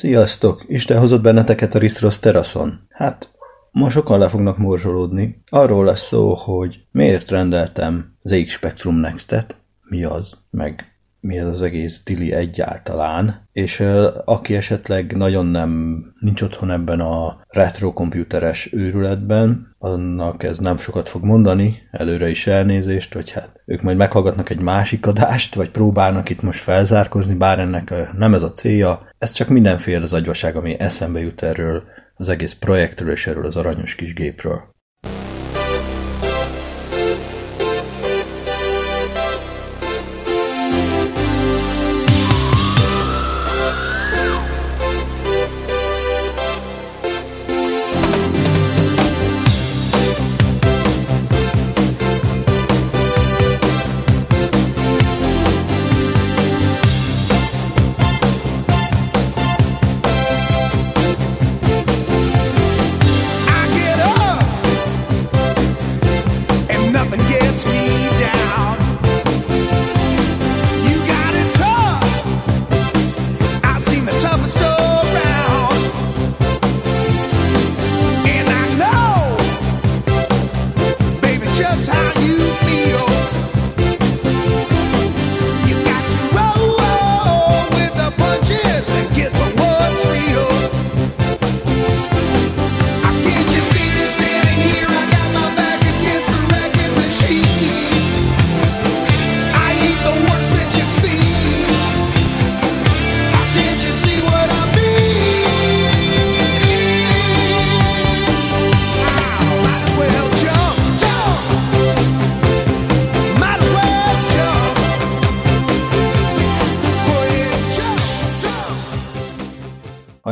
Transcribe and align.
Sziasztok! 0.00 0.64
Isten 0.68 0.98
hozott 0.98 1.22
benneteket 1.22 1.74
a 1.74 1.78
Ristros 1.78 2.18
teraszon. 2.18 2.86
Hát, 2.88 3.30
ma 3.70 3.90
sokan 3.90 4.18
le 4.18 4.28
fognak 4.28 4.58
morzsolódni. 4.58 5.42
Arról 5.48 5.84
lesz 5.84 6.06
szó, 6.06 6.34
hogy 6.34 6.84
miért 6.90 7.30
rendeltem 7.30 8.16
ZX 8.22 8.52
Spectrum 8.52 8.96
Next-et, 8.96 9.56
mi 9.82 10.04
az, 10.04 10.46
meg 10.50 10.89
mi 11.20 11.38
ez 11.38 11.46
az 11.46 11.62
egész 11.62 12.02
Tili 12.02 12.32
egyáltalán, 12.32 13.48
és 13.52 13.84
aki 14.24 14.56
esetleg 14.56 15.16
nagyon 15.16 15.46
nem 15.46 16.02
nincs 16.20 16.42
otthon 16.42 16.70
ebben 16.70 17.00
a 17.00 17.40
retro 17.48 17.92
komputeres 17.92 18.72
őrületben, 18.72 19.74
annak 19.78 20.42
ez 20.42 20.58
nem 20.58 20.78
sokat 20.78 21.08
fog 21.08 21.24
mondani, 21.24 21.82
előre 21.90 22.28
is 22.28 22.46
elnézést, 22.46 23.14
vagy 23.14 23.30
hát 23.30 23.60
ők 23.66 23.82
majd 23.82 23.96
meghallgatnak 23.96 24.50
egy 24.50 24.60
másik 24.60 25.06
adást, 25.06 25.54
vagy 25.54 25.70
próbálnak 25.70 26.30
itt 26.30 26.42
most 26.42 26.60
felzárkozni, 26.60 27.34
bár 27.34 27.58
ennek 27.58 27.94
nem 28.16 28.34
ez 28.34 28.42
a 28.42 28.52
célja, 28.52 29.08
ez 29.18 29.32
csak 29.32 29.48
mindenféle 29.48 30.02
az 30.02 30.12
agyvaság, 30.12 30.56
ami 30.56 30.78
eszembe 30.78 31.20
jut 31.20 31.42
erről 31.42 31.82
az 32.14 32.28
egész 32.28 32.54
projektről 32.54 33.10
és 33.10 33.26
erről 33.26 33.46
az 33.46 33.56
aranyos 33.56 33.94
kis 33.94 34.14
gépről. 34.14 34.69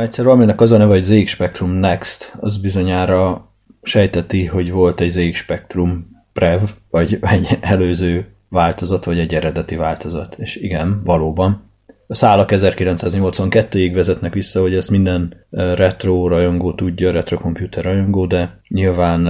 Egyszer 0.01 0.25
valaminek 0.25 0.61
az 0.61 0.71
a 0.71 0.77
neve, 0.77 0.93
hogy 0.93 1.03
ZX 1.03 1.29
Spectrum 1.29 1.71
Next, 1.71 2.33
az 2.39 2.57
bizonyára 2.57 3.45
sejteti, 3.81 4.45
hogy 4.45 4.71
volt 4.71 5.01
egy 5.01 5.09
ZX 5.09 5.37
Spectrum 5.37 6.07
Prev, 6.33 6.61
vagy 6.89 7.17
egy 7.21 7.57
előző 7.61 8.27
változat, 8.49 9.05
vagy 9.05 9.19
egy 9.19 9.33
eredeti 9.33 9.75
változat. 9.75 10.35
És 10.39 10.55
igen, 10.55 11.01
valóban. 11.03 11.67
A 12.07 12.15
szálak 12.15 12.49
1982-ig 12.51 13.91
vezetnek 13.93 14.33
vissza, 14.33 14.61
hogy 14.61 14.75
ezt 14.75 14.89
minden 14.89 15.45
retro 15.49 16.27
rajongó 16.27 16.73
tudja, 16.73 17.11
retro 17.11 17.37
computer 17.37 17.83
rajongó, 17.83 18.25
de 18.25 18.59
nyilván 18.67 19.27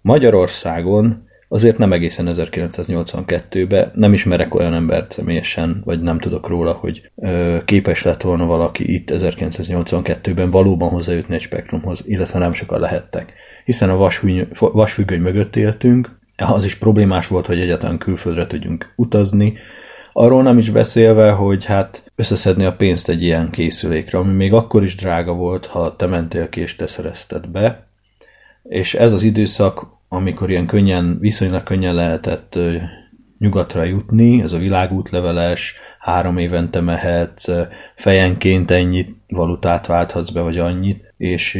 Magyarországon 0.00 1.28
azért 1.52 1.78
nem 1.78 1.92
egészen 1.92 2.28
1982-be, 2.30 3.90
nem 3.94 4.12
ismerek 4.12 4.54
olyan 4.54 4.74
embert 4.74 5.12
személyesen, 5.12 5.82
vagy 5.84 6.00
nem 6.02 6.18
tudok 6.18 6.48
róla, 6.48 6.72
hogy 6.72 7.10
ö, 7.16 7.56
képes 7.64 8.02
lett 8.02 8.22
volna 8.22 8.46
valaki 8.46 8.94
itt 8.94 9.10
1982-ben 9.12 10.50
valóban 10.50 10.88
hozzájutni 10.88 11.34
egy 11.34 11.40
spektrumhoz, 11.40 12.02
illetve 12.06 12.38
nem 12.38 12.52
sokan 12.52 12.80
lehettek. 12.80 13.32
Hiszen 13.64 13.90
a 13.90 14.08
vasfüggöny 14.58 15.20
mögött 15.20 15.56
éltünk, 15.56 16.18
az 16.36 16.64
is 16.64 16.74
problémás 16.74 17.26
volt, 17.26 17.46
hogy 17.46 17.60
egyáltalán 17.60 17.98
külföldre 17.98 18.46
tudjunk 18.46 18.92
utazni, 18.96 19.58
Arról 20.12 20.42
nem 20.42 20.58
is 20.58 20.70
beszélve, 20.70 21.30
hogy 21.30 21.64
hát 21.64 22.12
összeszedni 22.16 22.64
a 22.64 22.76
pénzt 22.76 23.08
egy 23.08 23.22
ilyen 23.22 23.50
készülékre, 23.50 24.18
ami 24.18 24.32
még 24.32 24.52
akkor 24.52 24.82
is 24.82 24.94
drága 24.94 25.32
volt, 25.32 25.66
ha 25.66 25.96
te 25.96 26.06
mentél 26.06 26.48
ki 26.48 26.60
és 26.60 26.76
te 26.76 26.86
szerezted 26.86 27.48
be. 27.48 27.86
És 28.62 28.94
ez 28.94 29.12
az 29.12 29.22
időszak 29.22 29.86
amikor 30.12 30.50
ilyen 30.50 30.66
könnyen, 30.66 31.18
viszonylag 31.20 31.62
könnyen 31.62 31.94
lehetett 31.94 32.58
nyugatra 33.38 33.84
jutni, 33.84 34.42
ez 34.42 34.52
a 34.52 34.58
világútleveles, 34.58 35.74
három 35.98 36.38
évente 36.38 36.80
mehetsz, 36.80 37.48
fejenként 37.94 38.70
ennyit 38.70 39.16
valutát 39.28 39.86
válthatsz 39.86 40.30
be, 40.30 40.40
vagy 40.40 40.58
annyit, 40.58 41.14
és 41.16 41.58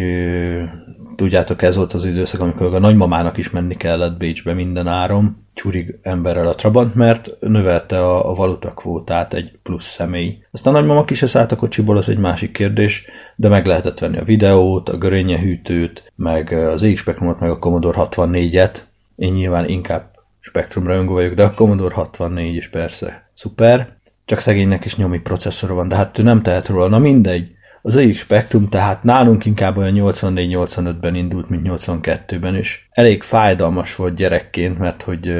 tudjátok, 1.16 1.62
ez 1.62 1.76
volt 1.76 1.92
az 1.92 2.04
időszak, 2.04 2.40
amikor 2.40 2.74
a 2.74 2.78
nagymamának 2.78 3.36
is 3.36 3.50
menni 3.50 3.76
kellett 3.76 4.16
Bécsbe 4.16 4.52
minden 4.52 4.88
áron, 4.88 5.36
csurig 5.54 5.98
emberrel 6.02 6.46
a 6.46 6.54
Trabant, 6.54 6.94
mert 6.94 7.36
növelte 7.40 7.98
a, 7.98 8.30
a 8.30 8.34
valutakvótát 8.34 9.34
egy 9.34 9.58
plusz 9.62 9.84
személy. 9.84 10.38
Aztán 10.50 10.74
a 10.74 10.78
nagymama 10.78 11.04
kiseszállt 11.04 11.52
a 11.52 11.56
kocsiból, 11.56 11.96
az 11.96 12.08
egy 12.08 12.18
másik 12.18 12.52
kérdés, 12.52 13.04
de 13.40 13.48
meg 13.48 13.66
lehetett 13.66 13.98
venni 13.98 14.18
a 14.18 14.24
videót, 14.24 14.88
a 14.88 14.98
görényehűtőt, 14.98 16.12
meg 16.16 16.52
az 16.52 16.82
EX 16.82 17.00
Spectrumot, 17.00 17.40
meg 17.40 17.50
a 17.50 17.58
Commodore 17.58 17.98
64-et. 18.10 18.78
Én 19.16 19.32
nyilván 19.32 19.68
inkább 19.68 20.10
Spectrum 20.40 20.86
rajongó 20.86 21.12
vagyok, 21.12 21.34
de 21.34 21.44
a 21.44 21.54
Commodore 21.54 21.94
64 21.94 22.54
is 22.54 22.68
persze 22.68 23.30
szuper. 23.34 23.96
Csak 24.24 24.38
szegénynek 24.38 24.84
is 24.84 24.96
nyomi 24.96 25.20
processzor 25.20 25.70
van, 25.70 25.88
de 25.88 25.94
hát 25.94 26.18
ő 26.18 26.22
nem 26.22 26.42
tehet 26.42 26.68
róla. 26.68 26.88
Na 26.88 26.98
mindegy. 26.98 27.50
Az 27.82 27.96
EX 27.96 28.16
Spectrum 28.16 28.68
tehát 28.68 29.02
nálunk 29.02 29.44
inkább 29.44 29.76
olyan 29.76 29.94
84-85-ben 29.96 31.14
indult, 31.14 31.48
mint 31.48 31.66
82-ben, 31.70 32.54
és 32.54 32.84
elég 32.90 33.22
fájdalmas 33.22 33.96
volt 33.96 34.14
gyerekként, 34.14 34.78
mert 34.78 35.02
hogy 35.02 35.34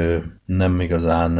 nem 0.45 0.81
igazán 0.81 1.39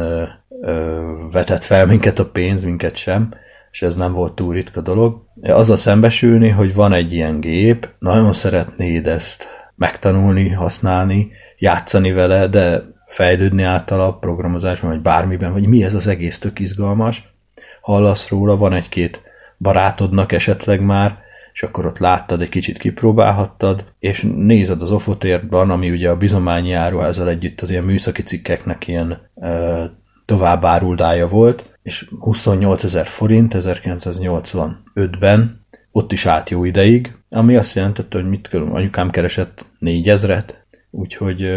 vetett 1.32 1.64
fel 1.64 1.86
minket 1.86 2.18
a 2.18 2.30
pénz, 2.30 2.64
minket 2.64 2.96
sem, 2.96 3.28
és 3.72 3.82
ez 3.82 3.96
nem 3.96 4.12
volt 4.12 4.34
túl 4.34 4.54
ritka 4.54 4.80
dolog. 4.80 5.22
Azzal 5.42 5.76
szembesülni, 5.76 6.48
hogy 6.48 6.74
van 6.74 6.92
egy 6.92 7.12
ilyen 7.12 7.40
gép, 7.40 7.88
nagyon 7.98 8.32
szeretnéd 8.32 9.06
ezt 9.06 9.46
megtanulni, 9.74 10.48
használni, 10.48 11.30
játszani 11.58 12.12
vele, 12.12 12.46
de 12.46 12.82
fejlődni 13.06 13.62
általa 13.62 14.16
programozásban, 14.18 14.90
vagy 14.90 15.00
bármiben, 15.00 15.52
hogy 15.52 15.66
mi 15.66 15.84
ez 15.84 15.94
az 15.94 16.06
egész 16.06 16.38
tök 16.38 16.58
izgalmas. 16.58 17.34
Hallasz 17.80 18.28
róla, 18.28 18.56
van 18.56 18.72
egy-két 18.72 19.22
barátodnak 19.58 20.32
esetleg 20.32 20.80
már, 20.80 21.18
és 21.52 21.62
akkor 21.62 21.86
ott 21.86 21.98
láttad, 21.98 22.42
egy 22.42 22.48
kicsit 22.48 22.78
kipróbálhattad, 22.78 23.84
és 23.98 24.26
nézed 24.36 24.82
az 24.82 24.90
Ofotérban, 24.90 25.70
ami 25.70 25.90
ugye 25.90 26.10
a 26.10 26.16
bizományi 26.16 26.72
áruházzal 26.72 27.28
együtt 27.28 27.60
az 27.60 27.70
ilyen 27.70 27.84
műszaki 27.84 28.22
cikkeknek 28.22 28.86
ilyen 28.86 29.30
ö, 29.40 29.84
továbbáruldája 30.24 31.28
volt, 31.28 31.71
és 31.82 32.08
28 32.20 32.84
ezer 32.84 33.06
forint 33.06 33.54
1985-ben 33.56 35.60
ott 35.92 36.12
is 36.12 36.26
állt 36.26 36.50
jó 36.50 36.64
ideig, 36.64 37.16
ami 37.28 37.56
azt 37.56 37.74
jelentette, 37.74 38.18
hogy 38.18 38.28
mit 38.28 38.48
körül, 38.48 38.74
anyukám 38.74 39.10
keresett 39.10 39.66
4 39.78 40.08
ezret, 40.08 40.66
úgyhogy, 40.90 41.50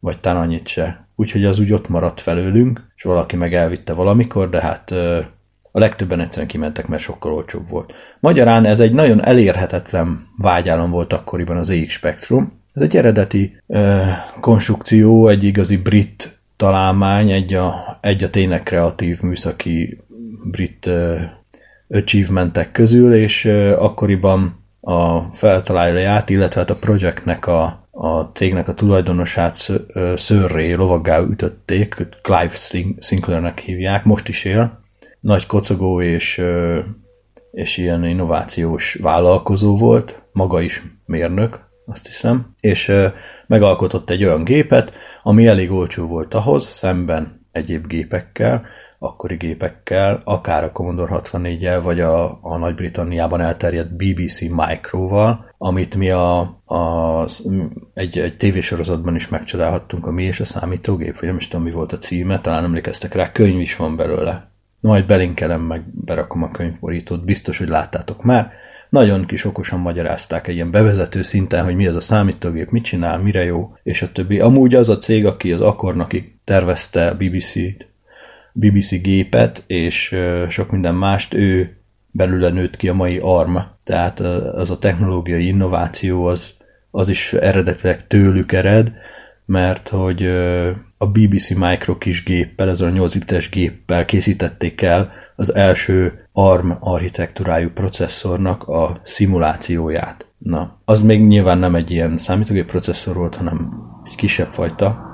vagy 0.00 0.20
talán 0.20 0.42
annyit 0.42 0.66
se. 0.66 1.06
Úgyhogy 1.16 1.44
az 1.44 1.58
úgy 1.58 1.72
ott 1.72 1.88
maradt 1.88 2.20
felőlünk, 2.20 2.90
és 2.96 3.02
valaki 3.02 3.36
meg 3.36 3.54
elvitte 3.54 3.92
valamikor, 3.92 4.48
de 4.48 4.60
hát 4.60 4.90
a 5.72 5.78
legtöbben 5.78 6.20
egyszerűen 6.20 6.48
kimentek, 6.48 6.86
mert 6.86 7.02
sokkal 7.02 7.32
olcsóbb 7.32 7.68
volt. 7.68 7.92
Magyarán 8.20 8.64
ez 8.64 8.80
egy 8.80 8.92
nagyon 8.92 9.24
elérhetetlen 9.24 10.26
vágyálom 10.36 10.90
volt 10.90 11.12
akkoriban 11.12 11.56
az 11.56 11.70
EX 11.70 11.92
Spectrum. 11.92 12.60
Ez 12.72 12.82
egy 12.82 12.96
eredeti 12.96 13.62
ö, 13.66 14.02
konstrukció, 14.40 15.28
egy 15.28 15.44
igazi 15.44 15.76
brit 15.76 16.37
találmány, 16.58 17.30
egy 17.30 17.54
a, 17.54 17.98
egy 18.00 18.22
a 18.22 18.30
tényleg 18.30 18.62
kreatív 18.62 19.20
műszaki 19.20 20.00
brit 20.44 20.90
achievementek 21.88 22.72
közül, 22.72 23.14
és 23.14 23.44
akkoriban 23.78 24.64
a 24.80 25.20
feltalálóját, 25.20 26.30
illetve 26.30 26.60
hát 26.60 26.70
a 26.70 26.76
projektnek 26.76 27.46
a, 27.46 27.88
a 27.90 28.20
cégnek 28.20 28.68
a 28.68 28.74
tulajdonosát 28.74 29.72
szörré 30.16 30.72
lovaggá 30.72 31.20
ütötték, 31.20 32.06
Clive 32.22 32.54
Sinclairnek 33.00 33.58
hívják, 33.58 34.04
most 34.04 34.28
is 34.28 34.44
él, 34.44 34.80
nagy 35.20 35.46
kocogó 35.46 36.00
és 36.00 36.42
és 37.52 37.76
ilyen 37.76 38.04
innovációs 38.04 38.94
vállalkozó 38.94 39.76
volt, 39.76 40.22
maga 40.32 40.60
is 40.60 40.82
mérnök, 41.06 41.58
azt 41.86 42.06
hiszem, 42.06 42.54
és 42.60 42.92
megalkotott 43.46 44.10
egy 44.10 44.24
olyan 44.24 44.44
gépet, 44.44 44.94
ami 45.22 45.46
elég 45.46 45.70
olcsó 45.70 46.06
volt 46.06 46.34
ahhoz, 46.34 46.66
szemben 46.66 47.46
egyéb 47.52 47.86
gépekkel, 47.86 48.66
akkori 48.98 49.36
gépekkel, 49.36 50.20
akár 50.24 50.64
a 50.64 50.72
Commodore 50.72 51.20
64-el, 51.22 51.80
vagy 51.82 52.00
a, 52.00 52.38
a 52.42 52.56
Nagy-Britanniában 52.56 53.40
elterjedt 53.40 53.96
BBC 53.96 54.40
Micro-val, 54.40 55.54
amit 55.58 55.94
mi 55.94 56.10
a, 56.10 56.38
a, 56.64 57.24
egy, 57.94 58.18
egy 58.18 58.36
tévésorozatban 58.36 59.14
is 59.14 59.28
megcsodálhattunk, 59.28 60.06
a 60.06 60.10
mi 60.10 60.22
és 60.24 60.40
a 60.40 60.44
számítógép, 60.44 61.18
vagy 61.18 61.28
nem 61.28 61.36
is 61.36 61.48
tudom, 61.48 61.64
mi 61.64 61.70
volt 61.70 61.92
a 61.92 61.98
címe, 61.98 62.40
talán 62.40 62.64
emlékeztek 62.64 63.14
rá, 63.14 63.32
könyv 63.32 63.60
is 63.60 63.76
van 63.76 63.96
belőle. 63.96 64.50
Majd 64.80 65.06
belinkelem, 65.06 65.60
meg 65.60 65.82
berakom 66.04 66.42
a 66.42 66.50
könyvborítót, 66.50 67.24
biztos, 67.24 67.58
hogy 67.58 67.68
láttátok 67.68 68.22
már. 68.22 68.52
Nagyon 68.88 69.26
kis 69.26 69.44
okosan 69.44 69.80
magyarázták 69.80 70.46
egy 70.46 70.54
ilyen 70.54 70.70
bevezető 70.70 71.22
szinten, 71.22 71.64
hogy 71.64 71.74
mi 71.74 71.86
az 71.86 71.94
a 71.94 72.00
számítógép, 72.00 72.70
mit 72.70 72.84
csinál, 72.84 73.18
mire 73.18 73.44
jó, 73.44 73.76
és 73.82 74.02
a 74.02 74.12
többi. 74.12 74.40
Amúgy 74.40 74.74
az 74.74 74.88
a 74.88 74.98
cég, 74.98 75.26
aki 75.26 75.52
az 75.52 75.60
akkornakig 75.60 76.34
tervezte 76.44 77.06
a 77.08 77.16
BBC-t, 77.16 77.88
BBC 78.52 79.00
gépet, 79.00 79.62
és 79.66 80.16
sok 80.48 80.70
minden 80.70 80.94
mást, 80.94 81.34
ő 81.34 81.76
belőle 82.10 82.48
nőtt 82.48 82.76
ki 82.76 82.88
a 82.88 82.94
mai 82.94 83.18
ARM, 83.18 83.56
tehát 83.84 84.20
az 84.20 84.70
a 84.70 84.78
technológiai 84.78 85.46
innováció 85.46 86.24
az, 86.24 86.54
az 86.90 87.08
is 87.08 87.32
eredetileg 87.32 88.06
tőlük 88.06 88.52
ered, 88.52 88.92
mert 89.44 89.88
hogy 89.88 90.26
a 90.98 91.06
BBC 91.06 91.48
Micro 91.48 91.98
kis 91.98 92.24
géppel, 92.24 92.68
ez 92.68 92.80
a 92.80 92.90
8 92.90 93.14
bites 93.14 93.48
géppel 93.48 94.04
készítették 94.04 94.82
el 94.82 95.12
az 95.40 95.54
első 95.54 96.28
ARM 96.32 96.70
architektúrájú 96.80 97.70
processzornak 97.70 98.62
a 98.62 99.00
szimulációját. 99.02 100.26
Na, 100.38 100.80
az 100.84 101.02
még 101.02 101.26
nyilván 101.26 101.58
nem 101.58 101.74
egy 101.74 101.90
ilyen 101.90 102.18
számítógép 102.18 102.66
processzor 102.66 103.14
volt, 103.14 103.34
hanem 103.34 103.70
egy 104.04 104.14
kisebb 104.14 104.46
fajta 104.46 105.06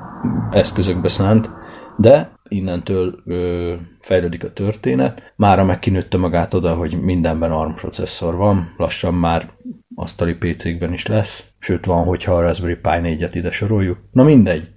eszközökbe 0.50 1.08
szánt, 1.08 1.50
de 1.96 2.38
innentől 2.48 3.22
ö, 3.26 3.74
fejlődik 4.00 4.44
a 4.44 4.52
történet. 4.52 5.32
Mára 5.36 5.64
megkinőtte 5.64 6.16
magát 6.16 6.54
oda, 6.54 6.74
hogy 6.74 7.00
mindenben 7.00 7.52
ARM 7.52 7.74
processzor 7.74 8.34
van, 8.34 8.74
lassan 8.76 9.14
már 9.14 9.50
asztali 9.94 10.34
PC-kben 10.34 10.92
is 10.92 11.06
lesz, 11.06 11.44
sőt 11.58 11.84
van, 11.84 12.04
hogyha 12.04 12.34
a 12.34 12.40
Raspberry 12.40 12.74
Pi 12.74 12.88
4-et 13.02 13.30
ide 13.32 13.50
soroljuk. 13.50 13.98
Na 14.12 14.22
mindegy. 14.22 14.68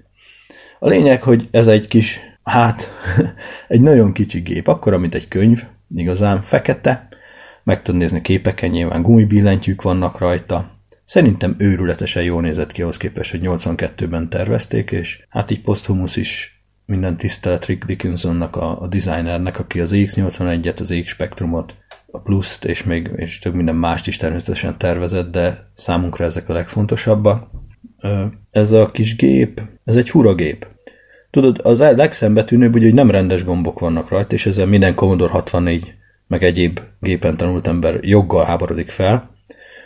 A 0.80 0.88
lényeg, 0.88 1.24
hogy 1.24 1.48
ez 1.52 1.68
egy 1.68 1.88
kis, 1.88 2.20
hát, 2.50 2.92
egy 3.68 3.82
nagyon 3.82 4.14
kicsi 4.14 4.40
gép, 4.40 4.68
akkor, 4.68 4.98
mint 4.98 5.16
egy 5.16 5.28
könyv, 5.28 5.64
igazán 5.96 6.42
fekete, 6.42 7.08
meg 7.64 7.82
tud 7.82 7.96
nézni 7.96 8.22
képeken, 8.22 8.70
nyilván 8.70 9.02
gumibillentyűk 9.02 9.82
vannak 9.82 10.18
rajta, 10.18 10.78
Szerintem 11.08 11.56
őrületesen 11.58 12.24
jól 12.24 12.42
nézett 12.42 12.72
ki 12.72 12.82
ahhoz 12.82 12.98
képest, 12.98 13.32
hogy 13.32 13.40
82-ben 13.44 14.30
tervezték, 14.30 14.92
és 14.92 15.26
hát 15.30 15.52
így 15.52 15.62
Posthumus 15.62 16.16
is 16.16 16.62
minden 16.86 17.18
tisztelet 17.18 17.66
Rick 17.66 17.86
Dickinsonnak, 17.86 18.56
a, 18.56 18.82
a 18.82 18.88
designernek, 18.88 19.60
aki 19.60 19.80
az 19.80 19.92
X81-et, 19.96 20.80
az 20.80 20.96
X 21.04 21.10
Spectrumot, 21.10 21.76
a 22.12 22.20
pluszt, 22.20 22.66
és 22.66 22.84
még 22.84 23.10
és 23.16 23.40
több 23.40 23.54
minden 23.54 23.76
mást 23.76 24.08
is 24.08 24.18
természetesen 24.18 24.78
tervezett, 24.78 25.32
de 25.32 25.60
számunkra 25.74 26.26
ezek 26.26 26.50
a 26.50 26.54
legfontosabbak. 26.54 27.50
Ez 28.52 28.72
a 28.72 28.92
kis 28.92 29.16
gép, 29.16 29.62
ez 29.84 29.96
egy 29.96 30.10
fura 30.10 30.36
gép. 30.36 30.68
Tudod, 31.38 31.60
az 31.64 31.80
legszembetűnőbb, 31.80 32.74
ugye, 32.74 32.86
hogy 32.86 32.94
nem 32.94 33.12
rendes 33.12 33.44
gombok 33.44 33.80
vannak 33.80 34.10
rajta, 34.10 34.36
és 34.36 34.46
ezzel 34.46 34.66
minden 34.66 34.96
Commodore 34.96 35.32
64 35.32 35.94
meg 36.28 36.44
egyéb 36.44 36.80
gépen 37.00 37.38
tanult 37.38 37.68
ember 37.68 38.00
joggal 38.02 38.46
háborodik 38.46 38.90
fel, 38.90 39.30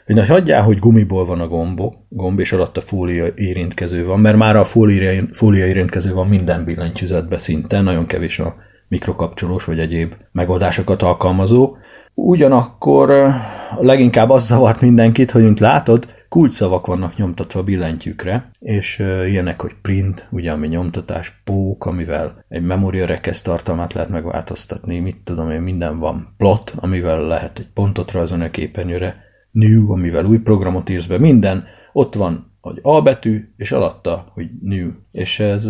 hogy 0.06 0.15
na 0.15 0.25
hagyjál, 0.25 0.63
hogy 0.63 0.77
gumiból 0.77 1.25
van 1.25 1.39
a 1.39 1.48
gombo, 1.48 1.94
gomb, 2.09 2.39
és 2.39 2.51
alatt 2.51 2.77
a 2.77 2.81
fólia 2.81 3.25
érintkező 3.36 4.06
van, 4.06 4.19
mert 4.19 4.38
már 4.38 4.56
a 4.56 4.63
fólia, 4.63 5.24
fólia 5.33 5.65
érintkező 5.65 6.13
van 6.13 6.27
minden 6.27 6.63
billentyűzetbe 6.63 7.38
szinte, 7.38 7.81
nagyon 7.81 8.06
kevés 8.06 8.39
a 8.39 8.56
mikrokapcsolós 8.88 9.65
vagy 9.65 9.80
egyéb 9.80 10.13
megoldásokat 10.31 11.01
alkalmazó. 11.01 11.77
Ugyanakkor 12.13 13.33
leginkább 13.80 14.30
az 14.30 14.45
zavart 14.45 14.81
mindenkit, 14.81 15.31
hogy 15.31 15.44
mint 15.44 15.59
látod, 15.59 16.07
kulcsszavak 16.31 16.86
vannak 16.86 17.16
nyomtatva 17.16 17.60
a 17.60 17.63
billentyűkre, 17.63 18.51
és 18.60 19.00
ilyenek, 19.28 19.62
hogy 19.62 19.75
print, 19.81 20.28
ugye 20.30 20.51
ami 20.51 20.68
nyomtatás, 20.68 21.42
pók, 21.44 21.86
amivel 21.86 22.45
egy 22.50 22.62
memória 22.62 23.06
rekesz 23.06 23.42
tartalmát 23.42 23.94
lehet 23.94 24.10
megváltoztatni, 24.10 25.00
mit 25.00 25.18
tudom 25.24 25.51
én, 25.51 25.62
minden 25.62 26.00
van, 26.00 26.28
plot, 26.38 26.74
amivel 26.75 27.22
lehet 27.22 27.60
egy 27.60 27.68
pontot 27.74 28.12
rajzolni 28.12 28.44
a 28.44 28.50
képernyőre, 28.50 29.24
new, 29.51 29.92
amivel 29.92 30.25
új 30.25 30.38
programot 30.38 30.89
írsz 30.89 31.06
be, 31.06 31.18
minden, 31.18 31.66
ott 31.94 32.16
van, 32.16 32.51
hogy 32.62 32.80
A 32.81 33.01
betű, 33.01 33.54
és 33.57 33.72
alatta, 33.72 34.31
hogy 34.33 34.50
new. 34.62 34.89
És 35.12 35.39
ez 35.39 35.69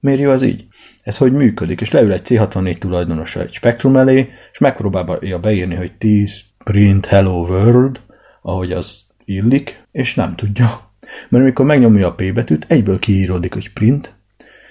miért 0.00 0.20
jó 0.20 0.30
az 0.30 0.42
így? 0.42 0.66
Ez 1.02 1.16
hogy 1.16 1.32
működik? 1.32 1.80
És 1.80 1.90
leül 1.90 2.12
egy 2.12 2.26
C64 2.28 2.78
tulajdonosa 2.78 3.40
egy 3.40 3.52
spektrum 3.52 3.96
elé, 3.96 4.28
és 4.52 4.58
megpróbálja 4.58 5.38
beírni, 5.38 5.74
hogy 5.74 5.92
10 5.98 6.40
print 6.64 7.06
hello 7.06 7.46
world, 7.46 8.00
ahogy 8.42 8.72
az 8.72 9.07
illik, 9.28 9.84
és 9.90 10.14
nem 10.14 10.34
tudja. 10.34 10.90
Mert 11.28 11.44
amikor 11.44 11.64
megnyomja 11.64 12.06
a 12.06 12.14
P 12.14 12.32
betűt, 12.34 12.64
egyből 12.68 12.98
kiíródik, 12.98 13.52
hogy 13.52 13.72
print, 13.72 14.14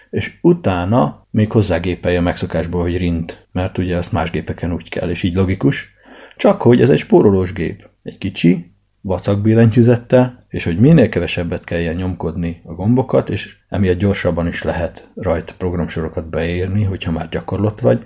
és 0.09 0.37
utána 0.41 1.25
még 1.31 1.51
hozzságépelje 1.51 2.17
a 2.17 2.21
megszokásból, 2.21 2.81
hogy 2.81 2.97
rint, 2.97 3.47
mert 3.51 3.77
ugye 3.77 3.97
azt 3.97 4.11
más 4.11 4.31
gépeken 4.31 4.73
úgy 4.73 4.89
kell, 4.89 5.09
és 5.09 5.23
így 5.23 5.35
logikus. 5.35 5.95
Csak 6.35 6.61
hogy 6.61 6.81
ez 6.81 6.89
egy 6.89 6.99
spórolós 6.99 7.53
gép 7.53 7.89
egy 8.03 8.17
kicsi, 8.17 8.71
vacak 9.01 9.41
billentyűzettel, 9.41 10.45
és 10.49 10.63
hogy 10.63 10.79
minél 10.79 11.09
kevesebbet 11.09 11.63
kelljen 11.63 11.95
nyomkodni 11.95 12.61
a 12.65 12.73
gombokat, 12.73 13.29
és 13.29 13.57
emiatt 13.69 13.97
gyorsabban 13.97 14.47
is 14.47 14.63
lehet 14.63 15.09
rajta 15.15 15.53
programsorokat 15.57 16.29
beírni, 16.29 16.83
hogyha 16.83 17.11
már 17.11 17.29
gyakorlott 17.29 17.79
vagy. 17.79 18.05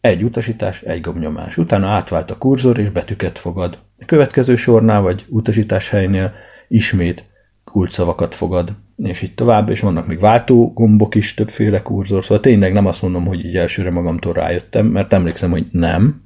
Egy 0.00 0.22
utasítás, 0.22 0.82
egy 0.82 1.00
gombnyomás. 1.00 1.56
Utána 1.56 1.88
átvált 1.88 2.30
a 2.30 2.38
kurzor, 2.38 2.78
és 2.78 2.90
betűket 2.90 3.38
fogad. 3.38 3.78
A 4.02 4.04
következő 4.06 4.56
sornál, 4.56 5.02
vagy 5.02 5.24
utasítás 5.28 5.88
helynél 5.88 6.32
ismét 6.68 7.24
kulcsszavakat 7.64 8.34
fogad, 8.34 8.72
és 8.96 9.22
így 9.22 9.34
tovább, 9.34 9.68
és 9.68 9.80
vannak 9.80 10.06
még 10.06 10.20
váltó 10.20 10.72
gombok 10.72 11.14
is, 11.14 11.34
többféle 11.34 11.82
kurzor, 11.82 12.22
szóval 12.22 12.40
tényleg 12.40 12.72
nem 12.72 12.86
azt 12.86 13.02
mondom, 13.02 13.26
hogy 13.26 13.44
így 13.44 13.56
elsőre 13.56 13.90
magamtól 13.90 14.32
rájöttem, 14.32 14.86
mert 14.86 15.12
emlékszem, 15.12 15.50
hogy 15.50 15.66
nem, 15.70 16.22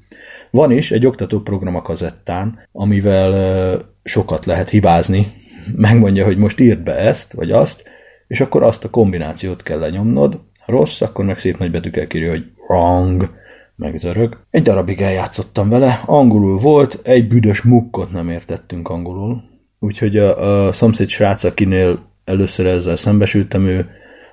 van 0.50 0.70
is 0.70 0.90
egy 0.90 1.06
oktatóprogram 1.06 1.76
a 1.76 1.82
kazettán, 1.82 2.58
amivel 2.72 3.80
sokat 4.04 4.46
lehet 4.46 4.68
hibázni. 4.68 5.26
Megmondja, 5.76 6.24
hogy 6.24 6.36
most 6.36 6.60
írd 6.60 6.80
be 6.80 6.94
ezt, 6.94 7.32
vagy 7.32 7.50
azt, 7.50 7.84
és 8.26 8.40
akkor 8.40 8.62
azt 8.62 8.84
a 8.84 8.90
kombinációt 8.90 9.62
kell 9.62 9.78
lenyomnod. 9.78 10.40
Ha 10.60 10.72
rossz, 10.72 11.00
akkor 11.00 11.24
meg 11.24 11.38
szép 11.38 11.58
nagy 11.58 11.70
betűkkel 11.70 12.06
kírja, 12.06 12.30
hogy 12.30 12.44
wrong, 12.68 13.30
meg 13.76 13.98
zörög. 13.98 14.38
Egy 14.50 14.62
darabig 14.62 15.00
eljátszottam 15.00 15.68
vele, 15.68 16.00
angolul 16.06 16.58
volt, 16.58 17.00
egy 17.02 17.28
büdös 17.28 17.62
mukkot 17.62 18.12
nem 18.12 18.28
értettünk 18.28 18.88
angolul. 18.88 19.42
Úgyhogy 19.78 20.16
a, 20.16 20.66
a 20.66 20.72
szomszéd 20.72 21.08
srác, 21.08 21.44
akinél 21.44 21.98
először 22.24 22.66
ezzel 22.66 22.96
szembesültem, 22.96 23.66
ő 23.66 23.88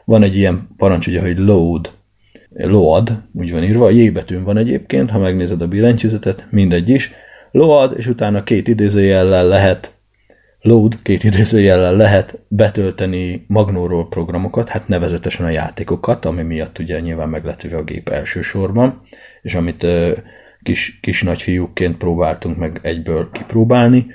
van 0.05 0.23
egy 0.23 0.35
ilyen 0.35 0.67
parancs, 0.77 1.07
ugye, 1.07 1.21
hogy 1.21 1.37
load, 1.37 1.91
load, 2.49 3.21
úgy 3.33 3.51
van 3.51 3.63
írva, 3.63 3.85
a 3.85 3.91
J 3.91 4.09
betűn 4.09 4.43
van 4.43 4.57
egyébként, 4.57 5.09
ha 5.09 5.19
megnézed 5.19 5.61
a 5.61 5.67
billentyűzetet, 5.67 6.47
mindegy 6.49 6.89
is, 6.89 7.11
load, 7.51 7.93
és 7.97 8.07
utána 8.07 8.43
két 8.43 8.67
idézőjellel 8.67 9.47
lehet 9.47 9.93
load, 10.61 11.01
két 11.01 11.23
idézőjellel 11.23 11.95
lehet 11.95 12.39
betölteni 12.47 13.45
magnóról 13.47 14.07
programokat, 14.07 14.69
hát 14.69 14.87
nevezetesen 14.87 15.45
a 15.45 15.49
játékokat, 15.49 16.25
ami 16.25 16.41
miatt 16.41 16.79
ugye 16.79 16.99
nyilván 16.99 17.29
megletőve 17.29 17.77
a 17.77 17.83
gép 17.83 18.09
elsősorban, 18.09 19.01
és 19.43 19.53
amit 19.55 19.85
kis, 20.63 20.99
kis 21.01 21.23
nagyfiúkként 21.23 21.97
próbáltunk 21.97 22.57
meg 22.57 22.79
egyből 22.81 23.29
kipróbálni. 23.31 24.05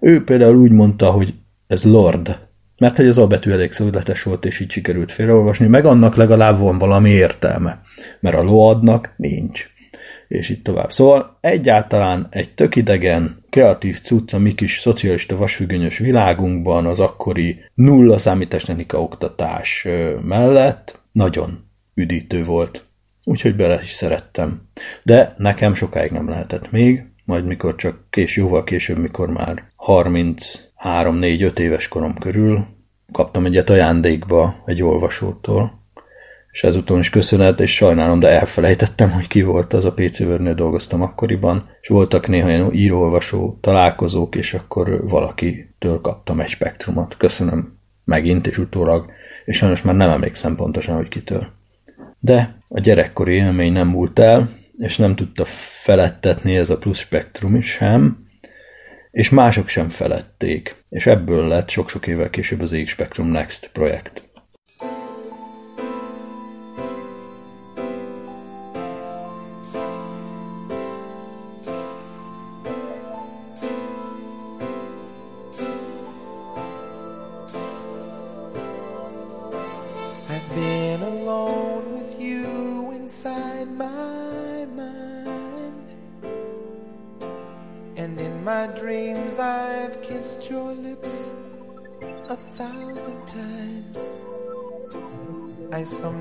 Ő 0.00 0.24
például 0.24 0.56
úgy 0.56 0.72
mondta, 0.72 1.10
hogy 1.10 1.34
ez 1.66 1.84
Lord, 1.84 2.38
mert 2.78 2.96
hogy 2.96 3.06
az 3.06 3.18
A 3.18 3.26
betű 3.26 3.50
elég 3.50 3.72
szögletes 3.72 4.22
volt, 4.22 4.44
és 4.44 4.60
így 4.60 4.70
sikerült 4.70 5.12
félreolvasni, 5.12 5.66
meg 5.66 5.84
annak 5.84 6.14
legalább 6.14 6.58
van 6.58 6.78
valami 6.78 7.10
értelme, 7.10 7.80
mert 8.20 8.36
a 8.36 8.42
loadnak 8.42 9.14
nincs. 9.16 9.66
És 10.28 10.48
itt 10.48 10.64
tovább. 10.64 10.92
Szóval 10.92 11.38
egyáltalán 11.40 12.26
egy 12.30 12.50
tök 12.50 12.76
idegen, 12.76 13.44
kreatív 13.50 14.00
cucc 14.00 14.32
a 14.32 14.38
mi 14.38 14.54
kis 14.54 14.78
szocialista 14.78 15.36
vasfüggönyös 15.36 15.98
világunkban 15.98 16.86
az 16.86 17.00
akkori 17.00 17.60
nulla 17.74 18.18
számítástechnika 18.18 19.02
oktatás 19.02 19.86
mellett 20.22 21.00
nagyon 21.12 21.64
üdítő 21.94 22.44
volt. 22.44 22.87
Úgyhogy 23.28 23.56
bele 23.56 23.80
is 23.82 23.90
szerettem. 23.90 24.60
De 25.02 25.34
nekem 25.38 25.74
sokáig 25.74 26.10
nem 26.10 26.28
lehetett 26.28 26.70
még, 26.70 27.04
majd 27.24 27.44
mikor 27.44 27.74
csak 27.74 28.04
kés, 28.10 28.36
jóval 28.36 28.64
később, 28.64 28.98
mikor 28.98 29.28
már 29.28 29.64
33-4-5 29.86 31.58
éves 31.58 31.88
korom 31.88 32.14
körül 32.18 32.66
kaptam 33.12 33.44
egyet 33.44 33.70
ajándékba 33.70 34.62
egy 34.66 34.82
olvasótól, 34.82 35.82
és 36.52 36.64
ezúton 36.64 36.98
is 36.98 37.10
köszönet, 37.10 37.60
és 37.60 37.74
sajnálom, 37.74 38.20
de 38.20 38.28
elfelejtettem, 38.28 39.10
hogy 39.10 39.26
ki 39.26 39.42
volt 39.42 39.72
az 39.72 39.84
a 39.84 39.92
PC 39.92 40.20
Word-nél 40.20 40.54
dolgoztam 40.54 41.02
akkoriban, 41.02 41.68
és 41.80 41.88
voltak 41.88 42.28
néha 42.28 42.48
ilyen 42.48 42.72
írólvasó 42.74 43.58
találkozók, 43.60 44.34
és 44.34 44.54
akkor 44.54 45.08
valakitől 45.08 46.00
kaptam 46.00 46.40
egy 46.40 46.48
spektrumot. 46.48 47.16
Köszönöm 47.16 47.78
megint, 48.04 48.46
és 48.46 48.58
utólag, 48.58 49.10
és 49.44 49.56
sajnos 49.56 49.82
már 49.82 49.94
nem 49.94 50.10
emlékszem 50.10 50.56
pontosan, 50.56 50.96
hogy 50.96 51.08
kitől. 51.08 51.46
De 52.18 52.57
a 52.68 52.80
gyerekkori 52.80 53.32
élmény 53.32 53.72
nem 53.72 53.88
múlt 53.88 54.18
el, 54.18 54.48
és 54.78 54.96
nem 54.96 55.14
tudta 55.14 55.44
felettetni 55.82 56.56
ez 56.56 56.70
a 56.70 56.78
plusz 56.78 56.98
spektrum 56.98 57.54
is 57.54 57.70
sem, 57.70 58.26
és 59.10 59.30
mások 59.30 59.68
sem 59.68 59.88
felették, 59.88 60.84
és 60.88 61.06
ebből 61.06 61.48
lett 61.48 61.68
sok-sok 61.68 62.06
évvel 62.06 62.30
később 62.30 62.60
az 62.60 62.76
X 62.84 62.90
Spectrum 62.90 63.28
Next 63.28 63.70
projekt. 63.72 64.27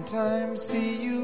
time 0.08 0.56
see 0.56 1.04
you 1.04 1.17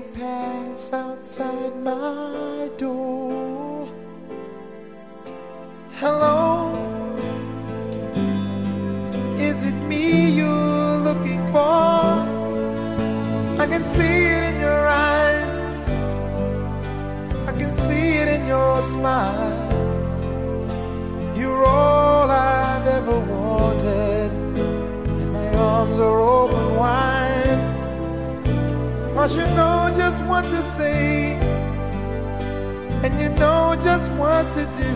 just 34.03 34.19
what 34.19 34.51
to 34.51 34.65
do. 34.83 34.93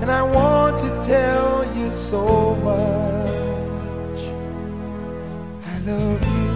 And 0.00 0.10
I 0.10 0.22
want 0.22 0.80
to 0.80 0.88
tell 1.02 1.64
you 1.76 1.90
so 1.90 2.56
much. 2.56 4.20
I 5.66 5.78
love 5.86 6.22
you. 6.22 6.52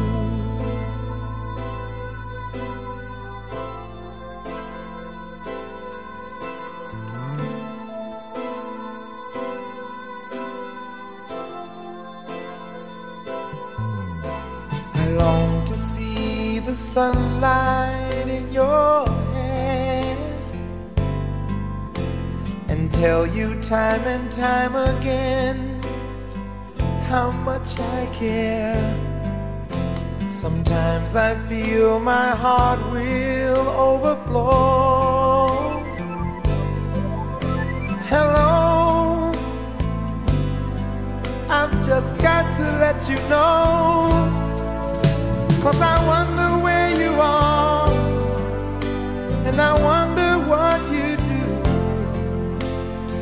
I 14.95 15.09
long 15.11 15.67
to 15.67 15.75
see 15.75 16.59
the 16.59 16.75
sunlight 16.75 17.78
tell 22.99 23.25
you 23.29 23.55
time 23.61 24.03
and 24.09 24.29
time 24.33 24.75
again 24.75 25.81
how 27.03 27.31
much 27.31 27.79
I 27.79 28.07
care. 28.13 28.93
Sometimes 30.29 31.15
I 31.15 31.37
feel 31.47 32.01
my 32.01 32.31
heart 32.45 32.81
will 32.91 33.69
overflow. 33.91 35.47
Hello, 38.11 39.31
I've 41.49 41.77
just 41.87 42.19
got 42.19 42.45
to 42.57 42.65
let 42.83 42.99
you 43.09 43.19
know. 43.29 44.27
Cause 45.63 45.81
I 45.81 45.97
wonder 46.13 46.51
where 46.65 46.91
you 47.01 47.13
are, 47.21 47.93
and 49.47 49.61
I 49.61 49.73
wonder. 49.85 50.18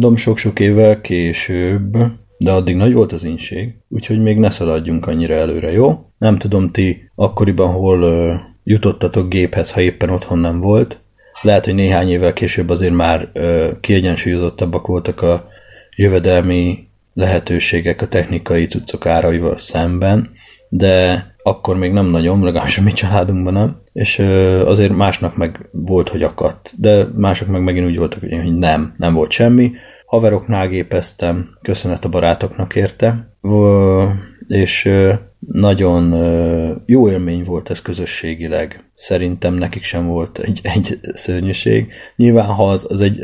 Mondom, 0.00 0.18
sok-sok 0.18 0.60
évvel 0.60 1.00
később, 1.00 1.96
de 2.38 2.52
addig 2.52 2.76
nagy 2.76 2.92
volt 2.92 3.12
az 3.12 3.24
inség, 3.24 3.74
úgyhogy 3.88 4.22
még 4.22 4.38
ne 4.38 4.50
szaladjunk 4.50 5.06
annyira 5.06 5.34
előre, 5.34 5.72
jó? 5.72 6.10
Nem 6.18 6.38
tudom, 6.38 6.70
ti 6.70 7.10
akkoriban 7.14 7.72
hol 7.72 8.02
ö, 8.02 8.34
jutottatok 8.64 9.28
géphez, 9.28 9.72
ha 9.72 9.80
éppen 9.80 10.10
otthon 10.10 10.38
nem 10.38 10.60
volt. 10.60 11.00
Lehet, 11.42 11.64
hogy 11.64 11.74
néhány 11.74 12.10
évvel 12.10 12.32
később 12.32 12.68
azért 12.68 12.94
már 12.94 13.30
ö, 13.32 13.70
kiegyensúlyozottabbak 13.80 14.86
voltak 14.86 15.22
a 15.22 15.48
jövedelmi 15.96 16.88
lehetőségek 17.14 18.02
a 18.02 18.08
technikai 18.08 18.66
cuccok 18.66 19.06
áraival 19.06 19.58
szemben, 19.58 20.30
de 20.68 21.26
akkor 21.42 21.76
még 21.76 21.92
nem 21.92 22.06
nagyon, 22.06 22.42
legalábbis 22.42 22.78
a 22.78 22.82
mi 22.82 22.92
családunkban 22.92 23.52
nem, 23.52 23.80
és 23.92 24.18
azért 24.64 24.96
másnak 24.96 25.36
meg 25.36 25.68
volt, 25.72 26.08
hogy 26.08 26.22
akadt, 26.22 26.72
de 26.78 27.06
mások 27.14 27.48
meg 27.48 27.62
megint 27.62 27.86
úgy 27.86 27.96
voltak, 27.96 28.20
hogy 28.20 28.58
nem, 28.58 28.94
nem 28.96 29.14
volt 29.14 29.30
semmi. 29.30 29.72
Haveroknál 30.06 30.68
gépeztem, 30.68 31.48
köszönet 31.62 32.04
a 32.04 32.08
barátoknak 32.08 32.76
érte, 32.76 33.34
és 34.46 34.88
nagyon 35.48 36.14
jó 36.86 37.10
élmény 37.10 37.42
volt 37.44 37.70
ez 37.70 37.82
közösségileg. 37.82 38.84
Szerintem 38.94 39.54
nekik 39.54 39.82
sem 39.82 40.06
volt 40.06 40.38
egy, 40.38 40.60
egy 40.62 40.98
szörnyűség. 41.14 41.92
Nyilván, 42.16 42.46
ha 42.46 42.68
az, 42.68 42.86
az 42.88 43.00
egy, 43.00 43.18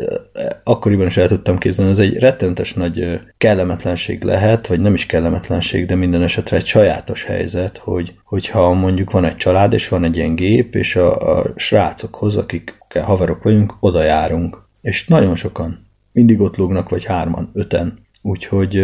akkoriban 0.64 1.06
is 1.06 1.16
el 1.16 1.28
tudtam 1.28 1.58
képzelni, 1.58 1.90
az 1.90 1.99
egy 1.99 2.18
rettentes 2.18 2.75
nagy 2.75 3.20
kellemetlenség 3.38 4.23
lehet, 4.23 4.66
vagy 4.66 4.80
nem 4.80 4.94
is 4.94 5.06
kellemetlenség, 5.06 5.87
de 5.87 5.94
minden 5.94 6.23
esetre 6.23 6.56
egy 6.56 6.66
sajátos 6.66 7.25
helyzet, 7.25 7.76
hogy, 7.76 8.14
hogyha 8.25 8.73
mondjuk 8.73 9.11
van 9.11 9.25
egy 9.25 9.37
család, 9.37 9.73
és 9.73 9.88
van 9.88 10.04
egy 10.04 10.16
ilyen 10.16 10.35
gép, 10.35 10.75
és 10.75 10.96
a, 10.96 11.38
a 11.38 11.52
srácokhoz, 11.56 12.37
akik 12.37 12.75
haverok 13.02 13.42
vagyunk, 13.42 13.75
oda 13.80 14.02
járunk. 14.02 14.64
És 14.80 15.06
nagyon 15.06 15.35
sokan. 15.35 15.87
Mindig 16.12 16.40
ott 16.40 16.56
lógnak, 16.56 16.88
vagy 16.88 17.04
hárman, 17.04 17.50
öten. 17.54 18.04
Úgyhogy 18.23 18.78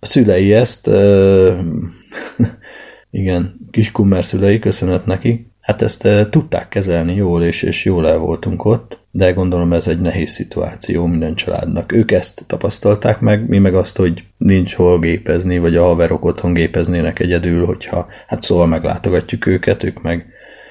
a 0.00 0.06
szülei 0.06 0.54
ezt 0.54 0.86
igen, 3.10 3.68
kiskummer 3.70 4.24
szülei, 4.24 4.58
köszönet 4.58 5.06
neki. 5.06 5.50
Hát 5.60 5.82
ezt 5.82 6.04
e, 6.04 6.28
tudták 6.28 6.68
kezelni 6.68 7.14
jól, 7.14 7.42
és, 7.42 7.62
és 7.62 7.84
jól 7.84 8.08
el 8.08 8.18
voltunk 8.18 8.64
ott, 8.64 8.98
de 9.10 9.32
gondolom 9.32 9.72
ez 9.72 9.86
egy 9.86 10.00
nehéz 10.00 10.30
szituáció 10.30 11.06
minden 11.06 11.34
családnak. 11.34 11.92
Ők 11.92 12.10
ezt 12.10 12.44
tapasztalták 12.46 13.20
meg, 13.20 13.48
mi 13.48 13.58
meg 13.58 13.74
azt, 13.74 13.96
hogy 13.96 14.24
nincs 14.36 14.74
hol 14.74 14.98
gépezni, 14.98 15.58
vagy 15.58 15.76
a 15.76 15.82
haverok 15.82 16.24
otthon 16.24 16.52
gépeznének 16.52 17.18
egyedül, 17.18 17.66
hogyha 17.66 18.06
hát 18.26 18.42
szóval 18.42 18.66
meglátogatjuk 18.66 19.46
őket, 19.46 19.82
ők 19.82 20.02
meg 20.02 20.26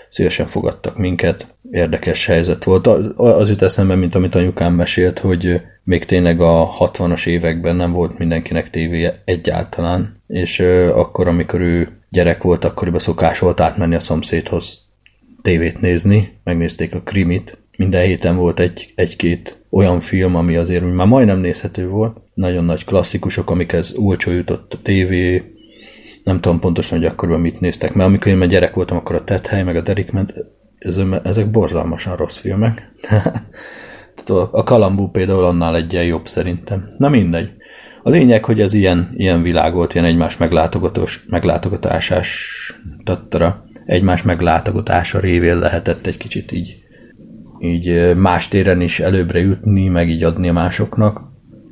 szívesen 0.09 0.47
fogadtak 0.47 0.97
minket. 0.97 1.47
Érdekes 1.71 2.25
helyzet 2.25 2.63
volt. 2.63 2.87
Az 3.17 3.49
jut 3.49 3.61
eszembe, 3.61 3.95
mint 3.95 4.15
amit 4.15 4.35
anyukám 4.35 4.73
mesélt, 4.73 5.19
hogy 5.19 5.61
még 5.85 6.05
tényleg 6.05 6.41
a 6.41 6.69
60-as 6.79 7.25
években 7.27 7.75
nem 7.75 7.91
volt 7.91 8.17
mindenkinek 8.17 8.69
tévéje 8.69 9.21
egyáltalán, 9.25 10.21
és 10.27 10.59
akkor, 10.93 11.27
amikor 11.27 11.61
ő 11.61 11.89
gyerek 12.09 12.43
volt, 12.43 12.65
akkoriban 12.65 12.99
szokás 12.99 13.39
volt 13.39 13.59
átmenni 13.59 13.95
a 13.95 13.99
szomszédhoz 13.99 14.79
tévét 15.41 15.81
nézni, 15.81 16.37
megnézték 16.43 16.95
a 16.95 17.01
krimit, 17.01 17.57
minden 17.77 18.05
héten 18.05 18.35
volt 18.35 18.59
egy, 18.59 18.93
egy-két 18.95 19.65
olyan 19.69 19.99
film, 19.99 20.35
ami 20.35 20.55
azért 20.55 20.93
már 20.93 21.07
majdnem 21.07 21.39
nézhető 21.39 21.87
volt, 21.87 22.17
nagyon 22.33 22.65
nagy 22.65 22.85
klasszikusok, 22.85 23.49
amikhez 23.49 23.95
olcsó 23.97 24.31
jutott 24.31 24.73
a 24.73 24.81
tévé, 24.81 25.43
nem 26.23 26.39
tudom 26.39 26.59
pontosan, 26.59 26.97
hogy 26.97 27.07
akkoriban 27.07 27.41
mit 27.41 27.59
néztek, 27.59 27.93
mert 27.93 28.09
amikor 28.09 28.31
én 28.31 28.37
már 28.37 28.47
gyerek 28.47 28.73
voltam, 28.73 28.97
akkor 28.97 29.15
a 29.15 29.23
Tethely, 29.23 29.63
meg 29.63 29.75
a 29.75 29.81
Derikment, 29.81 30.33
ezek 31.23 31.51
borzalmasan 31.51 32.15
rossz 32.15 32.37
filmek. 32.37 32.81
a 34.51 34.63
Kalambú 34.63 35.09
például 35.09 35.43
annál 35.43 35.75
egyen 35.75 36.03
jobb 36.03 36.27
szerintem. 36.27 36.89
Na 36.97 37.09
mindegy. 37.09 37.49
A 38.03 38.09
lényeg, 38.09 38.45
hogy 38.45 38.61
ez 38.61 38.73
ilyen, 38.73 39.09
ilyen 39.15 39.41
világ 39.41 39.73
volt, 39.73 39.93
ilyen 39.93 40.05
egymás 40.05 40.37
meglátogatós, 40.37 41.25
meglátogatásás, 41.29 42.49
tattara, 43.03 43.65
egymás 43.85 44.23
meglátogatása 44.23 45.19
révén 45.19 45.57
lehetett 45.57 46.07
egy 46.07 46.17
kicsit 46.17 46.51
így, 46.51 46.77
így 47.59 48.15
más 48.15 48.47
téren 48.47 48.81
is 48.81 48.99
előbbre 48.99 49.39
jutni, 49.39 49.87
meg 49.87 50.09
így 50.09 50.23
adni 50.23 50.49
a 50.49 50.53
másoknak. 50.53 51.21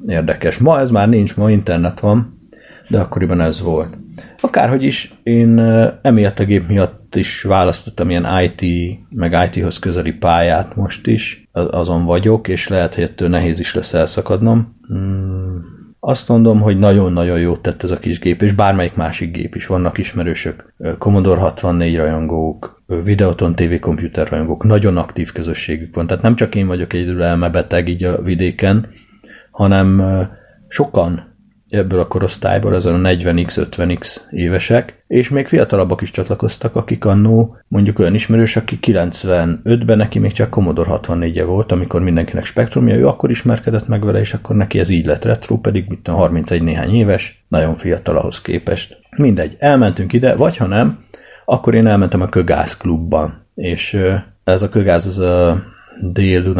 Érdekes. 0.07 0.57
Ma 0.57 0.79
ez 0.79 0.89
már 0.89 1.09
nincs, 1.09 1.35
ma 1.35 1.51
internet 1.51 1.99
van, 1.99 2.39
de 2.87 2.99
akkoriban 2.99 3.41
ez 3.41 3.61
volt. 3.61 3.97
Akárhogy 4.41 4.83
is, 4.83 5.13
én 5.23 5.59
emiatt 6.01 6.39
a 6.39 6.45
gép 6.45 6.67
miatt 6.67 7.15
is 7.15 7.41
választottam 7.41 8.09
ilyen 8.09 8.27
IT, 8.43 8.63
meg 9.09 9.49
IT-hoz 9.53 9.79
közeli 9.79 10.11
pályát 10.11 10.75
most 10.75 11.07
is, 11.07 11.47
azon 11.51 12.05
vagyok, 12.05 12.47
és 12.47 12.67
lehet, 12.67 12.93
hogy 12.93 13.03
ettől 13.03 13.29
nehéz 13.29 13.59
is 13.59 13.75
lesz 13.75 13.93
elszakadnom. 13.93 14.75
Hmm 14.87 15.73
azt 16.05 16.27
mondom, 16.27 16.61
hogy 16.61 16.79
nagyon-nagyon 16.79 17.39
jót 17.39 17.61
tett 17.61 17.83
ez 17.83 17.91
a 17.91 17.99
kis 17.99 18.19
gép, 18.19 18.41
és 18.41 18.53
bármelyik 18.53 18.95
másik 18.95 19.31
gép 19.31 19.55
is. 19.55 19.67
Vannak 19.67 19.97
ismerősök, 19.97 20.73
Commodore 20.97 21.39
64 21.39 21.95
rajongók, 21.95 22.83
Videoton 23.03 23.55
TV 23.55 23.79
komputer 23.79 24.27
rajongók, 24.27 24.63
nagyon 24.63 24.97
aktív 24.97 25.31
közösségük 25.31 25.95
van. 25.95 26.07
Tehát 26.07 26.23
nem 26.23 26.35
csak 26.35 26.55
én 26.55 26.67
vagyok 26.67 26.93
egyedül 26.93 27.23
elmebeteg 27.23 27.87
így 27.87 28.03
a 28.03 28.21
vidéken, 28.21 28.87
hanem 29.51 30.03
sokan 30.67 31.32
ebből 31.73 31.99
a 31.99 32.07
korosztályból, 32.07 32.75
ezen 32.75 33.05
a 33.05 33.09
40x, 33.09 33.67
50x 33.71 34.17
évesek, 34.31 35.03
és 35.07 35.29
még 35.29 35.47
fiatalabbak 35.47 36.01
is 36.01 36.11
csatlakoztak, 36.11 36.75
akik 36.75 37.05
annó 37.05 37.57
mondjuk 37.67 37.99
olyan 37.99 38.13
ismerős, 38.13 38.55
aki 38.55 38.79
95-ben 38.81 39.97
neki 39.97 40.19
még 40.19 40.31
csak 40.31 40.49
Commodore 40.49 40.89
64 40.89 41.37
-e 41.37 41.43
volt, 41.43 41.71
amikor 41.71 42.01
mindenkinek 42.01 42.45
spektrumja, 42.45 42.95
ő 42.95 43.07
akkor 43.07 43.29
ismerkedett 43.29 43.87
meg 43.87 44.05
vele, 44.05 44.19
és 44.19 44.33
akkor 44.33 44.55
neki 44.55 44.79
ez 44.79 44.89
így 44.89 45.05
lett 45.05 45.25
retro, 45.25 45.57
pedig 45.57 45.85
mit 45.87 46.07
31 46.07 46.61
néhány 46.61 46.95
éves, 46.95 47.43
nagyon 47.47 47.75
fiatal 47.75 48.17
ahhoz 48.17 48.41
képest. 48.41 48.97
Mindegy, 49.17 49.55
elmentünk 49.59 50.13
ide, 50.13 50.35
vagy 50.35 50.57
ha 50.57 50.65
nem, 50.65 51.03
akkor 51.45 51.75
én 51.75 51.87
elmentem 51.87 52.21
a 52.21 52.29
Kögász 52.29 52.77
klubban, 52.77 53.45
és 53.55 53.97
ez 54.43 54.61
a 54.61 54.69
Kögáz 54.69 55.05
az 55.05 55.19
a 55.19 55.63
dél 56.01 56.53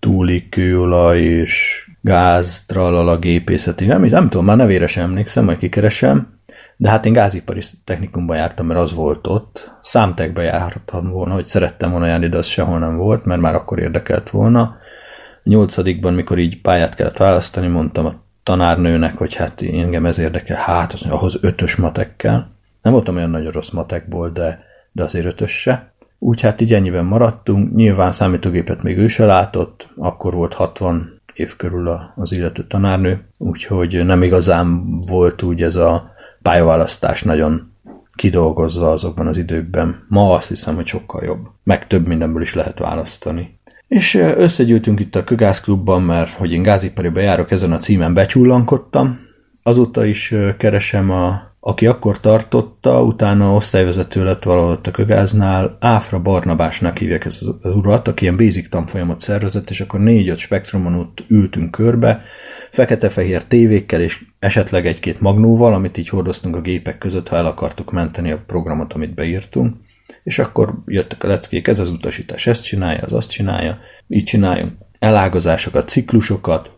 túli 0.00 0.48
kőolaj 0.48 1.20
és 1.20 1.86
gáz, 2.02 2.64
tralala, 2.66 3.18
gépészeti, 3.18 3.86
nem, 3.86 4.02
nem 4.02 4.28
tudom, 4.28 4.44
már 4.44 4.56
nevére 4.56 4.86
sem 4.86 5.04
emlékszem, 5.04 5.44
majd 5.44 5.58
kikeresem, 5.58 6.38
de 6.76 6.88
hát 6.88 7.06
én 7.06 7.12
gázipari 7.12 7.60
technikumban 7.84 8.36
jártam, 8.36 8.66
mert 8.66 8.80
az 8.80 8.94
volt 8.94 9.26
ott. 9.26 9.72
Számtekbe 9.82 10.42
jártam 10.42 11.10
volna, 11.10 11.34
hogy 11.34 11.44
szerettem 11.44 11.90
volna 11.90 12.06
járni, 12.06 12.28
de 12.28 12.36
az 12.36 12.46
sehol 12.46 12.78
nem 12.78 12.96
volt, 12.96 13.24
mert 13.24 13.40
már 13.40 13.54
akkor 13.54 13.78
érdekelt 13.78 14.30
volna. 14.30 14.60
A 14.60 15.48
nyolcadikban, 15.48 16.14
mikor 16.14 16.38
így 16.38 16.60
pályát 16.60 16.94
kellett 16.94 17.16
választani, 17.16 17.66
mondtam 17.66 18.06
a 18.06 18.14
tanárnőnek, 18.42 19.16
hogy 19.16 19.34
hát 19.34 19.62
engem 19.62 20.06
ez 20.06 20.18
érdekel, 20.18 20.56
hát 20.56 20.92
az, 20.92 21.02
ahhoz 21.02 21.38
ötös 21.40 21.76
matekkel. 21.76 22.50
Nem 22.82 22.92
voltam 22.92 23.16
olyan 23.16 23.30
nagyon 23.30 23.52
rossz 23.52 23.70
matekból, 23.70 24.30
de, 24.30 24.64
de 24.92 25.02
azért 25.02 25.26
ötös 25.26 25.60
se. 25.60 25.92
Úgy 26.18 26.40
hát 26.40 26.60
így 26.60 26.74
ennyiben 26.74 27.04
maradtunk. 27.04 27.74
Nyilván 27.74 28.12
számítógépet 28.12 28.82
még 28.82 28.98
ő 28.98 29.08
se 29.08 29.24
látott, 29.24 29.88
akkor 29.96 30.34
volt 30.34 30.54
60 30.54 31.20
év 31.34 31.56
körül 31.56 31.98
az 32.16 32.32
illető 32.32 32.64
tanárnő, 32.66 33.24
úgyhogy 33.38 34.04
nem 34.04 34.22
igazán 34.22 35.00
volt 35.00 35.42
úgy 35.42 35.62
ez 35.62 35.74
a 35.74 36.12
pályaválasztás 36.42 37.22
nagyon 37.22 37.72
kidolgozva 38.14 38.90
azokban 38.90 39.26
az 39.26 39.36
időkben. 39.36 40.04
Ma 40.08 40.34
azt 40.34 40.48
hiszem, 40.48 40.74
hogy 40.74 40.86
sokkal 40.86 41.24
jobb. 41.24 41.48
Meg 41.62 41.86
több 41.86 42.06
mindenből 42.06 42.42
is 42.42 42.54
lehet 42.54 42.78
választani. 42.78 43.58
És 43.88 44.14
összegyűltünk 44.14 45.00
itt 45.00 45.16
a 45.16 45.24
Kögász 45.24 45.60
klubban, 45.60 46.02
mert 46.02 46.30
hogy 46.30 46.52
én 46.52 46.62
gázipariba 46.62 47.20
járok, 47.20 47.50
ezen 47.50 47.72
a 47.72 47.78
címen 47.78 48.14
becsullankodtam. 48.14 49.20
Azóta 49.62 50.04
is 50.04 50.34
keresem 50.56 51.10
a 51.10 51.51
aki 51.64 51.86
akkor 51.86 52.20
tartotta, 52.20 53.02
utána 53.02 53.54
osztályvezető 53.54 54.24
lett 54.24 54.42
valahol 54.42 54.80
a 54.82 54.90
Kögáznál, 54.90 55.76
Áfra 55.80 56.20
Barnabásnak 56.20 56.98
hívják 56.98 57.24
ez 57.24 57.38
az 57.60 57.74
urat, 57.74 58.08
aki 58.08 58.22
ilyen 58.22 58.36
basic 58.36 58.68
tanfolyamot 58.68 59.20
szervezett, 59.20 59.70
és 59.70 59.80
akkor 59.80 60.00
négy-öt 60.00 60.38
spektrumon 60.38 60.94
ott 60.94 61.24
ültünk 61.28 61.70
körbe, 61.70 62.22
fekete-fehér 62.70 63.44
tévékkel 63.44 64.00
és 64.00 64.24
esetleg 64.38 64.86
egy-két 64.86 65.20
magnóval, 65.20 65.74
amit 65.74 65.96
így 65.96 66.08
hordoztunk 66.08 66.56
a 66.56 66.60
gépek 66.60 66.98
között, 66.98 67.28
ha 67.28 67.36
el 67.36 67.46
akartuk 67.46 67.92
menteni 67.92 68.30
a 68.30 68.42
programot, 68.46 68.92
amit 68.92 69.14
beírtunk, 69.14 69.76
és 70.22 70.38
akkor 70.38 70.74
jöttek 70.86 71.24
a 71.24 71.28
leckék, 71.28 71.68
ez 71.68 71.78
az 71.78 71.88
utasítás, 71.88 72.46
ezt 72.46 72.64
csinálja, 72.64 73.02
az 73.02 73.12
azt 73.12 73.30
csinálja, 73.30 73.78
így 74.08 74.24
csináljunk 74.24 74.72
elágazásokat, 74.98 75.88
ciklusokat, 75.88 76.70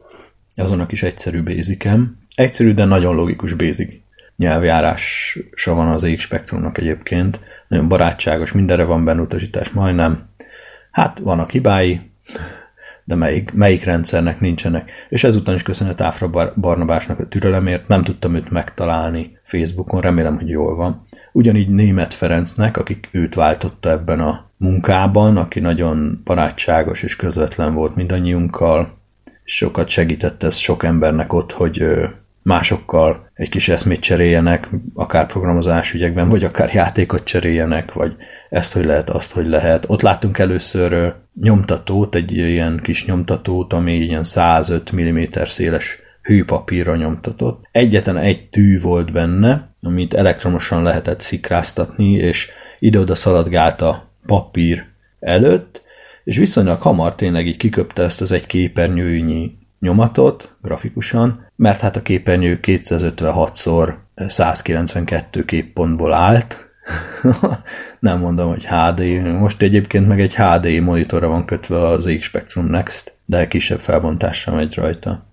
azonnak 0.57 0.93
is 0.93 1.03
egyszerű 1.03 1.43
bézikem. 1.43 2.19
Egyszerű, 2.35 2.75
de 2.75 2.85
nagyon 2.85 3.15
logikus 3.15 3.55
basic 3.55 4.04
nyelvjárása 4.37 5.75
van 5.75 5.89
az 5.89 6.03
ég 6.03 6.21
spektrumnak 6.21 6.79
egyébként. 6.79 7.41
Nagyon 7.69 7.89
barátságos, 7.89 8.53
mindenre 8.53 8.85
van 8.85 9.05
benne 9.05 9.21
utasítás, 9.21 9.71
majdnem. 9.71 10.29
Hát 10.91 11.19
vannak 11.19 11.51
hibái, 11.51 12.01
de 13.05 13.15
melyik, 13.15 13.53
melyik 13.53 13.85
rendszernek 13.85 14.41
nincsenek. 14.41 14.91
És 15.09 15.25
ezután 15.25 15.55
is 15.55 15.63
köszönet 15.63 16.01
Áfra 16.01 16.53
Barnabásnak 16.57 17.19
a 17.19 17.29
türelemért, 17.29 17.89
nem 17.89 18.03
tudtam 18.03 18.35
őt 18.35 18.51
megtalálni 18.51 19.39
Facebookon, 19.43 20.01
remélem, 20.01 20.37
hogy 20.37 20.49
jól 20.49 20.77
van. 20.77 21.07
Ugyanígy 21.33 21.69
Német 21.69 22.15
Ferencnek, 22.15 22.77
akik 22.77 23.09
őt 23.13 23.35
váltotta 23.35 23.91
ebben 23.91 24.21
a 24.21 24.51
munkában, 24.57 25.37
aki 25.37 25.61
nagyon 25.61 26.21
barátságos 26.25 27.03
és 27.03 27.17
közvetlen 27.17 27.75
volt 27.75 27.95
mindannyiunkkal, 27.95 28.99
sokat 29.45 29.89
segített 29.89 30.43
ez 30.43 30.57
sok 30.57 30.85
embernek 30.85 31.33
ott, 31.33 31.53
hogy 31.53 31.87
másokkal 32.45 33.31
egy 33.35 33.49
kis 33.49 33.69
eszmét 33.69 34.01
cseréljenek, 34.01 34.69
akár 34.95 35.27
programozás 35.27 35.95
ügyekben, 35.95 36.29
vagy 36.29 36.45
akár 36.45 36.75
játékot 36.75 37.25
cseréljenek, 37.25 37.93
vagy 37.93 38.17
ezt, 38.51 38.73
hogy 38.73 38.85
lehet, 38.85 39.11
azt, 39.11 39.33
hogy 39.33 39.47
lehet. 39.47 39.85
Ott 39.89 40.03
láttunk 40.03 40.39
először 40.39 41.15
nyomtatót, 41.41 42.15
egy 42.15 42.33
ilyen 42.33 42.81
kis 42.83 43.07
nyomtatót, 43.07 43.73
ami 43.73 43.95
ilyen 43.97 44.25
105 44.25 44.93
mm 44.93 45.19
széles 45.45 45.99
hőpapírra 46.23 46.97
nyomtatott. 46.97 47.69
Egyetlen 47.73 48.17
egy 48.17 48.49
tű 48.49 48.81
volt 48.81 49.13
benne, 49.13 49.69
amit 49.83 50.15
elektromosan 50.15 50.83
lehetett 50.83 51.21
szikráztatni, 51.21 52.13
és 52.13 52.49
ide-oda 52.79 53.15
szaladgált 53.15 53.81
a 53.81 54.11
papír 54.27 54.85
előtt, 55.21 55.83
és 56.25 56.37
viszonylag 56.37 56.81
hamar 56.81 57.15
tényleg 57.15 57.47
így 57.47 57.57
kiköpte 57.57 58.03
ezt 58.03 58.21
az 58.21 58.33
egy 58.33 58.47
képernyőnyi 58.47 59.57
nyomatot 59.81 60.57
grafikusan, 60.63 61.44
mert 61.57 61.81
hát 61.81 61.97
a 61.97 62.03
képernyő 62.03 62.59
256-szor 62.63 63.95
192 64.15 65.45
képpontból 65.45 66.15
állt, 66.15 66.65
nem 68.01 68.19
mondom, 68.19 68.49
hogy 68.49 68.67
HD, 68.67 69.23
most 69.23 69.63
egyébként 69.63 70.09
meg 70.09 70.21
egy 70.21 70.35
HD 70.35 70.81
monitorra 70.81 71.29
van 71.29 71.45
kötve 71.45 71.87
az 71.87 72.15
X 72.19 72.27
Spectrum 72.27 72.67
Next, 72.67 73.17
de 73.25 73.49
kisebb 73.49 73.81
felbontással 73.81 74.55
megy 74.55 74.75
rajta. 74.75 75.27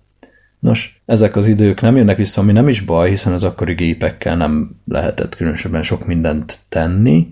Nos, 0.58 1.02
ezek 1.06 1.36
az 1.36 1.46
idők 1.46 1.80
nem 1.80 1.96
jönnek 1.96 2.16
vissza, 2.16 2.40
ami 2.40 2.52
nem 2.52 2.68
is 2.68 2.80
baj, 2.80 3.08
hiszen 3.08 3.32
az 3.32 3.44
akkori 3.44 3.74
gépekkel 3.74 4.36
nem 4.36 4.70
lehetett 4.86 5.36
különösebben 5.36 5.82
sok 5.82 6.06
mindent 6.06 6.58
tenni, 6.68 7.28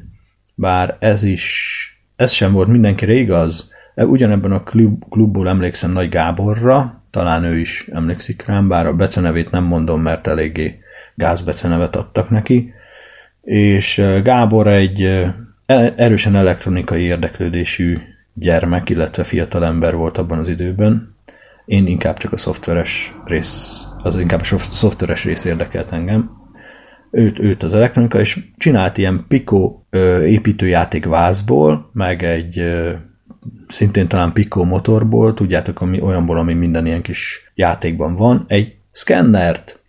bár 0.54 0.96
ez 1.00 1.22
is, 1.22 1.84
ez 2.16 2.32
sem 2.32 2.52
volt 2.52 2.68
mindenkire 2.68 3.12
igaz. 3.12 3.72
Ugyanebben 3.94 4.52
a 4.52 4.62
klub, 4.62 5.04
klubból 5.08 5.48
emlékszem 5.48 5.92
Nagy 5.92 6.08
Gáborra, 6.08 6.99
talán 7.10 7.44
ő 7.44 7.58
is 7.58 7.88
emlékszik 7.92 8.44
rám, 8.46 8.68
bár 8.68 8.86
a 8.86 8.94
becenevét 8.94 9.50
nem 9.50 9.64
mondom, 9.64 10.02
mert 10.02 10.26
eléggé 10.26 10.78
gázbecenevet 11.14 11.96
adtak 11.96 12.30
neki, 12.30 12.72
és 13.42 14.02
Gábor 14.22 14.66
egy 14.66 15.02
e, 15.66 15.92
erősen 15.96 16.36
elektronikai 16.36 17.02
érdeklődésű 17.02 17.98
gyermek, 18.34 18.90
illetve 18.90 19.22
fiatal 19.22 19.64
ember 19.64 19.94
volt 19.94 20.18
abban 20.18 20.38
az 20.38 20.48
időben. 20.48 21.14
Én 21.64 21.86
inkább 21.86 22.16
csak 22.16 22.32
a 22.32 22.36
szoftveres 22.36 23.14
rész, 23.24 23.84
az 24.02 24.18
inkább 24.18 24.40
a 24.40 24.58
szoftveres 24.58 25.24
rész 25.24 25.44
érdekelt 25.44 25.92
engem. 25.92 26.30
Őt, 27.10 27.38
őt 27.38 27.62
az 27.62 27.74
elektronika, 27.74 28.20
és 28.20 28.38
csinált 28.58 28.98
ilyen 28.98 29.24
Pico 29.28 29.78
építőjáték 30.24 31.04
vázból, 31.04 31.90
meg 31.92 32.22
egy 32.22 32.64
szintén 33.68 34.06
talán 34.06 34.32
Pico 34.32 34.64
motorból, 34.64 35.34
tudjátok, 35.34 35.80
ami, 35.80 36.00
olyanból, 36.00 36.38
ami 36.38 36.54
minden 36.54 36.86
ilyen 36.86 37.02
kis 37.02 37.52
játékban 37.54 38.16
van, 38.16 38.44
egy 38.48 38.76
szkennert, 38.90 39.80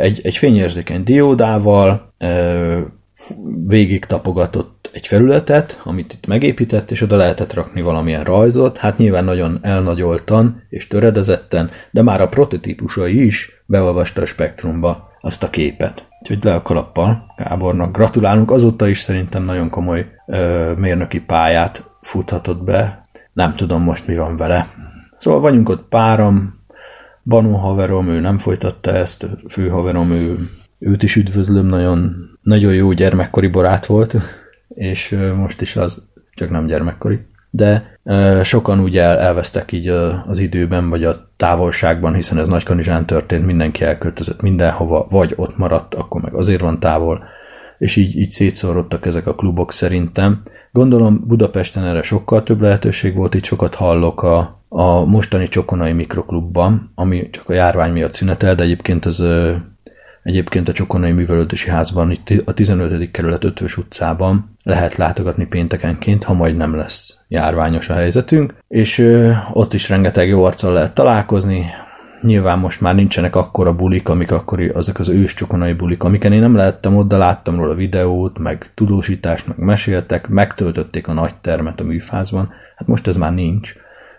egy, 0.00 0.20
egy 0.22 0.36
fényérzékeny 0.36 1.04
diódával 1.04 2.12
végig 3.66 4.04
tapogatott 4.04 4.90
egy 4.92 5.06
felületet, 5.06 5.80
amit 5.84 6.12
itt 6.12 6.26
megépített, 6.26 6.90
és 6.90 7.00
oda 7.00 7.16
lehetett 7.16 7.54
rakni 7.54 7.80
valamilyen 7.80 8.24
rajzot, 8.24 8.76
hát 8.76 8.98
nyilván 8.98 9.24
nagyon 9.24 9.58
elnagyoltan 9.62 10.62
és 10.68 10.86
töredezetten, 10.86 11.70
de 11.90 12.02
már 12.02 12.20
a 12.20 12.28
prototípusai 12.28 13.24
is 13.24 13.62
beolvasta 13.66 14.22
a 14.22 14.26
spektrumba 14.26 15.08
azt 15.20 15.42
a 15.42 15.50
képet. 15.50 16.08
Úgyhogy 16.20 16.44
le 16.44 16.54
a 16.54 16.62
kalappal 16.62 17.34
Gábornak 17.36 17.96
gratulálunk, 17.96 18.50
azóta 18.50 18.88
is 18.88 19.00
szerintem 19.00 19.44
nagyon 19.44 19.68
komoly 19.68 20.06
ö, 20.26 20.72
mérnöki 20.76 21.20
pályát 21.20 21.90
futhatott 22.04 22.64
be, 22.64 23.06
nem 23.32 23.54
tudom 23.54 23.82
most 23.82 24.06
mi 24.06 24.16
van 24.16 24.36
vele. 24.36 24.66
Szóval 25.18 25.40
vagyunk 25.40 25.68
ott 25.68 25.88
páram, 25.88 26.62
Banó 27.24 27.54
haverom, 27.56 28.08
ő 28.08 28.20
nem 28.20 28.38
folytatta 28.38 28.94
ezt, 28.94 29.26
fő 29.48 29.68
haverom, 29.68 30.10
ő, 30.10 30.48
őt 30.80 31.02
is 31.02 31.16
üdvözlöm, 31.16 31.66
nagyon, 31.66 32.16
nagyon 32.42 32.74
jó 32.74 32.92
gyermekkori 32.92 33.46
barát 33.46 33.86
volt, 33.86 34.16
és 34.68 35.16
most 35.36 35.60
is 35.60 35.76
az, 35.76 36.08
csak 36.34 36.50
nem 36.50 36.66
gyermekkori. 36.66 37.26
De 37.50 37.98
sokan 38.42 38.80
úgy 38.80 38.98
el, 38.98 39.18
elvesztek 39.18 39.72
így 39.72 39.88
az 40.26 40.38
időben, 40.38 40.88
vagy 40.88 41.04
a 41.04 41.28
távolságban, 41.36 42.14
hiszen 42.14 42.38
ez 42.38 42.48
Nagykanizsán 42.48 43.06
történt, 43.06 43.46
mindenki 43.46 43.84
elköltözött 43.84 44.40
mindenhova, 44.40 45.06
vagy 45.10 45.32
ott 45.36 45.56
maradt, 45.56 45.94
akkor 45.94 46.20
meg 46.20 46.34
azért 46.34 46.60
van 46.60 46.80
távol, 46.80 47.24
és 47.84 47.96
így, 47.96 48.16
így 48.16 48.28
szétszorodtak 48.28 49.06
ezek 49.06 49.26
a 49.26 49.34
klubok 49.34 49.72
szerintem. 49.72 50.42
Gondolom 50.72 51.24
Budapesten 51.26 51.84
erre 51.84 52.02
sokkal 52.02 52.42
több 52.42 52.60
lehetőség 52.60 53.14
volt, 53.14 53.34
itt 53.34 53.44
sokat 53.44 53.74
hallok 53.74 54.22
a, 54.22 54.62
a 54.68 55.04
mostani 55.04 55.48
Csokonai 55.48 55.92
Mikroklubban, 55.92 56.90
ami 56.94 57.30
csak 57.30 57.48
a 57.48 57.52
járvány 57.52 57.92
miatt 57.92 58.12
szünetel, 58.12 58.54
de 58.54 58.62
egyébként 58.62 59.04
az 59.06 59.24
Egyébként 60.22 60.68
a 60.68 60.72
Csokonai 60.72 61.12
Művelődési 61.12 61.70
Házban, 61.70 62.10
itt 62.10 62.32
a 62.44 62.54
15. 62.54 63.10
kerület 63.10 63.44
5 63.44 63.60
utcában 63.76 64.56
lehet 64.62 64.96
látogatni 64.96 65.46
péntekenként, 65.46 66.24
ha 66.24 66.32
majd 66.32 66.56
nem 66.56 66.76
lesz 66.76 67.18
járványos 67.28 67.88
a 67.88 67.94
helyzetünk, 67.94 68.54
és 68.68 69.14
ott 69.52 69.72
is 69.72 69.88
rengeteg 69.88 70.28
jó 70.28 70.44
arccal 70.44 70.72
lehet 70.72 70.94
találkozni, 70.94 71.66
nyilván 72.24 72.58
most 72.58 72.80
már 72.80 72.94
nincsenek 72.94 73.36
akkora 73.36 73.74
bulik, 73.74 74.08
amik 74.08 74.30
akkori, 74.30 74.68
azok 74.68 74.98
az 74.98 75.08
ős 75.08 75.34
csokonai 75.34 75.72
bulik, 75.72 76.02
amiken 76.02 76.32
én 76.32 76.40
nem 76.40 76.56
lehettem 76.56 76.96
oda, 76.96 77.18
láttam 77.18 77.56
róla 77.56 77.74
videót, 77.74 78.38
meg 78.38 78.70
tudósítást, 78.74 79.46
meg 79.46 79.58
meséltek, 79.58 80.28
megtöltötték 80.28 81.08
a 81.08 81.12
nagy 81.12 81.34
termet 81.34 81.80
a 81.80 81.84
műfázban, 81.84 82.52
hát 82.76 82.88
most 82.88 83.06
ez 83.06 83.16
már 83.16 83.34
nincs 83.34 83.74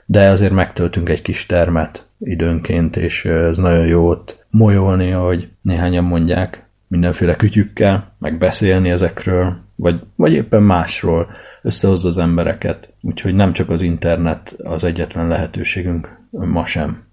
de 0.05 0.29
azért 0.29 0.53
megtöltünk 0.53 1.09
egy 1.09 1.21
kis 1.21 1.45
termet 1.45 2.07
időnként, 2.19 2.95
és 2.95 3.25
ez 3.25 3.57
nagyon 3.57 3.87
jó 3.87 4.07
ott 4.07 4.45
molyolni, 4.49 5.11
ahogy 5.11 5.49
néhányan 5.61 6.03
mondják, 6.03 6.63
mindenféle 6.87 7.35
kütyükkel, 7.35 8.13
meg 8.19 8.37
beszélni 8.37 8.89
ezekről, 8.89 9.55
vagy, 9.75 10.01
vagy 10.15 10.33
éppen 10.33 10.63
másról 10.63 11.27
összehozza 11.61 12.07
az 12.07 12.17
embereket. 12.17 12.93
Úgyhogy 13.01 13.35
nem 13.35 13.53
csak 13.53 13.69
az 13.69 13.81
internet 13.81 14.55
az 14.63 14.83
egyetlen 14.83 15.27
lehetőségünk, 15.27 16.19
ma 16.29 16.65
sem. 16.65 17.03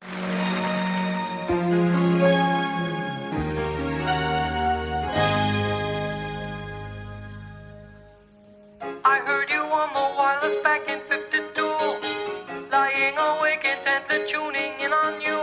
staying 12.92 13.16
awake 13.16 13.64
and 13.64 13.81
sent 13.85 14.09
the 14.09 14.26
tuning 14.31 14.72
in 14.81 14.92
on 14.92 15.20
you. 15.20 15.40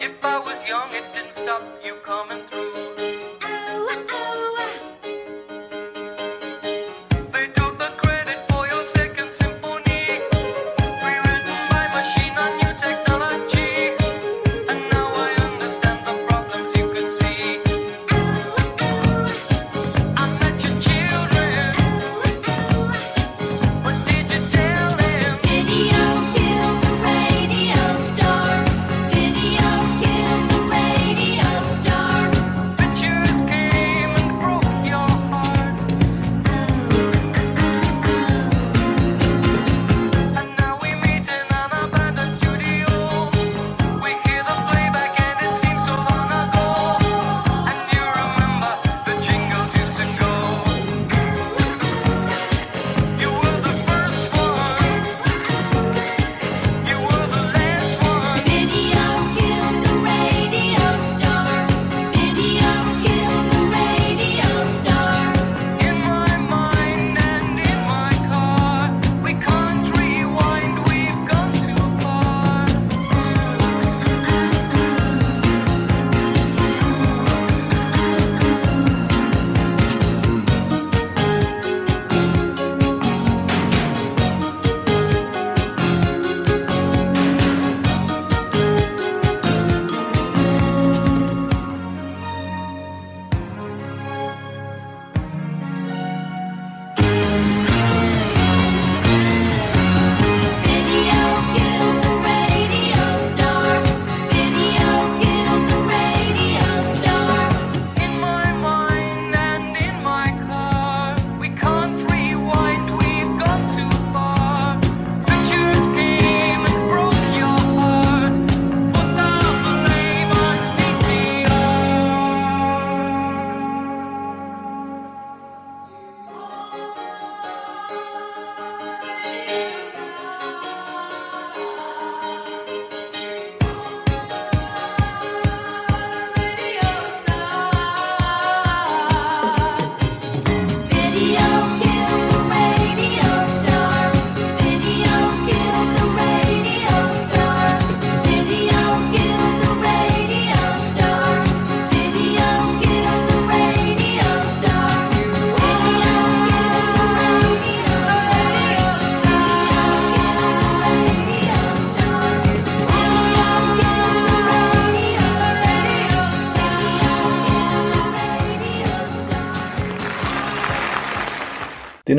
If 0.00 0.22
I 0.22 0.38
was 0.38 0.58
young, 0.68 0.92
it 0.92 1.04
didn't 1.14 1.32
stop 1.32 1.62
you 1.82 1.94
coming 2.04 2.44
through. 2.48 2.71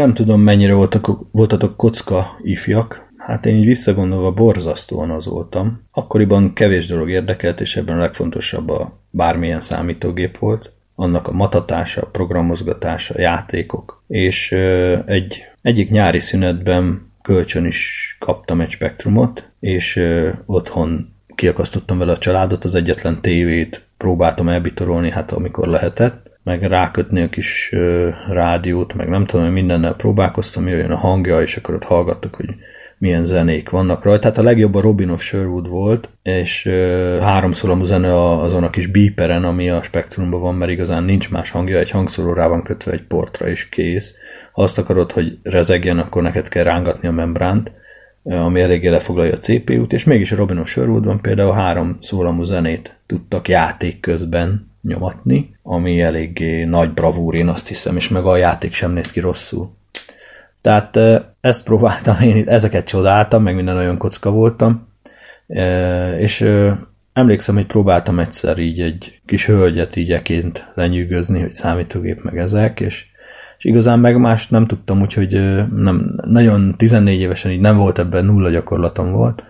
Nem 0.04 0.14
tudom, 0.14 0.42
mennyire 0.42 0.74
voltak, 0.74 1.10
voltatok 1.32 1.78
kocka 1.78 2.40
ifjak, 2.42 3.12
Hát 3.18 3.46
én 3.46 3.56
így 3.56 3.66
visszagondolva 3.66 4.32
borzasztóan 4.32 5.10
az 5.10 5.26
voltam. 5.26 5.82
Akkoriban 5.92 6.54
kevés 6.54 6.88
dolog 6.88 7.10
érdekelt, 7.10 7.62
és 7.62 7.76
ebben 7.76 7.98
a 7.98 8.00
legfontosabb 8.00 8.70
a 8.70 9.00
bármilyen 9.10 9.62
számítógép 9.62 10.38
volt. 10.38 10.72
Annak 10.96 11.28
a 11.28 11.32
matatása, 11.32 12.02
a 12.02 12.10
programozgatása, 12.10 13.14
a 13.18 13.22
játékok. 13.22 14.04
És 14.08 14.52
egy, 15.06 15.44
egyik 15.62 15.90
nyári 15.90 16.20
szünetben 16.20 17.12
kölcsön 17.22 17.66
is 17.66 18.16
kaptam 18.20 18.62
egy 18.62 18.72
spektrumot, 18.72 19.50
és 19.60 20.04
otthon 20.46 21.08
kiakasztottam 21.36 21.98
vele 21.98 22.12
a 22.12 22.18
családot, 22.18 22.64
az 22.64 22.76
egyetlen 22.76 23.22
tévét 23.22 23.82
próbáltam 23.98 24.50
elbitorolni, 24.50 25.12
hát 25.12 25.32
amikor 25.32 25.68
lehetett, 25.68 26.23
meg 26.44 26.64
rákötni 26.64 27.22
a 27.22 27.30
kis 27.30 27.70
ö, 27.72 28.10
rádiót, 28.30 28.94
meg 28.94 29.10
nem 29.10 29.26
tudom, 29.26 29.46
mindennel 29.46 29.96
próbálkoztam, 29.96 30.68
jöjjön 30.68 30.92
a 30.92 30.98
hangja, 30.98 31.42
és 31.42 31.58
akkor 31.58 31.76
ott 31.76 31.84
hallgattuk, 31.84 32.36
hogy 32.36 32.50
milyen 32.98 33.26
zenék 33.26 33.70
vannak 33.70 34.04
rajta. 34.04 34.20
Tehát 34.20 34.38
a 34.38 34.44
legjobb 34.44 34.76
a 34.76 34.82
Robin 34.82 35.10
of 35.10 35.22
Sherwood 35.22 35.70
volt, 35.70 36.10
és 36.24 36.66
ö, 36.66 37.18
háromszólamú 37.22 37.84
zene 37.84 38.40
azon 38.40 38.64
a 38.64 38.70
kis 38.70 38.88
beeperen, 38.88 39.44
ami 39.44 39.70
a 39.70 39.82
spektrumban 39.82 40.42
van, 40.42 40.56
mert 40.56 40.72
igazán 40.72 41.04
nincs 41.04 41.32
más 41.32 41.50
hangja, 41.50 41.80
egy 41.80 41.90
hangszóró 41.90 42.34
rá 42.34 42.48
van 42.48 42.64
kötve 42.64 42.92
egy 42.92 43.04
portra, 43.04 43.48
és 43.48 43.70
kész. 43.70 44.16
Ha 44.54 44.62
azt 44.62 44.78
akarod, 44.78 45.12
hogy 45.12 45.38
rezegjen, 45.44 46.00
akkor 46.00 46.22
neked 46.22 46.48
kell 46.48 46.64
rángatni 46.64 47.08
a 47.08 47.12
membránt, 47.12 47.72
ami 48.24 48.62
eléggé 48.62 48.88
lefoglalja 48.88 49.34
a 49.34 49.38
CPU-t, 49.38 49.94
és 49.94 50.04
mégis 50.04 50.32
a 50.32 50.36
Robin 50.36 50.58
of 50.58 50.70
Sherwoodban 50.70 51.22
például 51.22 51.54
három 51.54 51.98
szólamú 52.02 52.44
zenét 52.44 52.98
tudtak 53.06 53.48
játék 53.48 54.00
közben 54.00 54.73
nyomatni, 54.84 55.56
ami 55.62 56.02
eléggé 56.02 56.64
nagy 56.64 56.92
bravúr, 56.92 57.36
én 57.36 57.48
azt 57.48 57.68
hiszem, 57.68 57.96
és 57.96 58.10
meg 58.10 58.26
a 58.26 58.38
játék 58.38 58.74
sem 58.74 58.92
néz 58.92 59.12
ki 59.12 59.20
rosszul. 59.20 59.72
Tehát 60.62 61.00
ezt 61.42 61.64
próbáltam 61.64 62.22
én, 62.22 62.44
ezeket 62.48 62.88
csodáltam, 62.88 63.44
meg 63.44 63.56
minden 63.56 63.76
nagyon 63.76 63.98
kocka 63.98 64.32
voltam, 64.32 64.88
és 66.18 66.50
emlékszem, 67.14 67.56
hogy 67.56 67.66
próbáltam 67.66 68.20
egyszer 68.20 68.58
így 68.58 68.82
egy 68.82 69.20
kis 69.26 69.46
hölgyet 69.46 69.96
így 69.96 70.12
eként 70.12 70.72
lenyűgözni, 70.74 71.40
hogy 71.40 71.52
számítógép 71.52 72.22
meg 72.22 72.38
ezek, 72.38 72.80
és, 72.80 73.06
és 73.58 73.66
igazán 73.66 74.00
meg 74.00 74.18
más 74.18 74.48
nem 74.48 74.66
tudtam, 74.68 75.02
úgyhogy 75.02 75.32
nem, 75.76 76.20
nagyon 76.26 76.76
14 76.78 77.20
évesen 77.20 77.52
így 77.52 77.60
nem 77.60 77.78
volt 77.78 78.00
ebben 78.00 78.26
nulla 78.26 78.50
gyakorlatom 78.50 79.12
volt, 79.12 79.44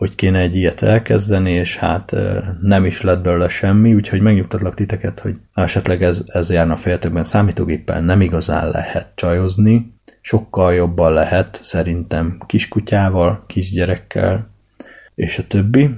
hogy 0.00 0.14
kéne 0.14 0.38
egy 0.38 0.56
ilyet 0.56 0.82
elkezdeni, 0.82 1.50
és 1.50 1.76
hát 1.76 2.16
nem 2.62 2.84
is 2.84 3.02
lett 3.02 3.22
belőle 3.22 3.48
semmi, 3.48 3.94
úgyhogy 3.94 4.20
megnyugtatlak 4.20 4.74
titeket, 4.74 5.20
hogy 5.20 5.34
esetleg 5.54 6.02
ez, 6.02 6.24
ez 6.26 6.50
járna 6.50 6.72
a 6.72 6.76
fejetekben 6.76 7.24
számítógéppel 7.24 8.00
nem 8.00 8.20
igazán 8.20 8.70
lehet 8.70 9.12
csajozni, 9.14 9.94
sokkal 10.20 10.74
jobban 10.74 11.12
lehet 11.12 11.58
szerintem 11.62 12.38
kiskutyával, 12.46 13.44
kisgyerekkel, 13.46 14.50
és 15.14 15.38
a 15.38 15.46
többi, 15.46 15.90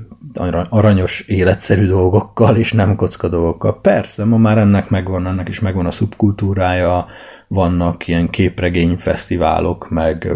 aranyos, 0.69 1.21
életszerű 1.21 1.87
dolgokkal, 1.87 2.57
és 2.57 2.73
nem 2.73 2.97
kocka 2.97 3.29
dolgokkal. 3.29 3.81
Persze, 3.81 4.25
ma 4.25 4.37
már 4.37 4.59
ennek 4.59 4.89
megvan, 4.89 5.27
ennek 5.27 5.49
is 5.49 5.61
megvan 5.61 5.87
a 5.87 5.91
szubkultúrája, 5.91 7.07
vannak 7.49 8.09
ilyen 8.09 8.31
képregény 8.31 8.97
fesztiválok, 8.97 9.91
meg 9.91 10.33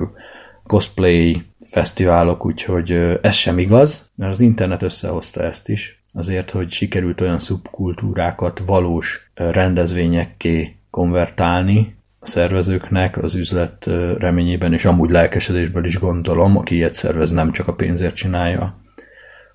cosplay 0.67 1.45
fesztiválok, 1.67 2.47
úgyhogy 2.47 3.19
ez 3.23 3.35
sem 3.35 3.59
igaz, 3.59 4.11
mert 4.17 4.33
az 4.33 4.41
internet 4.41 4.83
összehozta 4.83 5.43
ezt 5.43 5.69
is, 5.69 6.03
azért, 6.13 6.51
hogy 6.51 6.71
sikerült 6.71 7.21
olyan 7.21 7.39
szubkultúrákat 7.39 8.63
valós 8.67 9.31
rendezvényekké 9.35 10.77
konvertálni, 10.91 11.97
szervezőknek 12.21 13.23
az 13.23 13.35
üzlet 13.35 13.91
reményében, 14.19 14.73
és 14.73 14.85
amúgy 14.85 15.11
lelkesedésből 15.11 15.85
is 15.85 15.99
gondolom, 15.99 16.57
aki 16.57 16.75
ilyet 16.75 16.95
szervez, 16.95 17.31
nem 17.31 17.53
csak 17.53 17.69
a 17.69 17.75
pénzért 17.75 18.15
csinálja, 18.15 18.77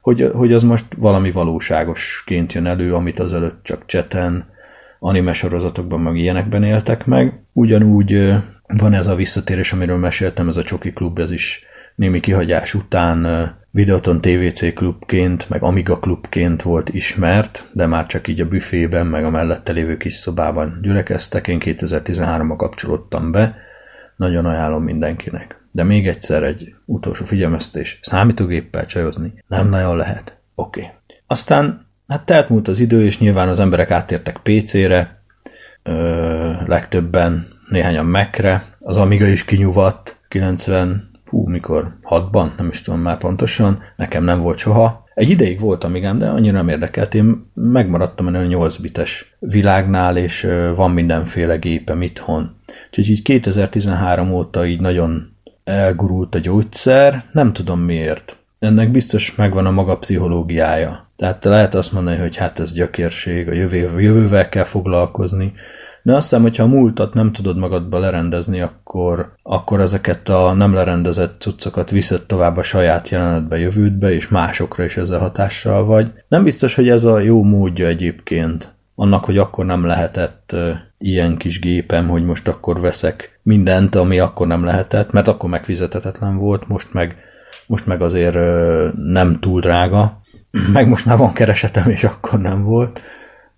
hogy, 0.01 0.31
hogy 0.33 0.53
az 0.53 0.63
most 0.63 0.85
valami 0.97 1.31
valóságosként 1.31 2.53
jön 2.53 2.65
elő, 2.65 2.93
amit 2.93 3.19
azelőtt 3.19 3.63
csak 3.63 3.85
cseten, 3.85 4.49
anime 4.99 5.33
sorozatokban, 5.33 5.99
meg 5.99 6.15
ilyenekben 6.15 6.63
éltek 6.63 7.05
meg. 7.05 7.43
Ugyanúgy 7.53 8.33
van 8.77 8.93
ez 8.93 9.07
a 9.07 9.15
visszatérés, 9.15 9.73
amiről 9.73 9.97
meséltem, 9.97 10.49
ez 10.49 10.57
a 10.57 10.63
Csoki 10.63 10.93
Klub, 10.93 11.19
ez 11.19 11.31
is 11.31 11.65
némi 12.01 12.19
kihagyás 12.19 12.73
után 12.73 13.51
Videoton 13.71 14.21
TVC 14.21 14.73
klubként, 14.73 15.49
meg 15.49 15.63
Amiga 15.63 15.99
klubként 15.99 16.61
volt 16.61 16.89
ismert, 16.89 17.65
de 17.71 17.85
már 17.85 18.05
csak 18.05 18.27
így 18.27 18.41
a 18.41 18.47
büfében, 18.47 19.07
meg 19.07 19.25
a 19.25 19.29
mellette 19.29 19.71
lévő 19.71 19.97
kis 19.97 20.13
szobában 20.13 20.79
gyülekeztek. 20.81 21.47
Én 21.47 21.59
2013-ban 21.61 22.53
kapcsolódtam 22.57 23.31
be, 23.31 23.55
nagyon 24.15 24.45
ajánlom 24.45 24.83
mindenkinek. 24.83 25.61
De 25.71 25.83
még 25.83 26.07
egyszer 26.07 26.43
egy 26.43 26.75
utolsó 26.85 27.25
figyelmeztés, 27.25 27.99
számítógéppel 28.01 28.85
csajozni 28.85 29.33
nem 29.47 29.69
nagyon 29.69 29.97
lehet. 29.97 30.39
Oké. 30.55 30.81
Okay. 30.81 30.93
Aztán 31.27 31.85
hát 32.07 32.25
telt 32.25 32.49
múlt 32.49 32.67
az 32.67 32.79
idő, 32.79 33.05
és 33.05 33.19
nyilván 33.19 33.47
az 33.47 33.59
emberek 33.59 33.91
áttértek 33.91 34.37
PC-re, 34.43 35.21
ö, 35.83 36.51
legtöbben 36.65 37.47
néhányan 37.69 38.05
Mac-re, 38.05 38.65
az 38.79 38.97
Amiga 38.97 39.27
is 39.27 39.45
kinyuvadt, 39.45 40.19
90 40.27 41.10
hú, 41.31 41.47
mikor, 41.47 41.97
hatban, 42.01 42.53
nem 42.57 42.67
is 42.67 42.81
tudom 42.81 42.99
már 42.99 43.17
pontosan, 43.17 43.83
nekem 43.95 44.23
nem 44.23 44.41
volt 44.41 44.57
soha. 44.57 45.03
Egy 45.13 45.29
ideig 45.29 45.59
volt 45.59 45.83
amigám, 45.83 46.19
de 46.19 46.27
annyira 46.27 46.53
nem 46.53 46.69
érdekelt. 46.69 47.15
Én 47.15 47.51
megmaradtam 47.53 48.27
a 48.27 48.43
8 48.43 48.77
bites 48.77 49.35
világnál, 49.39 50.17
és 50.17 50.47
van 50.75 50.91
mindenféle 50.91 51.55
gépem 51.55 52.01
itthon. 52.01 52.55
Úgyhogy 52.87 53.09
így 53.09 53.21
2013 53.21 54.31
óta 54.31 54.65
így 54.65 54.79
nagyon 54.79 55.31
elgurult 55.63 56.35
a 56.35 56.39
gyógyszer, 56.39 57.23
nem 57.31 57.53
tudom 57.53 57.79
miért. 57.79 58.35
Ennek 58.59 58.91
biztos 58.91 59.35
megvan 59.35 59.65
a 59.65 59.71
maga 59.71 59.97
pszichológiája. 59.97 61.09
Tehát 61.15 61.43
lehet 61.45 61.75
azt 61.75 61.91
mondani, 61.91 62.17
hogy 62.17 62.35
hát 62.35 62.59
ez 62.59 62.73
gyökérség, 62.73 63.47
a 63.47 63.53
jövő, 63.53 64.01
jövővel 64.01 64.49
kell 64.49 64.63
foglalkozni, 64.63 65.53
de 66.03 66.15
azt 66.15 66.29
hiszem, 66.29 66.41
hogyha 66.41 66.63
a 66.63 66.67
múltat 66.67 67.13
nem 67.13 67.31
tudod 67.31 67.57
magadba 67.57 67.99
lerendezni, 67.99 68.61
akkor, 68.61 69.33
akkor 69.43 69.79
ezeket 69.79 70.29
a 70.29 70.53
nem 70.53 70.73
lerendezett 70.73 71.41
cuccokat 71.41 71.89
viszed 71.89 72.21
tovább 72.21 72.57
a 72.57 72.63
saját 72.63 73.09
jelenetbe, 73.09 73.57
jövődbe, 73.57 74.13
és 74.13 74.27
másokra 74.27 74.83
is 74.83 74.97
ezzel 74.97 75.19
hatással 75.19 75.85
vagy. 75.85 76.11
Nem 76.27 76.43
biztos, 76.43 76.75
hogy 76.75 76.89
ez 76.89 77.03
a 77.03 77.19
jó 77.19 77.43
módja 77.43 77.87
egyébként 77.87 78.73
annak, 78.95 79.25
hogy 79.25 79.37
akkor 79.37 79.65
nem 79.65 79.85
lehetett 79.85 80.55
ilyen 80.97 81.37
kis 81.37 81.59
gépem, 81.59 82.07
hogy 82.07 82.23
most 82.23 82.47
akkor 82.47 82.79
veszek 82.79 83.39
mindent, 83.43 83.95
ami 83.95 84.19
akkor 84.19 84.47
nem 84.47 84.63
lehetett, 84.63 85.11
mert 85.11 85.27
akkor 85.27 85.49
megfizethetetlen 85.49 86.37
volt, 86.37 86.67
most 86.67 86.93
meg, 86.93 87.15
most 87.67 87.85
meg 87.87 88.01
azért 88.01 88.35
nem 88.95 89.39
túl 89.39 89.61
drága, 89.61 90.21
meg 90.73 90.87
most 90.87 91.05
már 91.05 91.17
van 91.17 91.33
keresetem, 91.33 91.89
és 91.89 92.03
akkor 92.03 92.39
nem 92.39 92.63
volt. 92.63 93.01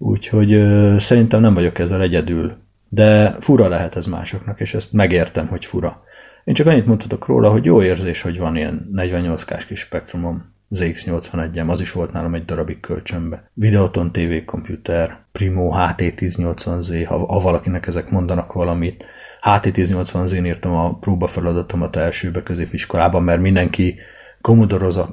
Úgyhogy 0.05 0.49
szerintem 0.97 1.41
nem 1.41 1.53
vagyok 1.53 1.79
ezzel 1.79 2.01
egyedül. 2.01 2.57
De 2.89 3.35
fura 3.39 3.67
lehet 3.67 3.95
ez 3.95 4.05
másoknak, 4.05 4.59
és 4.59 4.73
ezt 4.73 4.93
megértem, 4.93 5.47
hogy 5.47 5.65
fura. 5.65 6.03
Én 6.43 6.53
csak 6.53 6.67
annyit 6.67 6.85
mondhatok 6.85 7.27
róla, 7.27 7.51
hogy 7.51 7.65
jó 7.65 7.83
érzés, 7.83 8.21
hogy 8.21 8.39
van 8.39 8.55
ilyen 8.55 8.89
48K-s 8.95 9.65
kis 9.65 9.79
spektrumom, 9.79 10.53
ZX81-em, 10.75 11.67
az 11.67 11.81
is 11.81 11.91
volt 11.91 12.11
nálam 12.11 12.35
egy 12.35 12.45
darabig 12.45 12.79
kölcsönbe. 12.79 13.49
Videoton 13.53 14.11
TV 14.11 14.45
komputer, 14.45 15.19
Primo 15.31 15.71
HT1080Z, 15.75 17.05
ha, 17.07 17.25
ha 17.25 17.39
valakinek 17.39 17.87
ezek 17.87 18.09
mondanak 18.09 18.53
valamit. 18.53 19.05
HT1080Z-n 19.41 20.45
írtam 20.45 20.75
a 20.75 20.97
próbafeladatomat 20.97 21.95
elsőbe 21.95 22.43
középiskolában, 22.43 23.23
mert 23.23 23.41
mindenki 23.41 23.95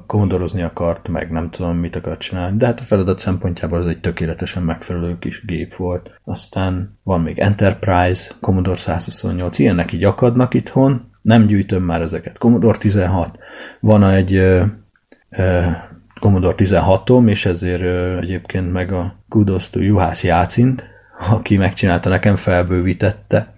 komodorozni 0.07 0.61
akart, 0.61 1.07
meg 1.07 1.31
nem 1.31 1.49
tudom 1.49 1.77
mit 1.77 1.95
akart 1.95 2.19
csinálni, 2.19 2.57
de 2.57 2.65
hát 2.65 2.79
a 2.79 2.83
feladat 2.83 3.19
szempontjából 3.19 3.79
az 3.79 3.87
egy 3.87 3.99
tökéletesen 3.99 4.63
megfelelő 4.63 5.19
kis 5.19 5.45
gép 5.45 5.75
volt. 5.75 6.11
Aztán 6.23 6.97
van 7.03 7.21
még 7.21 7.39
Enterprise, 7.39 8.31
Commodore 8.41 8.77
128, 8.77 9.59
ilyenek 9.59 9.93
így 9.93 10.03
akadnak 10.03 10.53
itthon, 10.53 11.11
nem 11.21 11.45
gyűjtöm 11.45 11.83
már 11.83 12.01
ezeket. 12.01 12.37
Commodore 12.37 12.77
16, 12.77 13.37
van 13.79 14.03
egy 14.03 14.33
ö, 14.33 14.63
ö, 15.29 15.61
Commodore 16.19 16.55
16-om, 16.57 17.27
és 17.27 17.45
ezért 17.45 17.81
ö, 17.81 18.17
egyébként 18.17 18.71
meg 18.71 18.91
a 18.91 19.15
kudos 19.29 19.69
to 19.69 19.79
Juhász 19.79 20.23
Jácint, 20.23 20.83
aki 21.29 21.57
megcsinálta 21.57 22.09
nekem, 22.09 22.35
felbővítette, 22.35 23.53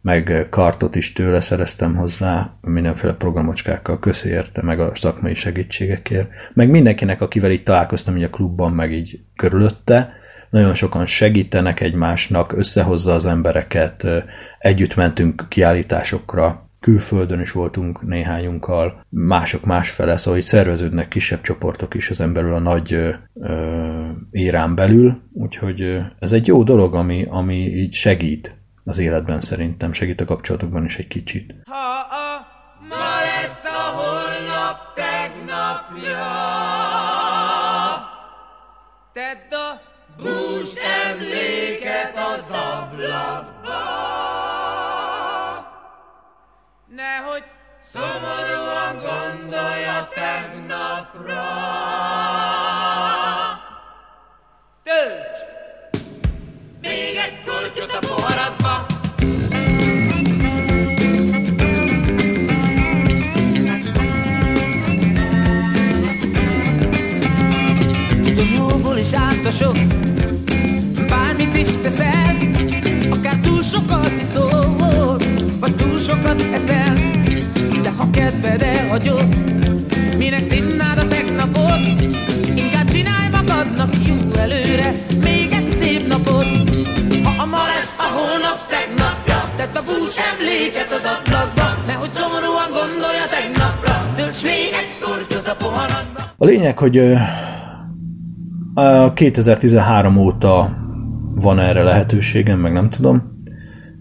meg 0.00 0.46
kartot 0.50 0.94
is 0.96 1.12
tőle 1.12 1.40
szereztem 1.40 1.96
hozzá, 1.96 2.56
mindenféle 2.60 3.12
programocskákkal, 3.12 3.98
köszi 3.98 4.28
érte, 4.28 4.62
meg 4.62 4.80
a 4.80 4.92
szakmai 4.94 5.34
segítségekért, 5.34 6.30
meg 6.54 6.70
mindenkinek, 6.70 7.20
akivel 7.20 7.50
itt 7.50 7.64
találkoztam 7.64 8.16
így 8.16 8.22
a 8.22 8.30
klubban, 8.30 8.72
meg 8.72 8.92
így 8.92 9.20
körülötte, 9.36 10.12
nagyon 10.50 10.74
sokan 10.74 11.06
segítenek 11.06 11.80
egymásnak, 11.80 12.52
összehozza 12.52 13.14
az 13.14 13.26
embereket, 13.26 14.06
együtt 14.58 14.96
mentünk 14.96 15.46
kiállításokra, 15.48 16.70
külföldön 16.80 17.40
is 17.40 17.52
voltunk 17.52 18.06
néhányunkkal, 18.06 19.04
mások 19.08 19.64
másfele, 19.64 20.16
szóval 20.16 20.38
így 20.38 20.44
szerveződnek 20.44 21.08
kisebb 21.08 21.40
csoportok 21.40 21.94
is 21.94 22.10
ezen 22.10 22.32
belül 22.32 22.54
a 22.54 22.58
nagy 22.58 22.92
ö, 22.92 23.10
érán 24.30 24.74
belül, 24.74 25.22
úgyhogy 25.32 25.98
ez 26.18 26.32
egy 26.32 26.46
jó 26.46 26.62
dolog, 26.62 26.94
ami, 26.94 27.26
ami 27.28 27.56
így 27.56 27.92
segít 27.92 28.57
az 28.88 28.98
életben 28.98 29.40
szerintem, 29.40 29.92
segít 29.92 30.20
a 30.20 30.24
kapcsolatokban 30.24 30.84
is 30.84 30.96
egy 30.96 31.08
kicsit. 31.08 31.54
Ha 31.64 31.98
a 32.10 32.46
ma 32.88 33.20
lesz 33.20 33.64
a 33.64 33.82
holnap 33.96 34.94
tegnapja, 34.94 36.26
tedd 39.12 39.54
a 39.54 39.80
bús 40.16 40.74
emléket 41.04 42.16
az 42.16 42.50
ablakba. 42.50 43.80
Nehogy 46.86 47.44
szomorúan 47.80 48.96
gondolja 48.96 50.08
tegnapra. 50.14 51.44
Tölts 54.82 55.37
is 69.48 69.62
állt 69.62 69.76
a 69.76 69.80
sok 69.80 71.06
Bármit 71.08 71.56
is 71.56 71.76
teszel 71.82 72.36
Akár 73.10 73.36
túl 73.42 73.62
sokat 73.62 74.12
iszol 74.20 75.16
Vagy 75.60 75.76
túl 75.76 75.98
sokat 75.98 76.42
eszel 76.52 76.94
De 77.82 77.90
ha 77.96 78.10
kedved 78.10 78.62
elhagyod 78.62 79.26
Minek 80.18 80.42
színnád 80.42 80.98
a 80.98 81.06
tegnapot 81.06 81.78
Inkább 82.54 82.90
csinálj 82.90 83.28
magadnak 83.30 83.94
jó 84.06 84.16
előre 84.38 84.94
Még 85.22 85.52
egy 85.52 85.76
szép 85.80 86.06
napot. 86.06 86.46
Ha 87.22 87.42
a 87.42 87.46
ma 87.46 87.66
lesz 87.66 87.96
a 87.98 88.18
holnap 88.18 88.66
tegnapja 88.68 89.50
Tedd 89.56 89.76
a 89.76 89.82
bús 89.82 90.14
emléket 90.32 90.90
az 90.90 91.04
ablakba 91.04 91.82
Nehogy 91.86 92.10
szomorúan 92.10 92.68
gondolja 92.70 93.24
tegnapra. 93.30 94.12
Tölts 94.16 94.42
még 94.42 94.70
egy 94.72 94.92
kortyot 95.04 95.48
a 95.48 95.54
poharadba. 95.54 96.20
A 96.36 96.44
lényeg, 96.44 96.78
hogy 96.78 96.96
2013 99.14 100.16
óta 100.16 100.76
van 101.34 101.58
erre 101.58 101.82
lehetőségem, 101.82 102.58
meg 102.58 102.72
nem 102.72 102.90
tudom, 102.90 103.42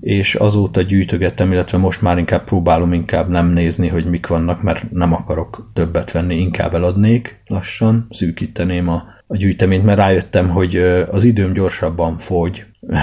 és 0.02 0.36
azóta 0.36 0.82
gyűjtögettem, 0.82 1.52
illetve 1.52 1.78
most 1.78 2.02
már 2.02 2.18
inkább 2.18 2.44
próbálom 2.44 2.94
inkább 2.94 3.30
nem 3.30 3.48
nézni, 3.48 3.88
hogy 3.88 4.06
mik 4.06 4.28
vannak, 4.28 4.62
mert 4.62 4.92
nem 4.92 5.13
akarok 5.13 5.72
többet 5.74 6.12
venni, 6.12 6.36
inkább 6.36 6.74
eladnék 6.74 7.42
lassan, 7.48 8.08
szűkíteném 8.10 8.88
a, 8.88 9.04
a 9.28 9.38
gyűjteményt, 9.38 9.86
mert 9.86 9.98
rájöttem, 9.98 10.50
hogy 10.50 10.76
az 11.12 11.24
időm 11.24 11.54
gyorsabban 11.54 12.18
fogy, 12.18 12.66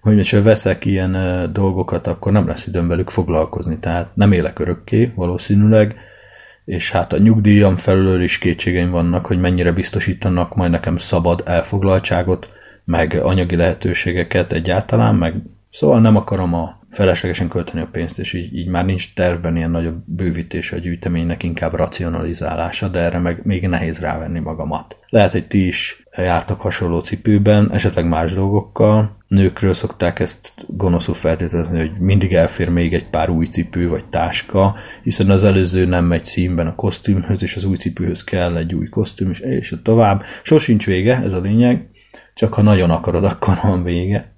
hogy 0.00 0.30
ha 0.30 0.42
veszek 0.42 0.84
ilyen 0.84 1.16
dolgokat, 1.52 2.06
akkor 2.06 2.32
nem 2.32 2.46
lesz 2.46 2.66
időm 2.66 2.88
velük 2.88 3.10
foglalkozni, 3.10 3.78
tehát 3.78 4.10
nem 4.14 4.32
élek 4.32 4.58
örökké 4.58 5.12
valószínűleg, 5.14 5.94
és 6.64 6.90
hát 6.90 7.12
a 7.12 7.18
nyugdíjam 7.18 7.76
felől 7.76 8.22
is 8.22 8.38
kétségeim 8.38 8.90
vannak, 8.90 9.26
hogy 9.26 9.40
mennyire 9.40 9.72
biztosítanak 9.72 10.54
majd 10.54 10.70
nekem 10.70 10.96
szabad 10.96 11.42
elfoglaltságot, 11.46 12.52
meg 12.84 13.20
anyagi 13.22 13.56
lehetőségeket 13.56 14.52
egyáltalán, 14.52 15.14
meg 15.14 15.34
szóval 15.74 16.00
nem 16.00 16.16
akarom 16.16 16.54
a 16.54 16.78
feleslegesen 16.90 17.48
költeni 17.48 17.80
a 17.80 17.88
pénzt, 17.92 18.18
és 18.18 18.32
így, 18.32 18.56
így 18.56 18.66
már 18.66 18.84
nincs 18.84 19.14
tervben 19.14 19.56
ilyen 19.56 19.70
nagyobb 19.70 20.02
bővítés 20.06 20.72
a 20.72 20.78
gyűjteménynek, 20.78 21.42
inkább 21.42 21.74
racionalizálása, 21.74 22.88
de 22.88 22.98
erre 22.98 23.18
meg 23.18 23.40
még 23.44 23.68
nehéz 23.68 24.00
rávenni 24.00 24.40
magamat. 24.40 24.98
Lehet, 25.08 25.32
hogy 25.32 25.46
ti 25.46 25.66
is 25.66 26.04
jártak 26.16 26.60
hasonló 26.60 27.00
cipőben, 27.00 27.72
esetleg 27.72 28.08
más 28.08 28.32
dolgokkal. 28.32 29.16
Nőkről 29.28 29.72
szokták 29.72 30.20
ezt 30.20 30.52
gonoszul 30.66 31.14
feltételezni, 31.14 31.78
hogy 31.78 31.92
mindig 31.98 32.34
elfér 32.34 32.68
még 32.68 32.94
egy 32.94 33.08
pár 33.08 33.30
új 33.30 33.46
cipő 33.46 33.88
vagy 33.88 34.04
táska, 34.04 34.74
hiszen 35.02 35.30
az 35.30 35.44
előző 35.44 35.86
nem 35.86 36.04
megy 36.04 36.24
színben 36.24 36.66
a 36.66 36.74
kosztümhöz, 36.74 37.42
és 37.42 37.56
az 37.56 37.64
új 37.64 37.76
cipőhöz 37.76 38.24
kell 38.24 38.56
egy 38.56 38.74
új 38.74 38.88
kosztüm, 38.88 39.30
és, 39.30 39.40
és 39.40 39.74
tovább. 39.82 40.22
Sosincs 40.42 40.86
vége, 40.86 41.22
ez 41.22 41.32
a 41.32 41.40
lényeg, 41.40 41.88
csak 42.34 42.54
ha 42.54 42.62
nagyon 42.62 42.90
akarod, 42.90 43.24
akkor 43.24 43.58
van 43.62 43.82
vége 43.82 44.33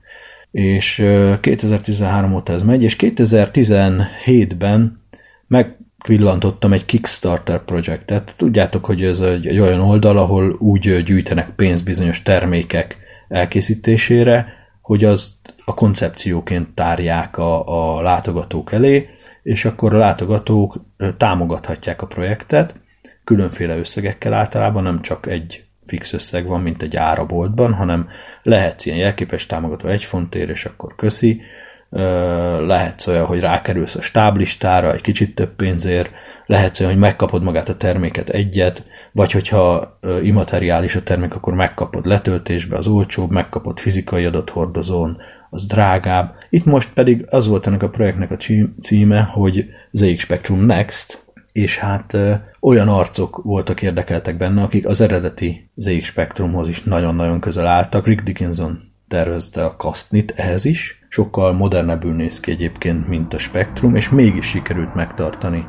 és 0.56 1.04
2013 1.40 2.34
óta 2.34 2.52
ez 2.52 2.62
megy, 2.62 2.82
és 2.82 2.96
2017-ben 2.98 5.00
megvillantottam 5.46 6.72
egy 6.72 6.84
Kickstarter 6.84 7.64
projektet. 7.64 8.34
Tudjátok, 8.36 8.84
hogy 8.84 9.04
ez 9.04 9.20
egy, 9.20 9.46
egy 9.46 9.58
olyan 9.58 9.80
oldal, 9.80 10.18
ahol 10.18 10.56
úgy 10.58 11.02
gyűjtenek 11.02 11.50
pénzt 11.50 11.84
bizonyos 11.84 12.22
termékek 12.22 12.96
elkészítésére, 13.28 14.46
hogy 14.80 15.04
az 15.04 15.40
a 15.64 15.74
koncepcióként 15.74 16.70
tárják 16.70 17.38
a, 17.38 17.96
a 17.96 18.02
látogatók 18.02 18.72
elé, 18.72 19.08
és 19.42 19.64
akkor 19.64 19.94
a 19.94 19.98
látogatók 19.98 20.80
támogathatják 21.16 22.02
a 22.02 22.06
projektet, 22.06 22.74
különféle 23.24 23.76
összegekkel 23.76 24.32
általában, 24.32 24.82
nem 24.82 25.02
csak 25.02 25.26
egy 25.26 25.65
fix 25.86 26.12
összeg 26.12 26.46
van, 26.46 26.60
mint 26.60 26.82
egy 26.82 26.96
áraboltban, 26.96 27.72
hanem 27.72 28.08
lehetsz 28.42 28.86
ilyen 28.86 28.98
jelképes 28.98 29.46
támogató 29.46 29.88
egy 29.88 30.04
fontért, 30.04 30.50
és 30.50 30.64
akkor 30.64 30.94
köszi, 30.96 31.40
lehetsz 32.66 33.06
olyan, 33.06 33.24
hogy 33.24 33.40
rákerülsz 33.40 33.94
a 33.94 34.02
stáblistára 34.02 34.92
egy 34.92 35.00
kicsit 35.00 35.34
több 35.34 35.54
pénzért, 35.56 36.10
lehetsz 36.46 36.80
olyan, 36.80 36.92
hogy 36.92 37.00
megkapod 37.00 37.42
magát 37.42 37.68
a 37.68 37.76
terméket 37.76 38.28
egyet, 38.28 38.84
vagy 39.12 39.32
hogyha 39.32 39.98
immateriális 40.22 40.96
a 40.96 41.02
termék, 41.02 41.34
akkor 41.34 41.54
megkapod 41.54 42.06
letöltésbe 42.06 42.76
az 42.76 42.86
olcsóbb, 42.86 43.30
megkapod 43.30 43.78
fizikai 43.78 44.24
adathordozón, 44.24 45.16
az 45.50 45.66
drágább. 45.66 46.34
Itt 46.50 46.64
most 46.64 46.92
pedig 46.92 47.24
az 47.28 47.46
volt 47.46 47.66
ennek 47.66 47.82
a 47.82 47.88
projektnek 47.88 48.30
a 48.30 48.36
címe, 48.80 49.22
hogy 49.22 49.66
ZX 49.90 50.20
Spectrum 50.20 50.66
Next, 50.66 51.25
és 51.56 51.78
hát 51.78 52.16
olyan 52.60 52.88
arcok 52.88 53.42
voltak 53.42 53.82
érdekeltek 53.82 54.36
benne, 54.36 54.62
akik 54.62 54.86
az 54.86 55.00
eredeti 55.00 55.70
ZX 55.74 56.04
Spectrumhoz 56.04 56.68
is 56.68 56.82
nagyon-nagyon 56.82 57.40
közel 57.40 57.66
álltak. 57.66 58.06
Rick 58.06 58.22
Dickinson 58.22 58.80
tervezte 59.08 59.64
a 59.64 59.76
Kastnit 59.76 60.30
ehhez 60.36 60.64
is, 60.64 61.06
sokkal 61.08 61.52
modernebbül 61.52 62.12
néz 62.12 62.40
ki 62.40 62.50
egyébként, 62.50 63.08
mint 63.08 63.34
a 63.34 63.38
Spectrum, 63.38 63.96
és 63.96 64.08
mégis 64.08 64.46
sikerült 64.46 64.94
megtartani 64.94 65.66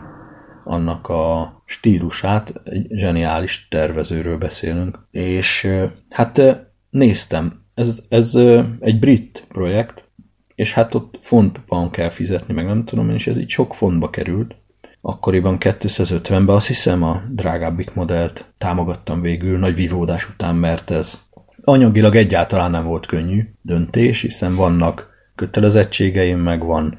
annak 0.63 1.09
a 1.09 1.53
stílusát, 1.65 2.61
egy 2.63 2.87
zseniális 2.89 3.67
tervezőről 3.69 4.37
beszélünk. 4.37 4.99
És 5.11 5.67
hát 6.09 6.41
néztem, 6.89 7.53
ez, 7.73 8.03
ez 8.09 8.35
egy 8.79 8.99
brit 8.99 9.45
projekt, 9.47 10.09
és 10.55 10.73
hát 10.73 10.95
ott 10.95 11.19
fontban 11.21 11.91
kell 11.91 12.09
fizetni, 12.09 12.53
meg 12.53 12.65
nem 12.65 12.85
tudom 12.85 13.09
én, 13.09 13.15
és 13.15 13.27
ez 13.27 13.37
így 13.37 13.49
sok 13.49 13.75
fontba 13.75 14.09
került, 14.09 14.55
akkoriban 15.09 15.57
250-ben 15.59 16.55
azt 16.55 16.67
hiszem 16.67 17.03
a 17.03 17.21
drágábbik 17.29 17.93
modellt 17.93 18.45
támogattam 18.57 19.21
végül 19.21 19.57
nagy 19.57 19.75
vívódás 19.75 20.29
után, 20.29 20.55
mert 20.55 20.91
ez 20.91 21.21
anyagilag 21.61 22.15
egyáltalán 22.15 22.71
nem 22.71 22.83
volt 22.83 23.05
könnyű 23.05 23.43
döntés, 23.61 24.21
hiszen 24.21 24.55
vannak 24.55 25.09
kötelezettségeim, 25.35 26.39
meg 26.39 26.65
van 26.65 26.97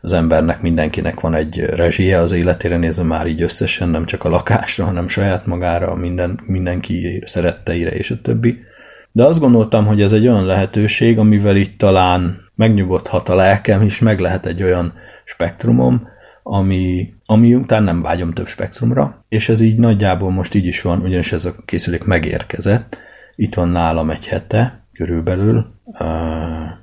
az 0.00 0.12
embernek, 0.12 0.60
mindenkinek 0.60 1.20
van 1.20 1.34
egy 1.34 1.60
rezsie 1.60 2.18
az 2.18 2.32
életére 2.32 2.76
nézve 2.76 3.02
már 3.02 3.26
így 3.26 3.42
összesen, 3.42 3.88
nem 3.88 4.06
csak 4.06 4.24
a 4.24 4.28
lakásra, 4.28 4.84
hanem 4.84 5.08
saját 5.08 5.46
magára, 5.46 5.94
minden, 5.94 6.40
mindenki 6.46 7.22
szeretteire 7.26 7.90
és 7.90 8.10
a 8.10 8.20
többi. 8.22 8.58
De 9.12 9.24
azt 9.24 9.40
gondoltam, 9.40 9.86
hogy 9.86 10.02
ez 10.02 10.12
egy 10.12 10.28
olyan 10.28 10.46
lehetőség, 10.46 11.18
amivel 11.18 11.56
itt 11.56 11.78
talán 11.78 12.38
megnyugodhat 12.54 13.28
a 13.28 13.34
lelkem, 13.34 13.82
és 13.82 13.98
meg 13.98 14.20
lehet 14.20 14.46
egy 14.46 14.62
olyan 14.62 14.92
spektrumom, 15.24 16.14
ami, 16.48 17.14
ami 17.26 17.54
után 17.54 17.82
nem 17.82 18.02
vágyom 18.02 18.32
több 18.32 18.46
spektrumra, 18.46 19.24
és 19.28 19.48
ez 19.48 19.60
így 19.60 19.78
nagyjából 19.78 20.30
most 20.30 20.54
így 20.54 20.66
is 20.66 20.82
van, 20.82 21.00
ugyanis 21.00 21.32
ez 21.32 21.44
a 21.44 21.54
készülék 21.64 22.04
megérkezett. 22.04 22.98
Itt 23.34 23.54
van 23.54 23.68
nálam 23.68 24.10
egy 24.10 24.26
hete, 24.26 24.84
körülbelül. 24.92 25.66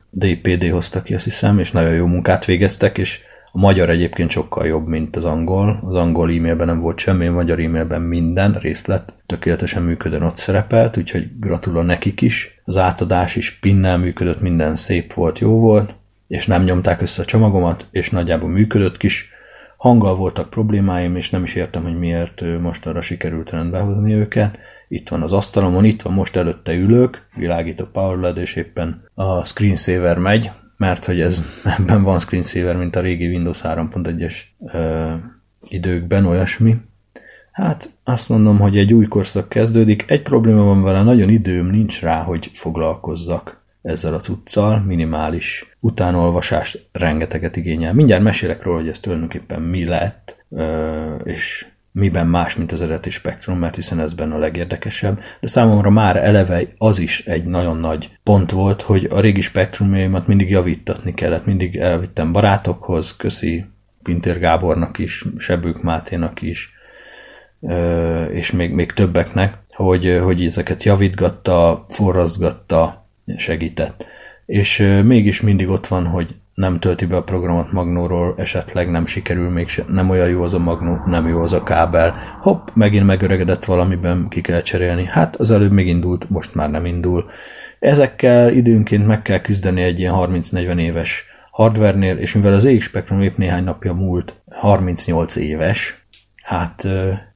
DPD 0.09 0.69
hozta 0.69 1.01
ki, 1.01 1.13
azt 1.13 1.23
hiszem, 1.23 1.59
és 1.59 1.71
nagyon 1.71 1.93
jó 1.93 2.05
munkát 2.05 2.45
végeztek, 2.45 2.97
és 2.97 3.19
a 3.51 3.59
magyar 3.59 3.89
egyébként 3.89 4.29
sokkal 4.29 4.65
jobb, 4.65 4.87
mint 4.87 5.15
az 5.15 5.25
angol. 5.25 5.83
Az 5.85 5.95
angol 5.95 6.31
e-mailben 6.31 6.67
nem 6.67 6.79
volt 6.79 6.99
semmi, 6.99 7.27
a 7.27 7.31
magyar 7.31 7.59
e-mailben 7.59 8.01
minden 8.01 8.53
részlet 8.53 9.13
tökéletesen 9.25 9.83
működön, 9.83 10.21
ott 10.21 10.37
szerepelt, 10.37 10.97
úgyhogy 10.97 11.29
gratulál 11.39 11.83
nekik 11.83 12.21
is. 12.21 12.61
Az 12.63 12.77
átadás 12.77 13.35
is 13.35 13.51
pinnel 13.59 13.97
működött, 13.97 14.41
minden 14.41 14.75
szép 14.75 15.13
volt, 15.13 15.39
jó 15.39 15.59
volt, 15.59 15.93
és 16.27 16.47
nem 16.47 16.63
nyomták 16.63 17.01
össze 17.01 17.21
a 17.21 17.25
csomagomat, 17.25 17.87
és 17.91 18.09
nagyjából 18.09 18.49
működött 18.49 18.97
kis 18.97 19.32
Hanggal 19.83 20.15
voltak 20.15 20.49
problémáim, 20.49 21.15
és 21.15 21.29
nem 21.29 21.43
is 21.43 21.55
értem, 21.55 21.83
hogy 21.83 21.97
miért 21.97 22.43
most 22.61 22.87
arra 22.87 23.01
sikerült 23.01 23.49
rendbehozni 23.49 24.13
őket. 24.13 24.57
Itt 24.87 25.09
van 25.09 25.21
az 25.21 25.33
asztalomon, 25.33 25.85
itt 25.85 26.01
van 26.01 26.13
most 26.13 26.35
előtte 26.35 26.73
ülök, 26.73 27.27
világít 27.35 27.81
a 27.81 27.85
power 27.85 28.37
és 28.37 28.55
éppen 28.55 29.03
a 29.13 29.45
screensaver 29.45 30.17
megy, 30.17 30.51
mert 30.77 31.05
hogy 31.05 31.21
ez 31.21 31.43
ebben 31.77 32.03
van 32.03 32.19
screensaver, 32.19 32.77
mint 32.77 32.95
a 32.95 32.99
régi 32.99 33.27
Windows 33.27 33.61
3.1-es 33.63 34.35
időkben, 35.67 36.25
olyasmi. 36.25 36.75
Hát 37.51 37.89
azt 38.03 38.29
mondom, 38.29 38.59
hogy 38.59 38.77
egy 38.77 38.93
új 38.93 39.05
korszak 39.05 39.49
kezdődik. 39.49 40.03
Egy 40.07 40.21
probléma 40.21 40.63
van 40.63 40.83
vele, 40.83 41.01
nagyon 41.01 41.29
időm 41.29 41.65
nincs 41.65 42.01
rá, 42.01 42.21
hogy 42.21 42.49
foglalkozzak 42.53 43.62
ezzel 43.83 44.13
a 44.13 44.19
cuccal, 44.19 44.79
minimális 44.79 45.71
utánolvasást 45.79 46.89
rengeteget 46.91 47.55
igényel. 47.55 47.93
Mindjárt 47.93 48.23
mesélek 48.23 48.63
róla, 48.63 48.77
hogy 48.79 48.87
ez 48.87 48.99
tulajdonképpen 48.99 49.61
mi 49.61 49.85
lett, 49.85 50.45
és 51.23 51.65
miben 51.91 52.27
más, 52.27 52.55
mint 52.55 52.71
az 52.71 52.81
eredeti 52.81 53.09
spektrum, 53.09 53.57
mert 53.57 53.75
hiszen 53.75 53.99
ez 53.99 54.13
benne 54.13 54.35
a 54.35 54.37
legérdekesebb, 54.37 55.19
de 55.39 55.47
számomra 55.47 55.89
már 55.89 56.17
eleve 56.17 56.61
az 56.77 56.99
is 56.99 57.25
egy 57.25 57.43
nagyon 57.43 57.77
nagy 57.77 58.17
pont 58.23 58.51
volt, 58.51 58.81
hogy 58.81 59.07
a 59.11 59.19
régi 59.19 59.41
spektrumjaimat 59.41 60.27
mindig 60.27 60.49
javítatni 60.49 61.13
kellett, 61.13 61.45
mindig 61.45 61.77
elvittem 61.77 62.31
barátokhoz, 62.31 63.15
köszi 63.15 63.65
Pintér 64.03 64.39
Gábornak 64.39 64.97
is, 64.97 65.25
Sebők 65.37 65.81
Máténak 65.81 66.41
is, 66.41 66.71
és 68.31 68.51
még, 68.51 68.71
még 68.71 68.91
többeknek, 68.91 69.57
hogy, 69.69 70.19
hogy 70.23 70.45
ezeket 70.45 70.83
javítgatta, 70.83 71.85
forrazgatta, 71.87 73.02
segített. 73.37 74.05
És 74.45 74.99
mégis 75.03 75.41
mindig 75.41 75.69
ott 75.69 75.87
van, 75.87 76.05
hogy 76.05 76.35
nem 76.53 76.79
tölti 76.79 77.05
be 77.05 77.15
a 77.15 77.23
programot 77.23 77.71
Magnóról, 77.71 78.33
esetleg 78.37 78.91
nem 78.91 79.05
sikerül, 79.05 79.49
még 79.49 79.69
nem 79.87 80.09
olyan 80.09 80.29
jó 80.29 80.43
az 80.43 80.53
a 80.53 80.59
Magnó, 80.59 80.99
nem 81.05 81.27
jó 81.27 81.41
az 81.41 81.53
a 81.53 81.63
kábel. 81.63 82.15
Hopp, 82.41 82.67
megint 82.73 83.05
megöregedett 83.05 83.65
valamiben, 83.65 84.27
ki 84.29 84.41
kell 84.41 84.61
cserélni. 84.61 85.05
Hát 85.05 85.35
az 85.35 85.51
előbb 85.51 85.71
még 85.71 85.87
indult, 85.87 86.29
most 86.29 86.55
már 86.55 86.71
nem 86.71 86.85
indul. 86.85 87.29
Ezekkel 87.79 88.53
időnként 88.53 89.07
meg 89.07 89.21
kell 89.21 89.39
küzdeni 89.39 89.81
egy 89.81 89.99
ilyen 89.99 90.13
30-40 90.17 90.79
éves 90.79 91.25
hardvernél, 91.51 92.17
és 92.17 92.33
mivel 92.33 92.53
az 92.53 92.65
EX 92.65 92.83
Spectrum 92.83 93.21
épp 93.21 93.37
néhány 93.37 93.63
napja 93.63 93.93
múlt 93.93 94.35
38 94.49 95.35
éves, 95.35 96.02
hát 96.43 96.87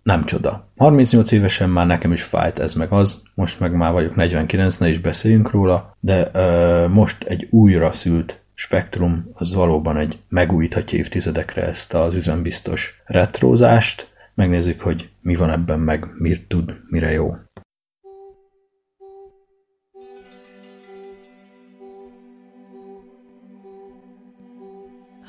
nem 0.04 0.26
csoda. 0.26 0.68
38 0.78 1.32
évesen 1.32 1.70
már 1.70 1.88
nekem 1.88 2.14
is 2.14 2.24
fájt 2.24 2.60
ez 2.60 2.74
meg 2.74 2.92
az, 2.92 3.24
most 3.34 3.60
meg 3.60 3.74
már 3.74 3.92
vagyok 3.92 4.16
49, 4.16 4.78
ne 4.78 4.90
is 4.90 5.00
beszéljünk 5.00 5.52
róla, 5.52 5.98
de 6.00 6.30
ö, 6.34 6.88
most 6.88 7.24
egy 7.24 7.48
újra 7.52 7.94
szült 7.94 8.42
spektrum 8.54 9.30
az 9.34 9.54
valóban 9.54 9.98
egy 9.98 10.20
megújíthatja 10.30 10.98
évtizedekre 10.98 11.62
ezt 11.62 11.94
az 11.94 12.16
üzembiztos 12.16 13.02
retrózást. 13.06 14.12
Megnézzük, 14.34 14.82
hogy 14.82 15.10
mi 15.22 15.36
van 15.36 15.52
ebben 15.52 15.80
meg, 15.80 16.08
mit 16.18 16.48
tud, 16.48 16.74
mire 16.88 17.12
jó. 17.12 17.36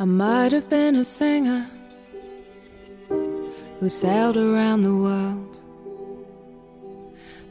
I 0.01 0.05
might 0.05 0.53
have 0.53 0.67
been 0.69 0.95
a 0.95 1.03
singer 1.03 1.78
who 3.81 3.89
sailed 3.89 4.37
around 4.37 4.83
the 4.83 4.95
world, 4.95 5.61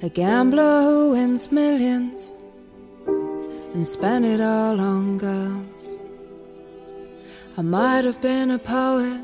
a 0.01 0.09
gambler 0.09 0.81
who 0.81 1.11
wins 1.11 1.51
millions 1.51 2.35
and 3.73 3.87
spent 3.87 4.25
it 4.25 4.41
all 4.41 4.79
on 4.81 5.17
girls. 5.17 5.99
I 7.57 7.61
might 7.61 8.03
have 8.03 8.21
been 8.21 8.51
a 8.51 8.59
poet 8.59 9.21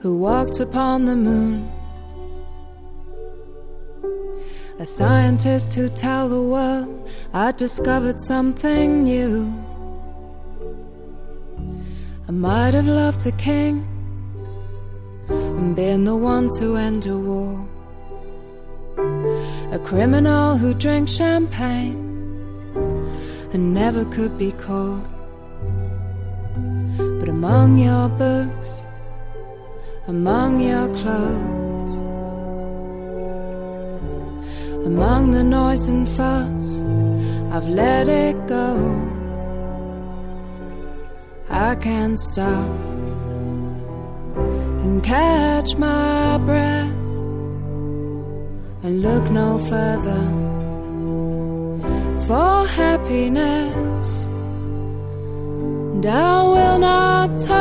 who 0.00 0.16
walked 0.16 0.58
upon 0.60 1.04
the 1.04 1.16
moon. 1.16 1.70
A 4.78 4.86
scientist 4.86 5.74
who 5.74 5.90
tell 5.90 6.30
the 6.30 6.40
world 6.40 7.10
I 7.34 7.52
discovered 7.52 8.20
something 8.20 9.04
new. 9.04 9.52
I 12.26 12.32
might 12.32 12.72
have 12.72 12.86
loved 12.86 13.26
a 13.26 13.32
king 13.32 13.89
and 15.30 15.76
been 15.76 16.04
the 16.04 16.16
one 16.16 16.48
to 16.58 16.76
end 16.76 17.06
a 17.06 17.16
war. 17.16 17.66
A 19.72 19.78
criminal 19.78 20.56
who 20.56 20.74
drinks 20.74 21.12
champagne 21.12 22.10
and 23.52 23.72
never 23.74 24.04
could 24.06 24.36
be 24.36 24.52
caught. 24.52 25.04
But 27.20 27.28
among 27.28 27.78
your 27.78 28.08
books, 28.08 28.82
among 30.08 30.60
your 30.60 30.88
clothes, 30.98 31.94
among 34.86 35.30
the 35.30 35.44
noise 35.44 35.86
and 35.86 36.08
fuss, 36.08 36.82
I've 37.52 37.68
let 37.68 38.08
it 38.08 38.36
go. 38.46 38.74
I 41.48 41.74
can't 41.76 42.18
stop 42.18 42.89
and 44.82 45.02
catch 45.02 45.76
my 45.76 46.38
breath 46.38 47.00
and 48.82 49.02
look 49.02 49.30
no 49.30 49.58
further 49.58 50.24
for 52.26 52.66
happiness, 52.66 54.26
and 55.92 56.06
I 56.06 56.42
will 56.54 56.78
not 56.78 57.36
turn 57.38 57.60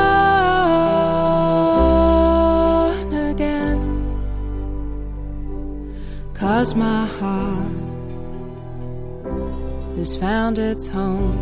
again. 3.31 3.79
Cause 6.33 6.75
my 6.75 7.05
heart 7.05 7.73
has 9.97 10.15
found 10.17 10.59
its 10.59 10.87
home. 10.87 11.37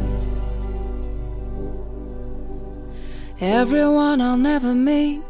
Everyone 3.39 4.21
I'll 4.21 4.38
never 4.38 4.73
meet, 4.73 5.21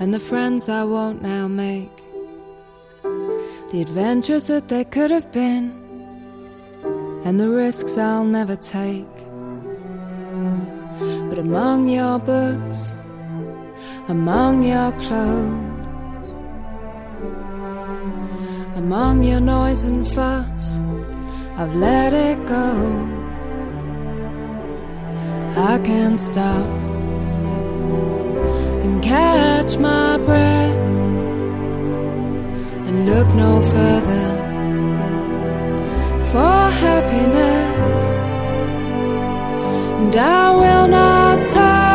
and 0.00 0.12
the 0.12 0.20
friends 0.20 0.68
I 0.68 0.84
won't 0.84 1.22
now 1.22 1.48
make. 1.48 1.96
The 3.70 3.80
adventures 3.80 4.46
that 4.48 4.68
there 4.68 4.84
could 4.84 5.10
have 5.10 5.30
been 5.32 5.72
and 7.24 7.40
the 7.40 7.48
risks 7.48 7.96
I'll 7.96 8.24
never 8.24 8.56
take. 8.56 9.16
But 11.28 11.38
among 11.38 11.88
your 11.88 12.18
books, 12.18 12.94
among 14.08 14.62
your 14.62 14.92
clothes, 14.92 16.28
among 18.76 19.24
your 19.24 19.40
noise 19.40 19.84
and 19.84 20.06
fuss, 20.06 20.80
I've 21.56 21.74
let 21.74 22.12
it 22.12 22.46
go. 22.46 23.14
I 25.56 25.78
can't 25.78 26.18
stop 26.18 26.83
and 28.84 29.02
catch 29.02 29.78
my 29.78 30.18
breath 30.18 30.76
and 32.86 33.06
look 33.06 33.28
no 33.34 33.62
further 33.62 34.28
for 36.30 36.70
happiness, 36.84 38.00
and 40.00 40.14
I 40.16 40.50
will 40.62 40.88
not 40.88 41.46
turn 41.46 41.94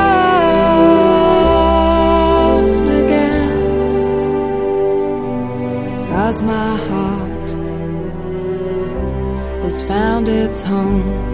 again, 3.04 3.54
my 6.42 6.76
heart 6.90 7.50
has 9.64 9.84
found 9.84 10.28
its 10.28 10.64
home. 10.64 11.29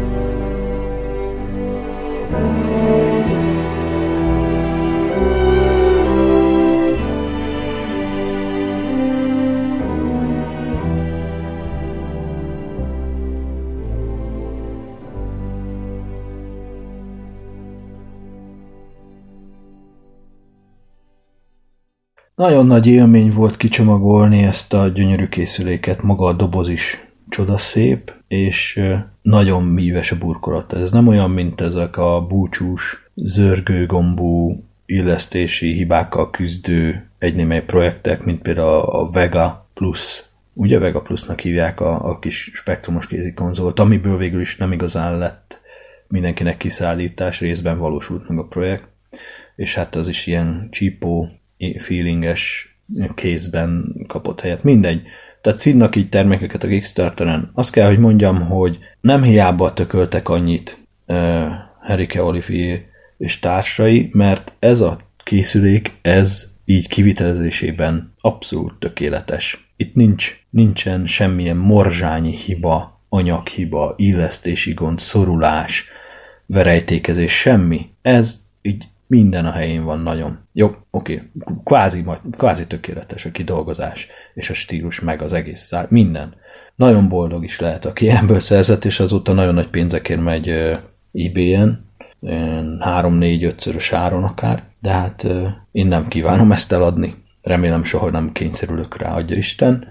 Nagyon 22.36 22.65
nagy 22.65 22.88
élmény 22.88 23.31
volt 23.31 23.57
kicsomagolni 23.57 24.43
ezt 24.43 24.73
a 24.73 24.88
gyönyörű 24.88 25.27
készüléket, 25.27 26.01
maga 26.01 26.25
a 26.25 26.33
doboz 26.33 26.69
is 26.69 27.07
csodaszép, 27.29 28.13
és 28.27 28.81
nagyon 29.21 29.63
míves 29.63 30.11
a 30.11 30.17
burkolat. 30.17 30.73
Ez 30.73 30.91
nem 30.91 31.07
olyan, 31.07 31.31
mint 31.31 31.61
ezek 31.61 31.97
a 31.97 32.25
búcsús, 32.27 33.09
zörgőgombú, 33.13 34.63
illesztési 34.86 35.73
hibákkal 35.73 36.29
küzdő 36.29 37.09
egynémely 37.17 37.63
projektek, 37.63 38.23
mint 38.23 38.41
például 38.41 38.79
a 38.79 39.09
Vega 39.09 39.67
Plus. 39.73 40.23
Ugye 40.53 40.79
Vega 40.79 41.01
Plusnak 41.01 41.39
hívják 41.39 41.79
a, 41.79 42.09
a 42.09 42.19
kis 42.19 42.51
spektrumos 42.53 43.07
kézikonzolt, 43.07 43.79
amiből 43.79 44.17
végül 44.17 44.41
is 44.41 44.57
nem 44.57 44.71
igazán 44.71 45.17
lett 45.17 45.61
mindenkinek 46.07 46.57
kiszállítás, 46.57 47.39
részben 47.39 47.77
valósult 47.77 48.29
meg 48.29 48.38
a 48.38 48.47
projekt, 48.47 48.88
és 49.55 49.75
hát 49.75 49.95
az 49.95 50.07
is 50.07 50.27
ilyen 50.27 50.67
csípó, 50.71 51.29
feelinges 51.77 52.75
kézben 53.15 53.95
kapott 54.07 54.41
helyet. 54.41 54.63
Mindegy. 54.63 55.01
Tehát 55.41 55.59
színnak 55.59 55.95
így 55.95 56.09
termékeket 56.09 56.63
a 56.63 56.67
Kickstarteren. 56.67 57.51
Azt 57.53 57.71
kell, 57.71 57.87
hogy 57.87 57.99
mondjam, 57.99 58.41
hogy 58.41 58.79
nem 59.01 59.23
hiába 59.23 59.73
tököltek 59.73 60.29
annyit 60.29 60.77
uh, 61.07 61.45
Herike 61.81 62.23
Olivier 62.23 62.81
és 63.17 63.39
társai, 63.39 64.09
mert 64.13 64.53
ez 64.59 64.79
a 64.79 64.97
készülék, 65.23 65.97
ez 66.01 66.53
így 66.65 66.87
kivitelezésében 66.87 68.13
abszolút 68.21 68.79
tökéletes. 68.79 69.69
Itt 69.77 69.95
nincs, 69.95 70.39
nincsen 70.49 71.07
semmilyen 71.07 71.57
morzsányi 71.57 72.35
hiba, 72.35 73.01
anyaghiba, 73.09 73.93
illesztési 73.97 74.73
gond, 74.73 74.99
szorulás, 74.99 75.85
verejtékezés, 76.45 77.33
semmi. 77.33 77.89
Ez 78.01 78.41
így 78.61 78.83
minden 79.07 79.45
a 79.45 79.51
helyén 79.51 79.83
van 79.83 79.99
nagyon. 79.99 80.37
Jó, 80.53 80.75
oké, 80.89 81.23
kvázi, 81.63 82.05
kvázi 82.37 82.67
tökéletes 82.67 83.25
a 83.25 83.31
kidolgozás, 83.31 84.07
és 84.33 84.49
a 84.49 84.53
stílus, 84.53 84.99
meg 84.99 85.21
az 85.21 85.33
egész 85.33 85.61
szár, 85.61 85.87
minden. 85.89 86.33
Nagyon 86.75 87.09
boldog 87.09 87.43
is 87.43 87.59
lehet, 87.59 87.85
aki 87.85 88.09
ebből 88.21 88.39
szerzett, 88.39 88.85
és 88.85 88.99
azóta 88.99 89.33
nagyon 89.33 89.53
nagy 89.53 89.67
pénzekért 89.67 90.21
megy 90.21 90.49
uh, 90.49 90.77
eBay-en, 91.11 91.83
3-4-5-szörös 92.21 93.89
áron 93.91 94.23
akár, 94.23 94.63
de 94.79 94.89
hát 94.89 95.23
uh, 95.23 95.47
én 95.71 95.87
nem 95.87 96.07
kívánom 96.07 96.51
ezt 96.51 96.71
eladni. 96.71 97.15
Remélem 97.41 97.83
soha 97.83 98.09
nem 98.09 98.31
kényszerülök 98.31 98.97
rá, 98.97 99.15
adja 99.15 99.37
Isten. 99.37 99.87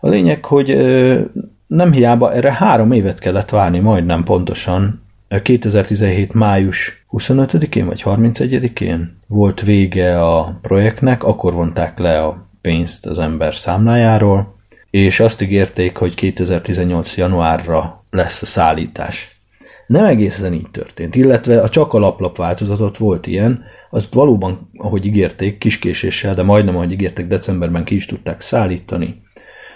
A 0.00 0.08
lényeg, 0.08 0.44
hogy 0.44 0.70
uh, 0.70 1.20
nem 1.66 1.92
hiába 1.92 2.32
erre 2.32 2.52
három 2.52 2.92
évet 2.92 3.18
kellett 3.18 3.50
várni, 3.50 3.78
majdnem 3.78 4.24
pontosan, 4.24 5.02
2017. 5.28 6.32
május 6.32 7.04
25-én 7.12 7.86
vagy 7.86 8.02
31-én 8.04 9.18
volt 9.26 9.60
vége 9.60 10.20
a 10.20 10.58
projektnek, 10.62 11.24
akkor 11.24 11.52
vonták 11.52 11.98
le 11.98 12.22
a 12.22 12.46
pénzt 12.60 13.06
az 13.06 13.18
ember 13.18 13.54
számlájáról, 13.54 14.56
és 14.90 15.20
azt 15.20 15.42
ígérték, 15.42 15.96
hogy 15.96 16.14
2018. 16.14 17.16
januárra 17.16 18.04
lesz 18.10 18.42
a 18.42 18.46
szállítás. 18.46 19.40
Nem 19.86 20.04
egészen 20.04 20.52
így 20.52 20.70
történt, 20.70 21.16
illetve 21.16 21.60
a 21.60 21.68
csak 21.68 21.92
alaplap 21.92 22.36
változatot 22.36 22.96
volt 22.96 23.26
ilyen, 23.26 23.64
azt 23.90 24.14
valóban, 24.14 24.70
ahogy 24.76 25.06
ígérték, 25.06 25.58
kiskéséssel, 25.58 26.34
de 26.34 26.42
majdnem, 26.42 26.76
ahogy 26.76 26.92
ígérték, 26.92 27.26
decemberben 27.26 27.84
ki 27.84 27.94
is 27.94 28.06
tudták 28.06 28.40
szállítani. 28.40 29.22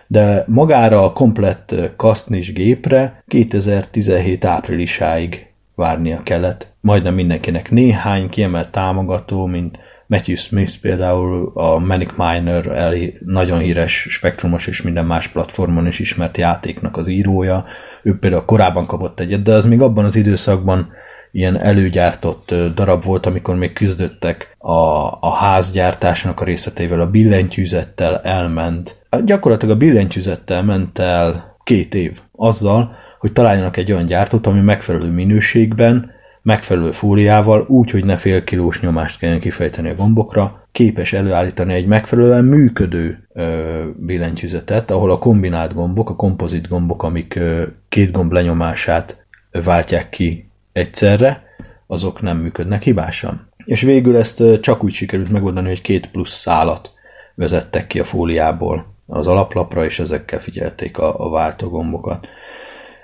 De 0.06 0.44
magára 0.48 1.04
a 1.04 1.12
komplett 1.12 1.74
kasztnis 1.96 2.52
gépre 2.52 3.22
2017 3.26 4.44
áprilisáig 4.44 5.46
várnia 5.74 6.20
kellett. 6.22 6.72
Majdnem 6.80 7.14
mindenkinek 7.14 7.70
néhány 7.70 8.28
kiemelt 8.28 8.70
támogató, 8.70 9.46
mint 9.46 9.78
Matthew 10.06 10.36
Smith 10.36 10.80
például 10.80 11.52
a 11.54 11.78
Manic 11.78 12.10
Miner 12.16 12.66
elé 12.66 13.18
nagyon 13.26 13.58
híres 13.58 14.06
spektrumos 14.08 14.66
és 14.66 14.82
minden 14.82 15.06
más 15.06 15.28
platformon 15.28 15.86
is 15.86 15.98
ismert 15.98 16.36
játéknak 16.36 16.96
az 16.96 17.08
írója. 17.08 17.64
Ő 18.02 18.18
például 18.18 18.44
korábban 18.44 18.86
kapott 18.86 19.20
egyet, 19.20 19.42
de 19.42 19.52
az 19.52 19.66
még 19.66 19.80
abban 19.80 20.04
az 20.04 20.16
időszakban 20.16 20.92
ilyen 21.32 21.60
előgyártott 21.60 22.54
darab 22.74 23.04
volt, 23.04 23.26
amikor 23.26 23.56
még 23.56 23.72
küzdöttek 23.72 24.56
a, 24.58 24.72
a 25.20 25.34
házgyártásnak 25.34 26.40
a 26.40 26.44
részleteivel, 26.44 27.00
a 27.00 27.10
billentyűzettel 27.10 28.20
elment. 28.20 29.06
Gyakorlatilag 29.24 29.74
a 29.74 29.78
billentyűzettel 29.78 30.62
ment 30.62 30.98
el 30.98 31.56
két 31.64 31.94
év 31.94 32.20
azzal, 32.32 32.96
hogy 33.18 33.32
találjanak 33.32 33.76
egy 33.76 33.92
olyan 33.92 34.06
gyártót, 34.06 34.46
ami 34.46 34.60
megfelelő 34.60 35.10
minőségben, 35.10 36.10
megfelelő 36.42 36.90
fóliával, 36.90 37.64
úgy, 37.68 37.90
hogy 37.90 38.04
ne 38.04 38.16
fél 38.16 38.44
kilós 38.44 38.80
nyomást 38.80 39.18
kelljen 39.18 39.40
kifejteni 39.40 39.88
a 39.88 39.94
gombokra, 39.94 40.66
képes 40.72 41.12
előállítani 41.12 41.74
egy 41.74 41.86
megfelelően 41.86 42.44
működő 42.44 43.28
ö, 43.32 43.80
billentyűzetet, 43.96 44.90
ahol 44.90 45.10
a 45.10 45.18
kombinált 45.18 45.74
gombok, 45.74 46.10
a 46.10 46.16
kompozit 46.16 46.68
gombok, 46.68 47.02
amik 47.02 47.34
ö, 47.34 47.62
két 47.88 48.12
gomb 48.12 48.32
lenyomását 48.32 49.26
váltják 49.50 50.08
ki 50.08 50.51
egyszerre, 50.72 51.42
azok 51.86 52.22
nem 52.22 52.38
működnek 52.38 52.82
hibásan. 52.82 53.48
És 53.64 53.80
végül 53.80 54.16
ezt 54.16 54.42
csak 54.60 54.84
úgy 54.84 54.92
sikerült 54.92 55.30
megoldani, 55.30 55.68
hogy 55.68 55.80
két 55.80 56.10
plusz 56.10 56.32
szálat 56.32 56.90
vezettek 57.34 57.86
ki 57.86 58.00
a 58.00 58.04
fóliából 58.04 58.94
az 59.06 59.26
alaplapra, 59.26 59.84
és 59.84 59.98
ezekkel 59.98 60.38
figyelték 60.38 60.98
a, 60.98 61.26
a 61.26 61.30
váltógombokat. 61.30 62.26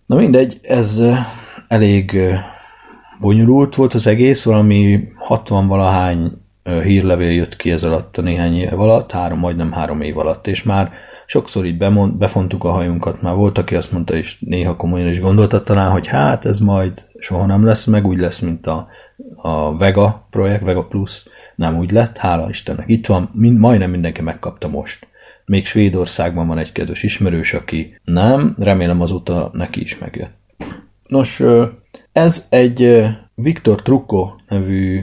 Na 0.06 0.16
mindegy, 0.16 0.58
ez 0.62 1.02
elég 1.68 2.18
bonyolult 3.20 3.74
volt 3.74 3.94
az 3.94 4.06
egész, 4.06 4.44
valami 4.44 5.08
60-valahány 5.28 6.30
hírlevél 6.64 7.32
jött 7.32 7.56
ki 7.56 7.70
ez 7.70 7.82
alatt 7.82 8.16
a 8.16 8.22
néhány 8.22 8.58
év 8.58 8.80
alatt, 8.80 9.10
három, 9.10 9.38
majdnem 9.38 9.72
három 9.72 10.00
év 10.00 10.18
alatt, 10.18 10.46
és 10.46 10.62
már 10.62 10.92
sokszor 11.30 11.64
így 11.64 11.76
bemond, 11.76 12.14
befontuk 12.14 12.64
a 12.64 12.70
hajunkat, 12.70 13.22
már 13.22 13.34
volt, 13.34 13.58
aki 13.58 13.74
azt 13.74 13.92
mondta, 13.92 14.14
és 14.14 14.38
néha 14.40 14.76
komolyan 14.76 15.08
is 15.08 15.20
gondolta 15.20 15.62
talán, 15.62 15.90
hogy 15.90 16.06
hát 16.06 16.44
ez 16.44 16.58
majd 16.58 17.08
soha 17.18 17.46
nem 17.46 17.64
lesz, 17.64 17.84
meg 17.84 18.06
úgy 18.06 18.18
lesz, 18.18 18.38
mint 18.40 18.66
a, 18.66 18.88
a 19.36 19.76
Vega 19.76 20.26
projekt, 20.30 20.64
Vega 20.64 20.86
Plus, 20.86 21.24
nem 21.54 21.78
úgy 21.78 21.92
lett, 21.92 22.16
hála 22.16 22.48
Istennek. 22.48 22.88
Itt 22.88 23.06
van, 23.06 23.30
mind, 23.32 23.58
majdnem 23.58 23.90
mindenki 23.90 24.22
megkapta 24.22 24.68
most. 24.68 25.06
Még 25.44 25.66
Svédországban 25.66 26.46
van 26.46 26.58
egy 26.58 26.72
kedves 26.72 27.02
ismerős, 27.02 27.54
aki 27.54 28.00
nem, 28.04 28.54
remélem 28.58 29.00
azóta 29.00 29.50
neki 29.52 29.80
is 29.80 29.98
megjött. 29.98 30.36
Nos, 31.08 31.42
ez 32.12 32.46
egy 32.50 33.06
Viktor 33.34 33.82
Trucco 33.82 34.30
nevű, 34.48 35.00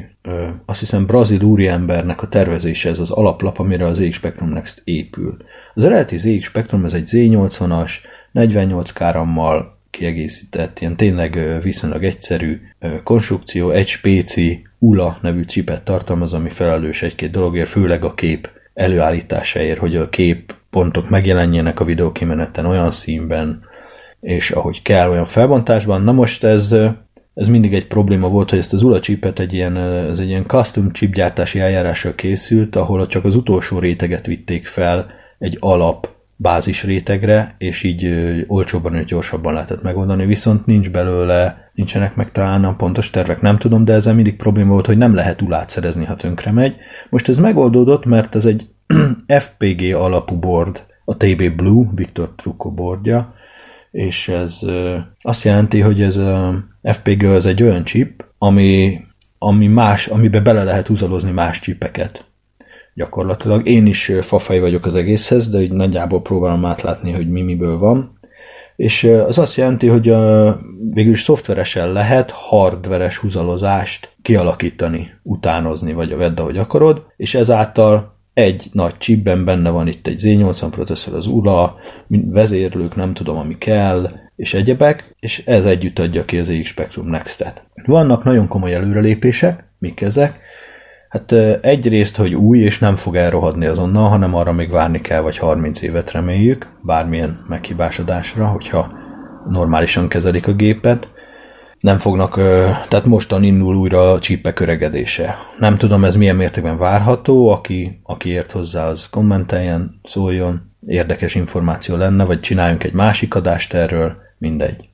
azt 0.65 0.79
hiszem 0.79 1.05
brazil 1.05 1.41
úriembernek 1.41 2.21
a 2.21 2.27
tervezése, 2.27 2.89
ez 2.89 2.99
az 2.99 3.11
alaplap, 3.11 3.59
amire 3.59 3.85
az 3.85 3.97
ZX 3.97 4.15
Spectrum 4.15 4.49
Next 4.49 4.81
épül. 4.83 5.37
Az 5.75 5.85
eredeti 5.85 6.17
ZX 6.17 6.45
Spectrum 6.45 6.85
ez 6.85 6.93
egy 6.93 7.09
Z80-as, 7.11 7.91
48 8.31 8.91
kárammal 8.91 9.77
kiegészített, 9.89 10.79
ilyen 10.79 10.95
tényleg 10.95 11.59
viszonylag 11.61 12.03
egyszerű 12.03 12.61
konstrukció, 13.03 13.69
egy 13.69 13.87
spéci 13.87 14.67
ULA 14.79 15.17
nevű 15.21 15.45
csipet 15.45 15.83
tartalmaz, 15.83 16.33
ami 16.33 16.49
felelős 16.49 17.01
egy-két 17.01 17.31
dologért, 17.31 17.69
főleg 17.69 18.03
a 18.03 18.13
kép 18.13 18.49
előállításáért, 18.73 19.79
hogy 19.79 19.95
a 19.95 20.09
kép 20.09 20.53
pontok 20.69 21.09
megjelenjenek 21.09 21.79
a 21.79 21.85
videókimeneten 21.85 22.65
olyan 22.65 22.91
színben, 22.91 23.63
és 24.21 24.51
ahogy 24.51 24.81
kell, 24.81 25.09
olyan 25.09 25.25
felbontásban. 25.25 26.01
Na 26.01 26.11
most 26.11 26.43
ez, 26.43 26.75
ez 27.33 27.47
mindig 27.47 27.73
egy 27.73 27.87
probléma 27.87 28.27
volt, 28.27 28.49
hogy 28.49 28.59
ezt 28.59 28.73
az 28.73 28.83
ULA 28.83 28.99
chipet 28.99 29.39
egy 29.39 29.53
ilyen, 29.53 29.77
ez 29.77 30.19
egy 30.19 30.27
ilyen 30.27 30.45
custom 30.45 30.91
chip 30.91 31.13
gyártási 31.13 31.59
eljárással 31.59 32.15
készült, 32.15 32.75
ahol 32.75 33.07
csak 33.07 33.25
az 33.25 33.35
utolsó 33.35 33.79
réteget 33.79 34.25
vitték 34.25 34.67
fel 34.67 35.23
egy 35.45 35.57
alap 35.59 36.07
bázis 36.35 36.83
rétegre, 36.83 37.55
és 37.57 37.83
így 37.83 38.09
olcsóbban 38.47 38.95
és 38.95 39.05
gyorsabban 39.05 39.53
lehetett 39.53 39.81
megoldani, 39.81 40.25
viszont 40.25 40.65
nincs 40.65 40.89
belőle, 40.91 41.69
nincsenek 41.73 42.15
meg 42.15 42.31
talán 42.31 42.65
a 42.65 42.75
pontos 42.75 43.09
tervek, 43.09 43.41
nem 43.41 43.57
tudom, 43.57 43.85
de 43.85 43.93
ezzel 43.93 44.13
mindig 44.13 44.35
probléma 44.35 44.71
volt, 44.71 44.85
hogy 44.85 44.97
nem 44.97 45.15
lehet 45.15 45.41
ulát 45.41 45.69
szerezni, 45.69 46.05
ha 46.05 46.15
tönkre 46.15 46.51
megy. 46.51 46.75
Most 47.09 47.29
ez 47.29 47.37
megoldódott, 47.37 48.05
mert 48.05 48.35
ez 48.35 48.45
egy 48.45 48.67
FPG 49.39 49.93
alapú 49.93 50.35
board, 50.35 50.85
a 51.05 51.17
TB 51.17 51.55
Blue, 51.55 51.87
Victor 51.95 52.33
Trucco 52.35 52.71
boardja, 52.71 53.33
és 53.91 54.27
ez 54.27 54.59
azt 55.21 55.43
jelenti, 55.43 55.79
hogy 55.79 56.01
ez 56.01 56.15
a 56.15 56.63
FPG 56.83 57.23
az 57.23 57.45
egy 57.45 57.63
olyan 57.63 57.83
chip, 57.83 58.25
ami, 58.37 58.99
ami 59.37 59.67
más, 59.67 60.07
amiben 60.07 60.43
bele 60.43 60.63
lehet 60.63 60.87
húzalozni 60.87 61.31
más 61.31 61.59
csipeket 61.59 62.25
gyakorlatilag. 62.95 63.67
Én 63.67 63.85
is 63.85 64.11
fafej 64.21 64.59
vagyok 64.59 64.85
az 64.85 64.95
egészhez, 64.95 65.49
de 65.49 65.61
így 65.61 65.71
nagyjából 65.71 66.21
próbálom 66.21 66.65
átlátni, 66.65 67.11
hogy 67.11 67.29
mi 67.29 67.41
miből 67.41 67.77
van. 67.77 68.17
És 68.75 69.03
az 69.03 69.37
azt 69.37 69.55
jelenti, 69.55 69.87
hogy 69.87 70.13
végül 70.89 71.11
is 71.11 71.21
szoftveresen 71.21 71.91
lehet 71.91 72.31
hardveres 72.31 73.17
húzalozást 73.17 74.15
kialakítani, 74.21 75.11
utánozni, 75.23 75.93
vagy 75.93 76.11
a 76.11 76.17
vedd, 76.17 76.39
ahogy 76.39 76.57
akarod, 76.57 77.05
és 77.17 77.35
ezáltal 77.35 78.13
egy 78.33 78.65
nagy 78.71 78.97
chipben 78.97 79.45
benne 79.45 79.69
van 79.69 79.87
itt 79.87 80.07
egy 80.07 80.21
Z80 80.23 80.67
processzor, 80.71 81.13
az 81.13 81.27
ULA, 81.27 81.75
vezérlők, 82.07 82.95
nem 82.95 83.13
tudom, 83.13 83.37
ami 83.37 83.57
kell, 83.57 84.09
és 84.35 84.53
egyebek, 84.53 85.15
és 85.19 85.43
ez 85.45 85.65
együtt 85.65 85.99
adja 85.99 86.25
ki 86.25 86.37
az 86.37 86.49
EX 86.49 86.67
Spectrum 86.67 87.07
Next-et. 87.07 87.65
Vannak 87.85 88.23
nagyon 88.23 88.47
komoly 88.47 88.73
előrelépések, 88.73 89.63
mik 89.79 90.01
ezek? 90.01 90.39
Hát 91.15 91.31
egyrészt, 91.61 92.15
hogy 92.15 92.35
új, 92.35 92.59
és 92.59 92.79
nem 92.79 92.95
fog 92.95 93.15
elrohadni 93.15 93.65
azonnal, 93.65 94.09
hanem 94.09 94.35
arra 94.35 94.51
még 94.51 94.69
várni 94.69 95.01
kell, 95.01 95.21
vagy 95.21 95.37
30 95.37 95.81
évet 95.81 96.11
reméljük, 96.11 96.67
bármilyen 96.81 97.45
meghibásodásra, 97.47 98.45
hogyha 98.45 98.91
normálisan 99.49 100.07
kezelik 100.07 100.47
a 100.47 100.53
gépet. 100.53 101.07
Nem 101.79 101.97
fognak, 101.97 102.35
tehát 102.87 103.05
mostan 103.05 103.43
indul 103.43 103.75
újra 103.75 104.11
a 104.11 104.19
csípek 104.19 104.59
öregedése. 104.59 105.37
Nem 105.59 105.77
tudom, 105.77 106.03
ez 106.03 106.15
milyen 106.15 106.35
mértékben 106.35 106.77
várható, 106.77 107.49
aki, 107.49 107.99
aki 108.03 108.29
ért 108.29 108.51
hozzá, 108.51 108.87
az 108.87 109.09
kommenteljen, 109.09 109.99
szóljon, 110.03 110.71
érdekes 110.85 111.35
információ 111.35 111.95
lenne, 111.95 112.23
vagy 112.25 112.39
csináljunk 112.39 112.83
egy 112.83 112.93
másik 112.93 113.35
adást 113.35 113.73
erről, 113.73 114.15
mindegy. 114.37 114.89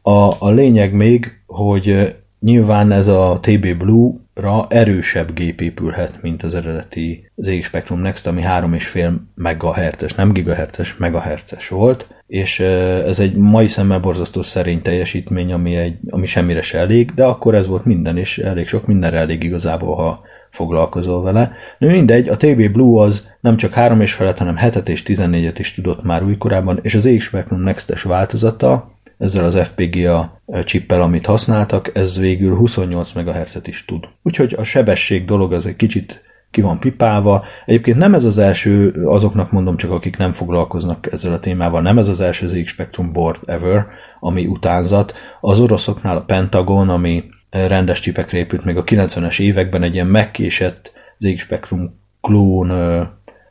A, 0.00 0.30
a 0.38 0.50
lényeg 0.50 0.92
még, 0.92 1.42
hogy 1.46 2.16
nyilván 2.40 2.92
ez 2.92 3.06
a 3.06 3.38
TB 3.40 3.76
Blue 3.76 4.20
ra 4.34 4.66
erősebb 4.68 5.34
gép 5.34 5.60
épülhet, 5.60 6.22
mint 6.22 6.42
az 6.42 6.54
eredeti 6.54 7.30
ZX 7.36 7.66
Spectrum 7.66 8.00
Next, 8.00 8.26
ami 8.26 8.42
3,5 8.44 9.10
MHz, 9.34 10.14
nem 10.16 10.32
GHz, 10.32 10.94
MHz 10.98 11.68
volt, 11.68 12.06
és 12.26 12.60
ez 12.60 13.18
egy 13.18 13.34
mai 13.34 13.68
szemmel 13.68 14.00
borzasztó 14.00 14.42
szerény 14.42 14.82
teljesítmény, 14.82 15.52
ami, 15.52 15.76
egy, 15.76 15.96
ami 16.10 16.26
semmire 16.26 16.62
se 16.62 16.78
elég, 16.78 17.14
de 17.14 17.24
akkor 17.24 17.54
ez 17.54 17.66
volt 17.66 17.84
minden, 17.84 18.16
és 18.16 18.38
elég 18.38 18.68
sok 18.68 18.86
mindenre 18.86 19.18
elég 19.18 19.42
igazából, 19.42 19.96
ha 19.96 20.22
foglalkozol 20.50 21.22
vele. 21.22 21.52
De 21.78 21.86
mindegy, 21.86 22.28
a 22.28 22.36
TB 22.36 22.72
Blue 22.72 23.02
az 23.02 23.28
nem 23.40 23.56
csak 23.56 23.72
3 23.72 24.00
és 24.00 24.12
felett, 24.12 24.38
hanem 24.38 24.56
7 24.56 24.88
és 24.88 25.02
14-et 25.06 25.54
is 25.58 25.74
tudott 25.74 26.02
már 26.02 26.22
újkorában, 26.22 26.78
és 26.82 26.94
az 26.94 27.02
ZX 27.02 27.24
Spectrum 27.24 27.60
Next-es 27.60 28.02
változata, 28.02 28.91
ezzel 29.22 29.44
az 29.44 29.58
FPGA 29.68 30.40
csippel, 30.64 31.02
amit 31.02 31.26
használtak, 31.26 31.90
ez 31.94 32.18
végül 32.18 32.56
28 32.56 33.12
MHz-et 33.12 33.66
is 33.66 33.84
tud. 33.84 34.08
Úgyhogy 34.22 34.54
a 34.58 34.62
sebesség 34.62 35.24
dolog 35.24 35.52
az 35.52 35.66
egy 35.66 35.76
kicsit 35.76 36.22
ki 36.50 36.60
van 36.60 36.78
pipálva. 36.78 37.44
Egyébként 37.66 37.96
nem 37.96 38.14
ez 38.14 38.24
az 38.24 38.38
első, 38.38 38.90
azoknak 39.04 39.52
mondom 39.52 39.76
csak, 39.76 39.90
akik 39.90 40.16
nem 40.16 40.32
foglalkoznak 40.32 41.12
ezzel 41.12 41.32
a 41.32 41.40
témával, 41.40 41.80
nem 41.80 41.98
ez 41.98 42.08
az 42.08 42.20
első 42.20 42.46
ZX 42.46 42.70
Spectrum 42.70 43.12
board 43.12 43.38
ever, 43.46 43.86
ami 44.20 44.46
utánzat. 44.46 45.14
Az 45.40 45.60
oroszoknál 45.60 46.16
a 46.16 46.24
Pentagon, 46.24 46.88
ami 46.88 47.24
rendes 47.50 48.00
csipekre 48.00 48.38
épült 48.38 48.64
még 48.64 48.76
a 48.76 48.84
90-es 48.84 49.40
években, 49.40 49.82
egy 49.82 49.94
ilyen 49.94 50.06
megkésett 50.06 50.92
ZX 51.18 51.40
Spectrum 51.40 51.98
klón 52.20 52.70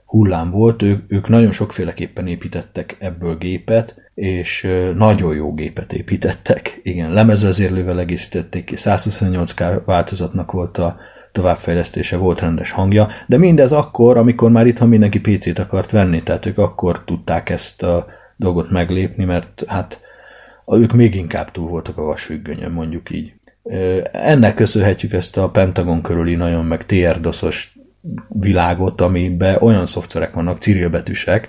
hullám 0.05 0.51
volt, 0.51 0.81
ők, 0.81 1.03
ők 1.07 1.27
nagyon 1.27 1.51
sokféleképpen 1.51 2.27
építettek 2.27 2.95
ebből 2.99 3.37
gépet, 3.37 4.10
és 4.21 4.67
nagyon 4.95 5.35
jó 5.35 5.53
gépet 5.53 5.93
építettek. 5.93 6.79
Igen, 6.83 7.13
lemezvezérlővel 7.13 7.99
egészítették 7.99 8.63
ki, 8.63 8.73
128K 8.77 9.81
változatnak 9.85 10.51
volt 10.51 10.77
a 10.77 10.97
továbbfejlesztése, 11.31 12.17
volt 12.17 12.41
rendes 12.41 12.71
hangja, 12.71 13.07
de 13.27 13.37
mindez 13.37 13.71
akkor, 13.71 14.17
amikor 14.17 14.51
már 14.51 14.67
itthon 14.67 14.89
mindenki 14.89 15.19
PC-t 15.19 15.59
akart 15.59 15.91
venni, 15.91 16.23
tehát 16.23 16.45
ők 16.45 16.57
akkor 16.57 17.03
tudták 17.03 17.49
ezt 17.49 17.83
a 17.83 18.05
dolgot 18.35 18.71
meglépni, 18.71 19.23
mert 19.23 19.63
hát 19.67 20.01
ők 20.67 20.91
még 20.93 21.15
inkább 21.15 21.51
túl 21.51 21.69
voltak 21.69 21.97
a 21.97 22.03
vasfüggönyön, 22.03 22.71
mondjuk 22.71 23.11
így. 23.11 23.33
Ennek 24.11 24.55
köszönhetjük 24.55 25.13
ezt 25.13 25.37
a 25.37 25.49
Pentagon 25.49 26.01
körüli 26.01 26.35
nagyon 26.35 26.65
meg 26.65 26.85
TR-doszos 26.85 27.75
világot, 28.27 29.01
amiben 29.01 29.57
olyan 29.59 29.87
szoftverek 29.87 30.33
vannak, 30.33 30.57
cirilbetűsek, 30.57 31.47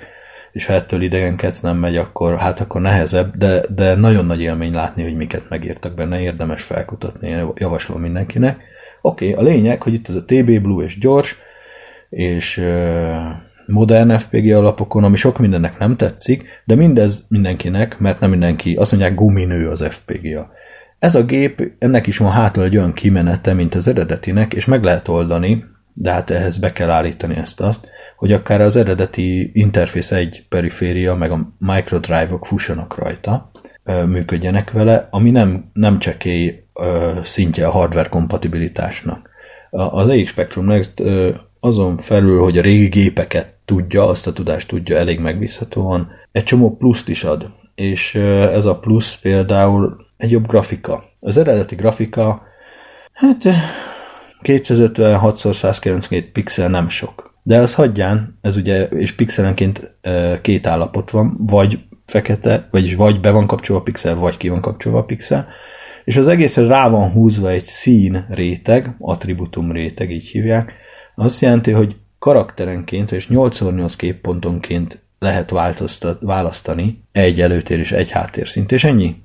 és 0.52 0.66
ha 0.66 0.72
ettől 0.72 1.02
idegenkedsz 1.02 1.60
nem 1.60 1.76
megy, 1.76 1.96
akkor 1.96 2.38
hát 2.38 2.60
akkor 2.60 2.80
nehezebb, 2.80 3.36
de, 3.36 3.62
de 3.74 3.94
nagyon 3.94 4.26
nagy 4.26 4.40
élmény 4.40 4.72
látni, 4.72 5.02
hogy 5.02 5.16
miket 5.16 5.48
megírtak 5.48 5.94
benne, 5.94 6.20
érdemes 6.20 6.62
felkutatni, 6.62 7.44
javaslom 7.54 8.00
mindenkinek. 8.00 8.60
Oké, 9.00 9.30
okay, 9.30 9.44
a 9.44 9.48
lényeg, 9.48 9.82
hogy 9.82 9.92
itt 9.92 10.08
ez 10.08 10.14
a 10.14 10.24
TB 10.24 10.60
Blue 10.60 10.84
és 10.84 10.98
gyors, 10.98 11.36
és 12.08 12.64
modern 13.66 14.18
FPG 14.18 14.52
alapokon, 14.52 15.04
ami 15.04 15.16
sok 15.16 15.38
mindennek 15.38 15.78
nem 15.78 15.96
tetszik, 15.96 16.62
de 16.64 16.74
mindez 16.74 17.26
mindenkinek, 17.28 17.98
mert 17.98 18.20
nem 18.20 18.30
mindenki, 18.30 18.74
azt 18.74 18.90
mondják 18.90 19.14
guminő 19.14 19.68
az 19.68 19.86
FPGA. 19.90 20.50
Ez 20.98 21.14
a 21.14 21.24
gép, 21.24 21.72
ennek 21.78 22.06
is 22.06 22.16
van 22.16 22.32
hátul 22.32 22.64
egy 22.64 22.76
olyan 22.76 22.92
kimenete, 22.92 23.52
mint 23.52 23.74
az 23.74 23.88
eredetinek, 23.88 24.54
és 24.54 24.64
meg 24.64 24.82
lehet 24.82 25.08
oldani, 25.08 25.64
de 25.94 26.12
hát 26.12 26.30
ehhez 26.30 26.58
be 26.58 26.72
kell 26.72 26.90
állítani 26.90 27.36
ezt-azt, 27.36 27.88
hogy 28.22 28.32
akár 28.32 28.60
az 28.60 28.76
eredeti 28.76 29.50
Interface 29.54 30.16
1 30.16 30.44
periféria, 30.48 31.14
meg 31.14 31.30
a 31.30 31.48
microdrive-ok 31.58 32.46
fussanak 32.46 32.98
rajta, 32.98 33.50
működjenek 34.06 34.70
vele, 34.70 35.08
ami 35.10 35.30
nem, 35.30 35.70
nem 35.72 35.98
csekély 35.98 36.64
szintje 37.22 37.66
a 37.66 37.70
hardware 37.70 38.08
kompatibilitásnak. 38.08 39.30
Az 39.70 40.08
AX 40.08 40.28
Spectrum 40.28 40.64
Next 40.64 41.02
azon 41.60 41.96
felül, 41.96 42.42
hogy 42.42 42.58
a 42.58 42.62
régi 42.62 42.88
gépeket 42.88 43.54
tudja, 43.64 44.06
azt 44.06 44.26
a 44.26 44.32
tudást 44.32 44.68
tudja 44.68 44.96
elég 44.96 45.18
megbízhatóan, 45.18 46.10
egy 46.32 46.44
csomó 46.44 46.76
pluszt 46.76 47.08
is 47.08 47.24
ad. 47.24 47.50
És 47.74 48.14
ez 48.14 48.64
a 48.64 48.78
plusz 48.78 49.18
például 49.18 50.06
egy 50.16 50.30
jobb 50.30 50.46
grafika. 50.46 51.04
Az 51.20 51.36
eredeti 51.36 51.74
grafika, 51.74 52.42
hát 53.12 53.42
256x192 54.42 56.24
pixel 56.32 56.68
nem 56.68 56.88
sok. 56.88 57.30
De 57.42 57.58
az 57.58 57.74
hagyján, 57.74 58.38
ez 58.40 58.56
ugye, 58.56 58.84
és 58.84 59.12
pixelenként 59.12 59.96
két 60.42 60.66
állapot 60.66 61.10
van, 61.10 61.36
vagy 61.38 61.78
fekete, 62.06 62.68
vagyis 62.70 62.94
vagy 62.94 63.20
be 63.20 63.30
van 63.30 63.46
kapcsolva 63.46 63.80
a 63.80 63.84
pixel, 63.84 64.14
vagy 64.14 64.36
ki 64.36 64.48
van 64.48 64.60
kapcsolva 64.60 64.98
a 64.98 65.04
pixel, 65.04 65.48
és 66.04 66.16
az 66.16 66.26
egészre 66.26 66.66
rá 66.66 66.88
van 66.88 67.10
húzva 67.10 67.50
egy 67.50 67.62
szín 67.62 68.26
réteg, 68.30 68.94
attributum 68.98 69.72
réteg, 69.72 70.10
így 70.10 70.26
hívják, 70.26 70.72
azt 71.14 71.40
jelenti, 71.40 71.70
hogy 71.70 71.96
karakterenként, 72.18 73.12
és 73.12 73.26
8x8 73.30 73.92
képpontonként 73.96 75.02
lehet 75.18 75.52
választani 76.20 77.04
egy 77.12 77.40
előtér 77.40 77.78
és 77.78 77.92
egy 77.92 78.10
háttérszint, 78.10 78.72
és 78.72 78.84
ennyi. 78.84 79.16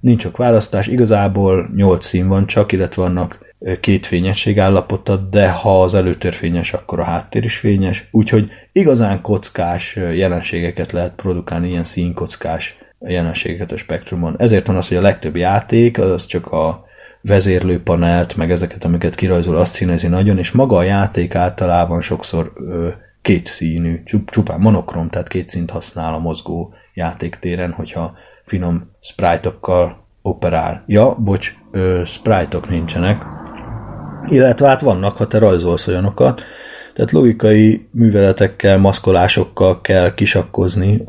Nincs 0.00 0.22
sok 0.22 0.36
választás, 0.36 0.86
igazából 0.86 1.70
8 1.76 2.06
szín 2.06 2.28
van 2.28 2.46
csak, 2.46 2.72
illetve 2.72 3.02
vannak 3.02 3.43
két 3.80 4.06
fényesség 4.06 4.58
állapota, 4.58 5.16
de 5.16 5.50
ha 5.50 5.82
az 5.82 5.94
előtér 5.94 6.34
fényes, 6.34 6.72
akkor 6.72 7.00
a 7.00 7.04
háttér 7.04 7.44
is 7.44 7.58
fényes, 7.58 8.08
úgyhogy 8.10 8.50
igazán 8.72 9.20
kockás 9.20 9.96
jelenségeket 9.96 10.92
lehet 10.92 11.14
produkálni, 11.14 11.68
ilyen 11.68 11.84
színkockás 11.84 12.78
jelenségeket 12.98 13.72
a 13.72 13.76
spektrumon. 13.76 14.34
Ezért 14.38 14.66
van 14.66 14.76
az, 14.76 14.88
hogy 14.88 14.96
a 14.96 15.02
legtöbb 15.02 15.36
játék 15.36 15.98
az 15.98 16.26
csak 16.26 16.46
a 16.52 16.84
vezérlőpanelt, 17.20 18.36
meg 18.36 18.50
ezeket, 18.50 18.84
amiket 18.84 19.14
kirajzol, 19.14 19.56
azt 19.56 19.74
színezi 19.74 20.08
nagyon, 20.08 20.38
és 20.38 20.52
maga 20.52 20.76
a 20.76 20.82
játék 20.82 21.34
általában 21.34 22.00
sokszor 22.00 22.52
ö, 22.54 22.88
két 23.22 23.46
színű, 23.46 24.02
csupán 24.26 24.60
monokrom, 24.60 25.08
tehát 25.08 25.28
két 25.28 25.48
szint 25.48 25.70
használ 25.70 26.14
a 26.14 26.18
mozgó 26.18 26.74
játéktéren, 26.94 27.72
hogyha 27.72 28.14
finom 28.44 28.90
sprite-okkal 29.00 30.06
operál. 30.22 30.84
Ja, 30.86 31.14
bocs, 31.14 31.54
ö, 31.70 32.02
sprite-ok 32.04 32.68
nincsenek, 32.68 33.22
illetve 34.28 34.68
hát 34.68 34.80
vannak, 34.80 35.16
ha 35.16 35.26
te 35.26 35.38
rajzolsz 35.38 35.86
olyanokat, 35.86 36.42
tehát 36.94 37.12
logikai 37.12 37.88
műveletekkel, 37.90 38.78
maszkolásokkal 38.78 39.80
kell 39.80 40.14
kisakkozni 40.14 41.04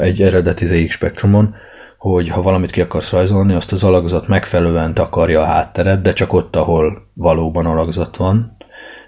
egy 0.00 0.22
eredeti 0.22 0.66
ZX 0.66 0.92
spektrumon, 0.92 1.54
hogy 1.98 2.28
ha 2.28 2.42
valamit 2.42 2.70
ki 2.70 2.80
akarsz 2.80 3.12
rajzolni, 3.12 3.54
azt 3.54 3.72
az 3.72 3.84
alakzat 3.84 4.28
megfelelően 4.28 4.94
takarja 4.94 5.40
a 5.40 5.44
hátteret, 5.44 6.02
de 6.02 6.12
csak 6.12 6.32
ott, 6.32 6.56
ahol 6.56 7.08
valóban 7.14 7.66
alakzat 7.66 8.16
van, 8.16 8.56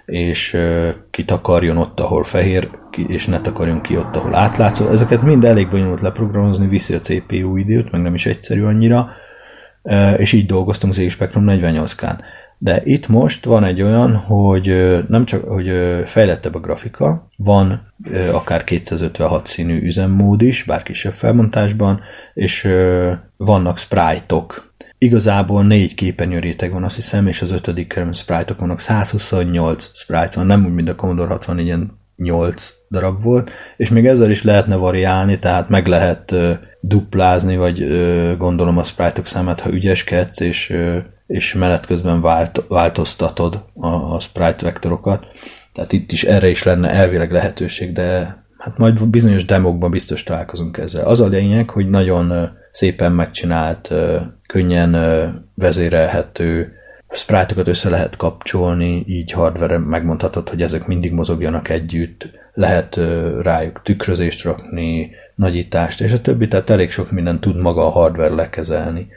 és 0.05 0.57
kitakarjon 1.11 1.77
ott, 1.77 1.99
ahol 1.99 2.23
fehér, 2.23 2.69
és 3.07 3.25
ne 3.25 3.41
takarjon 3.41 3.81
ki 3.81 3.97
ott, 3.97 4.15
ahol 4.15 4.35
átlátszó. 4.35 4.87
Ezeket 4.87 5.21
mind 5.21 5.45
elég 5.45 5.69
bonyolult 5.69 6.01
leprogramozni, 6.01 6.67
viszi 6.67 6.93
a 6.93 6.99
CPU 6.99 7.55
időt, 7.55 7.91
meg 7.91 8.01
nem 8.01 8.13
is 8.13 8.25
egyszerű 8.25 8.63
annyira, 8.63 9.09
és 10.17 10.31
így 10.31 10.45
dolgoztunk 10.45 10.93
ZX 10.93 11.11
Spectrum 11.11 11.45
48K-n. 11.47 12.19
De 12.63 12.81
itt 12.83 13.07
most 13.07 13.45
van 13.45 13.63
egy 13.63 13.81
olyan, 13.81 14.15
hogy 14.15 14.97
nem 15.07 15.25
csak, 15.25 15.43
hogy 15.43 15.71
fejlettebb 16.05 16.55
a 16.55 16.59
grafika, 16.59 17.27
van 17.35 17.93
akár 18.31 18.63
256 18.63 19.47
színű 19.47 19.81
üzemmód 19.81 20.41
is, 20.41 20.63
bár 20.63 20.83
kisebb 20.83 21.13
felmontásban, 21.13 22.01
és 22.33 22.67
vannak 23.37 23.77
sprite-ok. 23.77 24.73
Igazából 24.97 25.63
négy 25.63 25.95
képernyő 25.95 26.39
réteg 26.39 26.71
van, 26.71 26.83
azt 26.83 26.95
hiszem, 26.95 27.27
és 27.27 27.41
az 27.41 27.51
ötödik 27.51 27.99
sprite-ok 28.11 28.59
vannak, 28.59 28.79
128 28.79 29.91
sprite 29.93 30.35
van, 30.35 30.45
nem 30.45 30.65
úgy, 30.65 30.73
mint 30.73 30.89
a 30.89 30.95
Commodore 30.95 31.33
60, 31.33 31.59
ilyen 31.59 32.01
8 32.15 32.73
darab 32.89 33.23
volt, 33.23 33.51
és 33.77 33.89
még 33.89 34.05
ezzel 34.05 34.31
is 34.31 34.43
lehetne 34.43 34.75
variálni, 34.75 35.37
tehát 35.37 35.69
meg 35.69 35.87
lehet 35.87 36.35
duplázni, 36.79 37.57
vagy 37.57 37.87
gondolom 38.37 38.77
a 38.77 38.83
sprite-ok 38.83 39.25
számát, 39.25 39.59
ha 39.59 39.73
ügyeskedsz, 39.73 40.39
és 40.39 40.77
és 41.27 41.53
menet 41.53 41.85
közben 41.85 42.21
vált, 42.21 42.63
változtatod 42.67 43.63
a, 43.73 43.87
a 43.87 44.19
sprite 44.19 44.65
vektorokat. 44.65 45.27
Tehát 45.73 45.91
itt 45.91 46.11
is 46.11 46.23
erre 46.23 46.49
is 46.49 46.63
lenne 46.63 46.89
elvileg 46.89 47.31
lehetőség, 47.31 47.93
de 47.93 48.37
hát 48.57 48.77
majd 48.77 49.07
bizonyos 49.07 49.45
demokban 49.45 49.91
biztos 49.91 50.23
találkozunk 50.23 50.77
ezzel. 50.77 51.05
Az 51.05 51.21
a 51.21 51.27
lényeg, 51.27 51.69
hogy 51.69 51.89
nagyon 51.89 52.49
szépen 52.71 53.11
megcsinált, 53.11 53.93
könnyen 54.47 54.95
vezérelhető 55.55 56.73
sprite 57.13 57.53
össze 57.65 57.89
lehet 57.89 58.15
kapcsolni, 58.15 59.03
így 59.07 59.31
hardware 59.31 59.77
megmondhatod, 59.77 60.49
hogy 60.49 60.61
ezek 60.61 60.87
mindig 60.87 61.11
mozogjanak 61.11 61.69
együtt, 61.69 62.29
lehet 62.53 62.99
rájuk 63.41 63.81
tükrözést 63.83 64.43
rakni, 64.43 65.11
nagyítást, 65.35 66.01
és 66.01 66.11
a 66.11 66.21
többi, 66.21 66.47
tehát 66.47 66.69
elég 66.69 66.91
sok 66.91 67.11
minden 67.11 67.39
tud 67.39 67.57
maga 67.57 67.85
a 67.85 67.89
hardware 67.89 68.33
lekezelni 68.33 69.07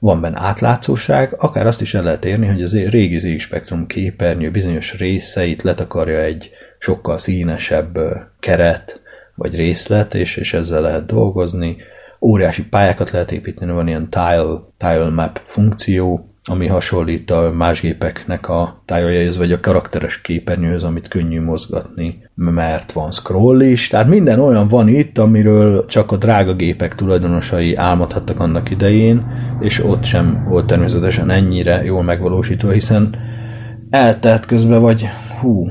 van 0.00 0.20
benne 0.20 0.40
átlátszóság, 0.40 1.34
akár 1.38 1.66
azt 1.66 1.80
is 1.80 1.94
el 1.94 2.02
lehet 2.02 2.24
érni, 2.24 2.46
hogy 2.46 2.62
az 2.62 2.88
régi 2.88 3.18
ZX 3.18 3.42
Spectrum 3.42 3.86
képernyő 3.86 4.50
bizonyos 4.50 4.98
részeit 4.98 5.62
letakarja 5.62 6.20
egy 6.20 6.50
sokkal 6.78 7.18
színesebb 7.18 7.98
keret, 8.38 9.02
vagy 9.34 9.54
részlet, 9.56 10.14
és, 10.14 10.36
és 10.36 10.54
ezzel 10.54 10.80
lehet 10.80 11.06
dolgozni. 11.06 11.76
Óriási 12.20 12.68
pályákat 12.68 13.10
lehet 13.10 13.32
építeni, 13.32 13.72
van 13.72 13.88
ilyen 13.88 14.08
tile, 14.08 14.60
tile 14.76 15.08
map 15.08 15.40
funkció, 15.44 16.29
ami 16.44 16.66
hasonlít 16.66 17.30
a 17.30 17.52
más 17.56 17.80
gépeknek 17.80 18.48
a 18.48 18.82
tájaihez, 18.84 19.36
vagy 19.36 19.52
a 19.52 19.60
karakteres 19.60 20.20
képernyőhöz, 20.20 20.82
amit 20.82 21.08
könnyű 21.08 21.40
mozgatni, 21.40 22.28
mert 22.34 22.92
van 22.92 23.12
scroll 23.12 23.60
is. 23.60 23.88
Tehát 23.88 24.08
minden 24.08 24.40
olyan 24.40 24.68
van 24.68 24.88
itt, 24.88 25.18
amiről 25.18 25.86
csak 25.86 26.12
a 26.12 26.16
drága 26.16 26.54
gépek 26.54 26.94
tulajdonosai 26.94 27.74
álmodhattak 27.74 28.40
annak 28.40 28.70
idején, 28.70 29.26
és 29.60 29.84
ott 29.84 30.04
sem 30.04 30.44
volt 30.48 30.66
természetesen 30.66 31.30
ennyire 31.30 31.84
jól 31.84 32.02
megvalósítva, 32.02 32.70
hiszen 32.70 33.14
eltelt 33.90 34.46
közben, 34.46 34.80
vagy 34.80 35.08
hú, 35.40 35.70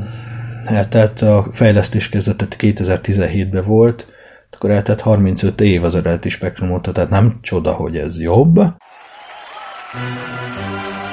eltelt 0.66 1.22
a 1.22 1.48
fejlesztés 1.52 2.10
kezdetet 2.10 2.56
2017-ben 2.60 3.64
volt, 3.64 4.08
akkor 4.52 4.72
eltett 4.72 5.02
35 5.02 5.62
év 5.62 5.84
az 5.84 5.96
eredeti 5.96 6.30
spektrum 6.30 6.72
óta, 6.72 6.92
tehát 6.92 7.10
nem 7.10 7.38
csoda, 7.42 7.72
hogy 7.72 7.96
ez 7.96 8.22
jobb. 8.22 8.60
Thank 9.92 11.04
you. 11.04 11.09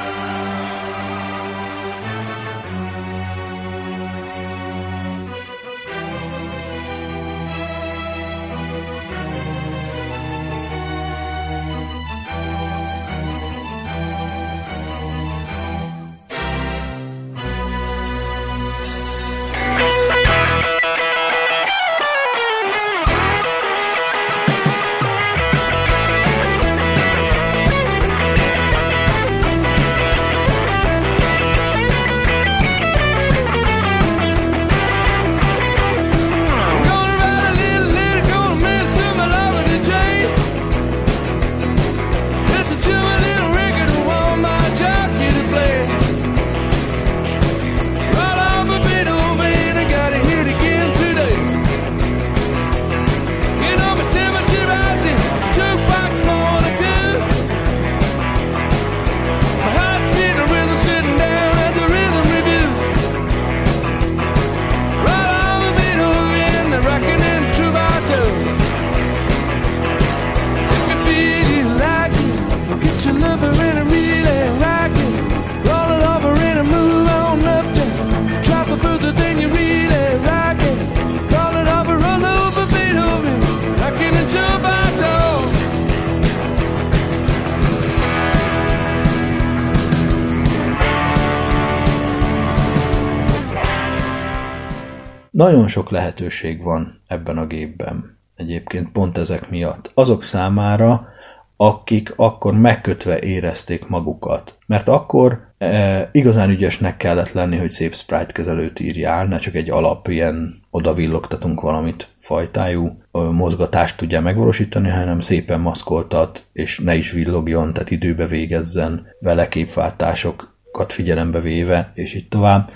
Nagyon 95.37 95.68
sok 95.68 95.91
lehetőség 95.91 96.62
van 96.62 97.01
ebben 97.07 97.39
a 97.39 97.47
gépben. 97.47 98.18
Egyébként 98.37 98.93
pont 98.93 99.18
ezek 99.18 99.51
miatt. 99.51 99.91
Azok 99.95 100.22
számára, 100.22 101.09
akik 101.57 102.12
akkor 102.16 102.55
megkötve 102.55 103.20
érezték 103.20 103.87
magukat. 103.87 104.59
Mert 104.66 104.89
akkor 104.89 105.41
e, 105.59 106.09
igazán 106.12 106.51
ügyesnek 106.51 106.97
kellett 106.97 107.32
lenni, 107.32 107.57
hogy 107.57 107.70
szép 107.70 107.95
sprite 107.95 108.32
kezelőt 108.32 108.80
írjál, 108.80 109.26
ne 109.26 109.39
csak 109.39 109.55
egy 109.55 109.70
alap 109.70 110.09
ilyen 110.09 110.55
odavillogtatunk 110.70 111.61
valamit 111.61 112.09
fajtájú 112.18 112.99
mozgatást 113.12 113.97
tudja 113.97 114.20
megvalósítani, 114.20 114.89
hanem 114.89 115.20
szépen 115.20 115.61
maszkoltat, 115.61 116.47
és 116.53 116.78
ne 116.78 116.95
is 116.95 117.11
villogjon, 117.11 117.72
tehát 117.72 117.91
időbe 117.91 118.26
végezzen 118.26 119.07
vele 119.20 119.49
képváltásokat 119.49 120.93
figyelembe 120.93 121.41
véve, 121.41 121.93
és 121.95 122.14
így 122.14 122.28
tovább 122.28 122.70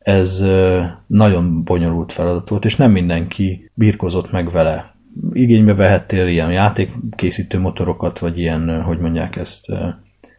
ez 0.00 0.44
nagyon 1.06 1.64
bonyolult 1.64 2.12
feladat 2.12 2.48
volt, 2.48 2.64
és 2.64 2.76
nem 2.76 2.90
mindenki 2.90 3.70
birkozott 3.74 4.30
meg 4.30 4.50
vele. 4.50 4.94
Igénybe 5.32 5.74
vehettél 5.74 6.26
ilyen 6.26 6.52
játékkészítő 6.52 7.58
motorokat, 7.58 8.18
vagy 8.18 8.38
ilyen, 8.38 8.82
hogy 8.82 8.98
mondják 8.98 9.36
ezt, 9.36 9.66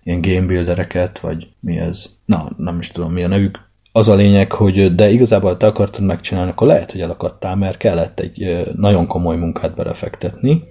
ilyen 0.03 0.22
game 0.22 0.45
buildereket, 0.45 1.20
vagy 1.20 1.47
mi 1.59 1.78
ez? 1.78 2.18
Na, 2.26 2.49
nem 2.57 2.80
is 2.80 2.89
tudom, 2.89 3.14
mi 3.14 3.24
a 3.24 3.28
nevük. 3.28 3.70
Az 3.91 4.09
a 4.09 4.16
lényeg, 4.16 4.51
hogy 4.51 4.95
de 4.95 5.09
igazából 5.09 5.57
te 5.57 5.66
akartad 5.66 6.03
megcsinálni, 6.03 6.51
akkor 6.51 6.68
lehet, 6.68 6.91
hogy 6.91 7.01
elakadtál, 7.01 7.55
mert 7.55 7.78
kellett 7.78 8.20
egy 8.20 8.68
nagyon 8.76 9.07
komoly 9.07 9.38
munkát 9.38 9.76
belefektetni. 9.76 10.64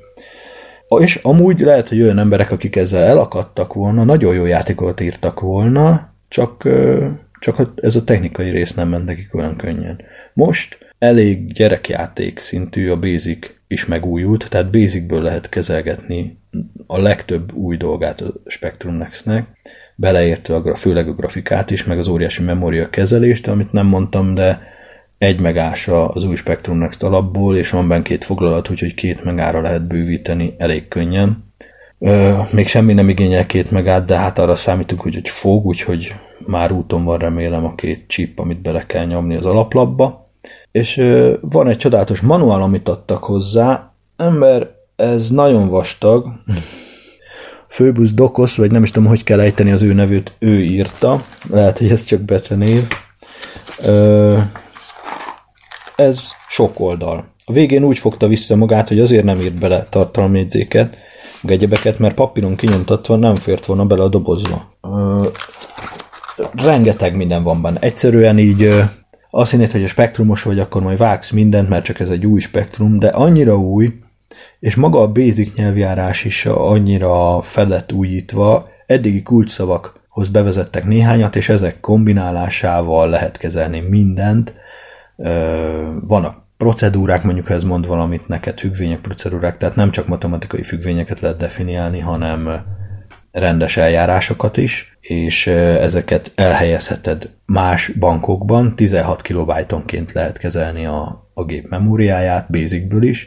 És 0.99 1.17
amúgy 1.17 1.61
lehet, 1.61 1.89
hogy 1.89 2.03
olyan 2.03 2.19
emberek, 2.19 2.51
akik 2.51 2.77
ezzel 2.77 3.03
elakadtak 3.03 3.73
volna, 3.73 4.05
nagyon 4.05 4.35
jó 4.35 4.45
játékokat 4.45 5.01
írtak 5.01 5.41
volna, 5.41 6.13
csak 6.29 6.69
csak 7.41 7.73
ez 7.77 7.97
a 7.97 8.05
technikai 8.05 8.51
rész 8.51 8.75
nem 8.75 8.89
ment 8.89 9.05
nekik 9.05 9.35
olyan 9.35 9.57
könnyen. 9.57 10.01
Most 10.33 10.79
elég 10.99 11.53
gyerekjáték 11.53 12.39
szintű 12.39 12.91
a 12.91 12.99
Basic 12.99 13.51
is 13.69 13.87
megújult, 13.87 14.49
tehát 14.49 14.71
Basicből 14.71 15.23
lehet 15.23 15.49
kezelgetni 15.49 16.37
a 16.87 16.99
legtöbb 16.99 17.53
új 17.53 17.77
dolgát 17.77 18.21
a 18.21 18.33
Spectrum 18.47 18.95
Next-nek, 18.95 19.47
beleértve 19.95 20.55
a, 20.55 20.75
főleg 20.75 21.09
a 21.09 21.15
grafikát 21.15 21.71
is, 21.71 21.85
meg 21.85 21.99
az 21.99 22.09
óriási 22.09 22.43
memória 22.43 22.91
kezelést, 22.91 23.49
amit 23.49 23.73
nem 23.73 23.87
mondtam, 23.87 24.35
de 24.35 24.63
egy 25.19 25.41
megása 25.41 26.09
az 26.09 26.25
új 26.25 26.37
Spectrum 26.37 26.79
Next 26.79 27.03
alapból, 27.03 27.57
és 27.57 27.71
van 27.71 27.89
benne 27.89 28.03
két 28.03 28.25
foglalat, 28.25 28.71
úgyhogy 28.71 28.95
két 28.95 29.25
megára 29.25 29.61
lehet 29.61 29.87
bővíteni 29.87 30.55
elég 30.59 30.89
könnyen. 30.89 31.45
Ö, 31.99 32.37
még 32.51 32.69
semmi 32.69 32.93
nem 32.93 33.09
igényel 33.09 33.47
két 33.47 33.71
megát, 33.71 34.05
de 34.05 34.17
hát 34.17 34.39
arra 34.39 34.55
számítunk, 34.55 35.01
hogy, 35.01 35.15
hogy 35.15 35.29
fog, 35.29 35.67
úgyhogy 35.67 36.15
már 36.51 36.73
úton 36.73 37.05
van 37.05 37.19
remélem 37.19 37.65
a 37.65 37.75
két 37.75 38.05
chip, 38.09 38.39
amit 38.39 38.63
bele 38.63 38.87
kell 38.87 39.05
nyomni 39.05 39.37
az 39.37 39.47
alaplapba. 39.47 40.29
És 40.73 41.03
van 41.41 41.69
egy 41.69 41.77
csodálatos 41.77 42.21
manuál, 42.21 42.63
amit 42.63 42.89
adtak 42.89 43.25
hozzá. 43.25 43.93
Ember, 44.17 44.71
ez 44.97 45.31
nagyon 45.31 45.69
vastag. 45.69 46.27
Főbusz 47.69 48.13
Dokosz, 48.13 48.57
vagy 48.57 48.71
nem 48.71 48.83
is 48.83 48.91
tudom, 48.91 49.09
hogy 49.09 49.25
kell 49.25 49.41
ejteni 49.41 49.71
az 49.71 49.83
ő 49.83 49.93
nevét, 49.93 50.33
ő 50.39 50.63
írta. 50.63 51.25
Lehet, 51.51 51.79
hogy 51.79 51.91
ez 51.91 52.05
csak 52.05 52.21
becenév. 52.21 52.87
Ez 55.97 56.29
sok 56.49 56.81
oldal. 56.81 57.25
A 57.45 57.53
végén 57.53 57.85
úgy 57.85 57.99
fogta 57.99 58.29
vissza 58.29 58.57
magát, 58.57 58.89
hogy 58.89 59.01
azért 59.01 59.25
nem 59.25 59.41
írt 59.41 59.59
bele 59.59 59.87
tartalomjegyzéket, 59.91 60.97
meg 61.43 61.53
egyebeket, 61.53 61.99
mert 61.99 62.15
papíron 62.15 62.57
kinyomtatva 62.57 63.17
nem 63.17 63.35
fért 63.35 63.67
volna 63.67 63.85
bele 63.85 64.03
a 64.03 64.09
dobozba. 64.09 64.73
Rengeteg 66.65 67.17
minden 67.17 67.43
van 67.43 67.63
benne. 67.63 67.79
Egyszerűen 67.81 68.39
így 68.39 68.69
azt 69.31 69.51
hinnéd, 69.51 69.73
hogy 69.73 69.85
a 69.85 69.89
spektrumos 69.89 70.43
vagy, 70.43 70.59
akkor 70.59 70.83
majd 70.83 70.99
vágsz 70.99 71.31
mindent, 71.31 71.69
mert 71.69 71.85
csak 71.85 72.01
ez 72.01 72.11
egy 72.11 72.27
új 72.27 72.41
spektrum, 72.41 72.99
de 72.99 73.09
annyira 73.09 73.59
új, 73.59 73.99
és 74.61 74.75
maga 74.75 75.01
a 75.01 75.13
basic 75.13 75.55
nyelvjárás 75.55 76.25
is 76.25 76.47
annyira 76.47 77.43
fel 77.43 77.69
lett 77.69 77.93
újítva, 77.93 78.69
eddigi 78.87 79.23
kulcsszavakhoz 79.23 80.29
bevezettek 80.29 80.85
néhányat, 80.85 81.37
és 81.37 81.49
ezek 81.49 81.81
kombinálásával 81.81 83.09
lehet 83.09 83.37
kezelni 83.37 83.81
mindent. 83.81 84.55
Vannak 86.01 86.37
procedúrák, 86.57 87.23
mondjuk 87.23 87.47
ha 87.47 87.55
ez 87.55 87.65
mond 87.65 87.87
valamit 87.87 88.29
neked, 88.29 88.59
függvények, 88.59 89.01
procedúrák, 89.01 89.59
tehát 89.59 89.77
nem 89.77 89.91
csak 89.91 90.07
matematikai 90.07 90.63
függvényeket 90.63 91.21
lehet 91.21 91.39
definiálni, 91.39 91.99
hanem 91.99 92.49
rendes 93.33 93.77
eljárásokat 93.77 94.57
is, 94.57 94.99
és 95.01 95.47
ezeket 95.47 96.33
elhelyezheted 96.35 97.31
más 97.47 97.89
bankokban, 97.89 98.77
16 98.77 99.23
kilobájtonként 99.23 100.13
lehet 100.13 100.39
kezelni 100.39 100.87
a, 100.87 101.31
a 101.35 101.45
gép 101.45 101.69
memóriáját, 101.69 102.51
Basicből 102.51 103.03
is, 103.03 103.27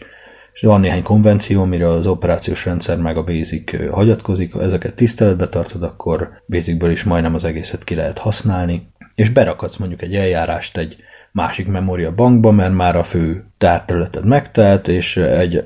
és 0.54 0.62
van 0.62 0.80
néhány 0.80 1.04
konvenció, 1.04 1.62
amire 1.62 1.88
az 1.88 2.08
operációs 2.08 2.66
rendszer 2.66 2.97
meg 2.97 3.18
a 3.18 3.24
Basic 3.24 3.91
hagyatkozik, 3.91 4.54
ha 4.54 4.62
ezeket 4.62 4.93
tiszteletbe 4.93 5.49
tartod, 5.49 5.84
akkor 5.84 6.30
Basicből 6.47 6.91
is 6.91 7.04
majdnem 7.04 7.34
az 7.34 7.43
egészet 7.43 7.84
ki 7.84 7.95
lehet 7.95 8.18
használni, 8.18 8.91
és 9.16 9.30
berakadsz 9.30 9.78
mondjuk 9.78 10.01
egy 10.01 10.16
eljárást 10.16 10.78
egy 10.78 10.95
másik 11.34 11.67
memória 11.67 12.15
bankba, 12.15 12.51
mert 12.51 12.73
már 12.73 12.95
a 12.95 13.03
fő 13.03 13.45
tárterületed 13.57 14.25
megtelt, 14.25 14.88
és 14.88 15.17
egy, 15.17 15.65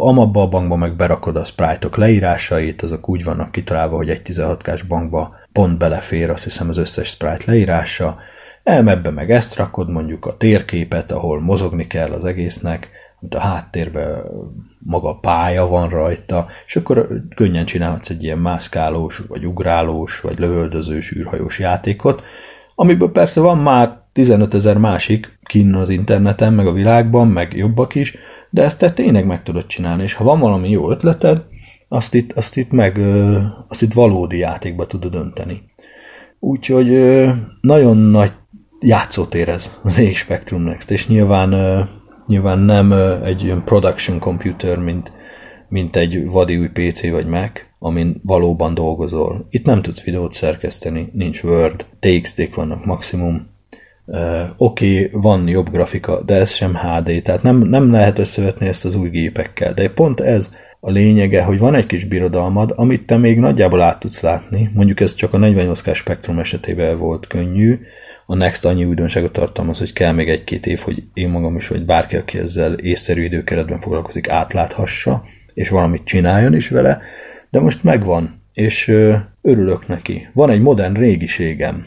amabba 0.00 0.42
a 0.42 0.48
bankba 0.48 0.76
meg 0.76 0.96
berakod 0.96 1.36
a 1.36 1.44
sprite-ok 1.44 1.96
leírásait, 1.96 2.82
azok 2.82 3.08
úgy 3.08 3.24
vannak 3.24 3.50
kitalálva, 3.50 3.96
hogy 3.96 4.10
egy 4.10 4.22
16K-s 4.24 4.82
bankba 4.82 5.34
pont 5.52 5.78
belefér, 5.78 6.30
azt 6.30 6.44
hiszem 6.44 6.68
az 6.68 6.76
összes 6.76 7.08
sprite 7.08 7.42
leírása, 7.46 8.18
elmebbe 8.62 9.10
meg 9.10 9.30
ezt 9.30 9.56
rakod, 9.56 9.90
mondjuk 9.90 10.26
a 10.26 10.36
térképet, 10.36 11.12
ahol 11.12 11.40
mozogni 11.40 11.86
kell 11.86 12.10
az 12.10 12.24
egésznek, 12.24 12.90
mint 13.20 13.34
a 13.34 13.40
háttérben 13.40 14.22
maga 14.78 15.08
a 15.08 15.18
pálya 15.18 15.66
van 15.66 15.88
rajta, 15.88 16.46
és 16.66 16.76
akkor 16.76 17.08
könnyen 17.34 17.64
csinálhatsz 17.64 18.10
egy 18.10 18.22
ilyen 18.22 18.38
mászkálós, 18.38 19.22
vagy 19.28 19.46
ugrálós, 19.46 20.20
vagy 20.20 20.38
lövöldözős, 20.38 21.16
űrhajós 21.16 21.58
játékot, 21.58 22.22
amiből 22.74 23.12
persze 23.12 23.40
van 23.40 23.58
már 23.58 24.06
15 24.18 24.54
ezer 24.54 24.78
másik 24.78 25.38
kinn 25.42 25.74
az 25.74 25.88
interneten, 25.88 26.52
meg 26.52 26.66
a 26.66 26.72
világban, 26.72 27.28
meg 27.28 27.56
jobbak 27.56 27.94
is, 27.94 28.16
De 28.50 28.62
ezt 28.62 28.78
te 28.78 28.92
tényleg 28.92 29.26
meg 29.26 29.42
tudod 29.42 29.66
csinálni, 29.66 30.02
és 30.02 30.14
ha 30.14 30.24
van 30.24 30.40
valami 30.40 30.70
jó 30.70 30.90
ötleted, 30.90 31.42
azt 31.88 32.14
itt, 32.14 32.32
azt 32.32 32.56
itt 32.56 32.70
meg, 32.70 33.00
azt 33.68 33.82
itt 33.82 33.92
valódi 33.92 34.38
játékba 34.38 34.86
tudod 34.86 35.14
önteni. 35.14 35.62
Úgyhogy 36.38 36.88
nagyon 37.60 37.96
nagy 37.96 38.32
játszótér 38.80 39.48
ez 39.48 39.70
az 39.82 39.98
A 39.98 40.14
Spectrum 40.14 40.62
Next, 40.62 40.90
és 40.90 41.08
nyilván, 41.08 41.54
nyilván 42.26 42.58
nem 42.58 42.92
egy 43.24 43.44
olyan 43.44 43.64
production 43.64 44.18
computer, 44.18 44.78
mint, 44.78 45.12
mint 45.68 45.96
egy 45.96 46.26
vadi 46.26 46.56
új 46.56 46.68
PC 46.68 47.10
vagy 47.10 47.26
Mac, 47.26 47.60
amin 47.78 48.20
valóban 48.24 48.74
dolgozol. 48.74 49.46
Itt 49.50 49.64
nem 49.64 49.82
tudsz 49.82 50.02
videót 50.02 50.32
szerkeszteni, 50.32 51.10
nincs 51.12 51.42
Word, 51.42 51.84
TXT-k 52.00 52.54
vannak 52.54 52.84
maximum, 52.84 53.56
Oké, 54.56 55.04
okay, 55.04 55.20
van 55.20 55.48
jobb 55.48 55.70
grafika, 55.70 56.22
de 56.22 56.34
ez 56.34 56.50
sem 56.50 56.76
HD, 56.76 57.22
tehát 57.22 57.42
nem, 57.42 57.58
nem 57.58 57.90
lehet 57.90 58.18
összevetni 58.18 58.66
ezt 58.66 58.84
az 58.84 58.94
új 58.94 59.08
gépekkel. 59.08 59.74
De 59.74 59.90
pont 59.90 60.20
ez 60.20 60.54
a 60.80 60.90
lényege, 60.90 61.42
hogy 61.42 61.58
van 61.58 61.74
egy 61.74 61.86
kis 61.86 62.04
birodalmad, 62.04 62.72
amit 62.76 63.06
te 63.06 63.16
még 63.16 63.38
nagyjából 63.38 63.82
át 63.82 64.00
tudsz 64.00 64.20
látni. 64.20 64.70
Mondjuk 64.74 65.00
ez 65.00 65.14
csak 65.14 65.34
a 65.34 65.38
48K 65.38 65.94
spektrum 65.94 66.38
esetében 66.38 66.98
volt 66.98 67.26
könnyű. 67.26 67.78
A 68.26 68.34
Next 68.34 68.64
annyi 68.64 68.84
újdonságot 68.84 69.32
tartalmaz, 69.32 69.78
hogy 69.78 69.92
kell 69.92 70.12
még 70.12 70.28
egy-két 70.28 70.66
év, 70.66 70.78
hogy 70.78 71.02
én 71.14 71.28
magam 71.28 71.56
is, 71.56 71.68
vagy 71.68 71.84
bárki, 71.84 72.16
aki 72.16 72.38
ezzel 72.38 72.72
észszerű 72.72 73.24
időkeretben 73.24 73.80
foglalkozik, 73.80 74.28
átláthassa, 74.28 75.24
és 75.54 75.68
valamit 75.68 76.04
csináljon 76.04 76.54
is 76.54 76.68
vele, 76.68 77.00
de 77.50 77.60
most 77.60 77.84
megvan, 77.84 78.42
és 78.52 78.88
örülök 79.42 79.88
neki. 79.88 80.28
Van 80.32 80.50
egy 80.50 80.60
modern 80.60 80.94
régiségem. 80.94 81.86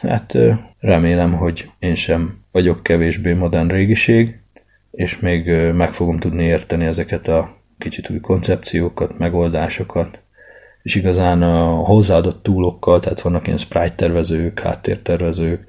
Hát 0.00 0.36
remélem, 0.78 1.32
hogy 1.32 1.70
én 1.78 1.94
sem 1.94 2.38
vagyok 2.50 2.82
kevésbé 2.82 3.32
modern 3.32 3.68
régiség, 3.68 4.38
és 4.90 5.18
még 5.18 5.72
meg 5.72 5.94
fogom 5.94 6.18
tudni 6.18 6.44
érteni 6.44 6.84
ezeket 6.84 7.28
a 7.28 7.56
kicsit 7.78 8.10
új 8.10 8.20
koncepciókat, 8.20 9.18
megoldásokat, 9.18 10.18
és 10.82 10.94
igazán 10.94 11.42
a 11.42 11.64
hozzáadott 11.64 12.42
túlokkal, 12.42 13.00
tehát 13.00 13.20
vannak 13.20 13.46
ilyen 13.46 13.58
sprite 13.58 13.94
tervezők, 13.94 14.60
háttértervezők, 14.60 15.64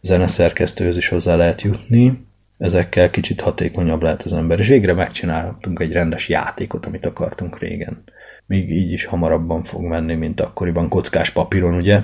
zeneszerkesztőhöz 0.00 0.96
is 0.96 1.08
hozzá 1.08 1.36
lehet 1.36 1.62
jutni, 1.62 2.26
ezekkel 2.58 3.10
kicsit 3.10 3.40
hatékonyabb 3.40 4.02
lehet 4.02 4.22
az 4.22 4.32
ember, 4.32 4.58
és 4.58 4.68
végre 4.68 4.92
megcsináltunk 4.92 5.80
egy 5.80 5.92
rendes 5.92 6.28
játékot, 6.28 6.86
amit 6.86 7.06
akartunk 7.06 7.58
régen. 7.58 8.02
Még 8.46 8.70
így 8.70 8.92
is 8.92 9.04
hamarabban 9.04 9.62
fog 9.62 9.82
menni, 9.82 10.14
mint 10.14 10.40
akkoriban 10.40 10.88
kockás 10.88 11.30
papíron, 11.30 11.74
ugye? 11.74 12.02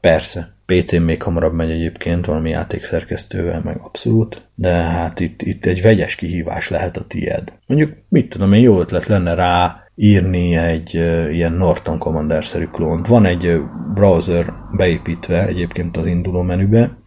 Persze, 0.00 0.54
PC-n 0.70 1.02
még 1.02 1.22
hamarabb 1.22 1.54
megy 1.54 1.70
egyébként 1.70 2.26
valami 2.26 2.50
játékszerkesztővel, 2.50 3.60
meg 3.64 3.78
abszolút, 3.82 4.42
de 4.54 4.72
hát 4.72 5.20
itt, 5.20 5.42
itt 5.42 5.66
egy 5.66 5.82
vegyes 5.82 6.14
kihívás 6.14 6.68
lehet 6.68 6.96
a 6.96 7.04
tied. 7.06 7.52
Mondjuk, 7.66 7.92
mit 8.08 8.28
tudom 8.28 8.52
én, 8.52 8.60
jó 8.60 8.80
ötlet 8.80 9.06
lenne 9.06 9.34
rá 9.34 9.84
írni 9.94 10.56
egy 10.56 10.96
uh, 10.96 11.34
ilyen 11.34 11.52
Norton 11.52 11.98
Commander-szerű 11.98 12.64
klónt. 12.64 13.06
Van 13.06 13.24
egy 13.24 13.46
uh, 13.46 13.60
browser 13.94 14.52
beépítve 14.76 15.46
egyébként 15.46 15.96
az 15.96 16.06
induló 16.06 16.42
menübe, 16.42 16.98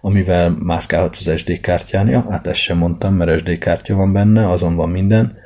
amivel 0.00 0.56
mászkálhatsz 0.58 1.26
az 1.26 1.38
SD 1.38 1.60
kártyán. 1.60 2.08
Ja, 2.08 2.24
hát 2.30 2.46
ezt 2.46 2.60
sem 2.60 2.78
mondtam, 2.78 3.14
mert 3.14 3.38
SD 3.38 3.58
kártya 3.58 3.94
van 3.94 4.12
benne, 4.12 4.50
azon 4.50 4.74
van 4.74 4.90
minden, 4.90 5.36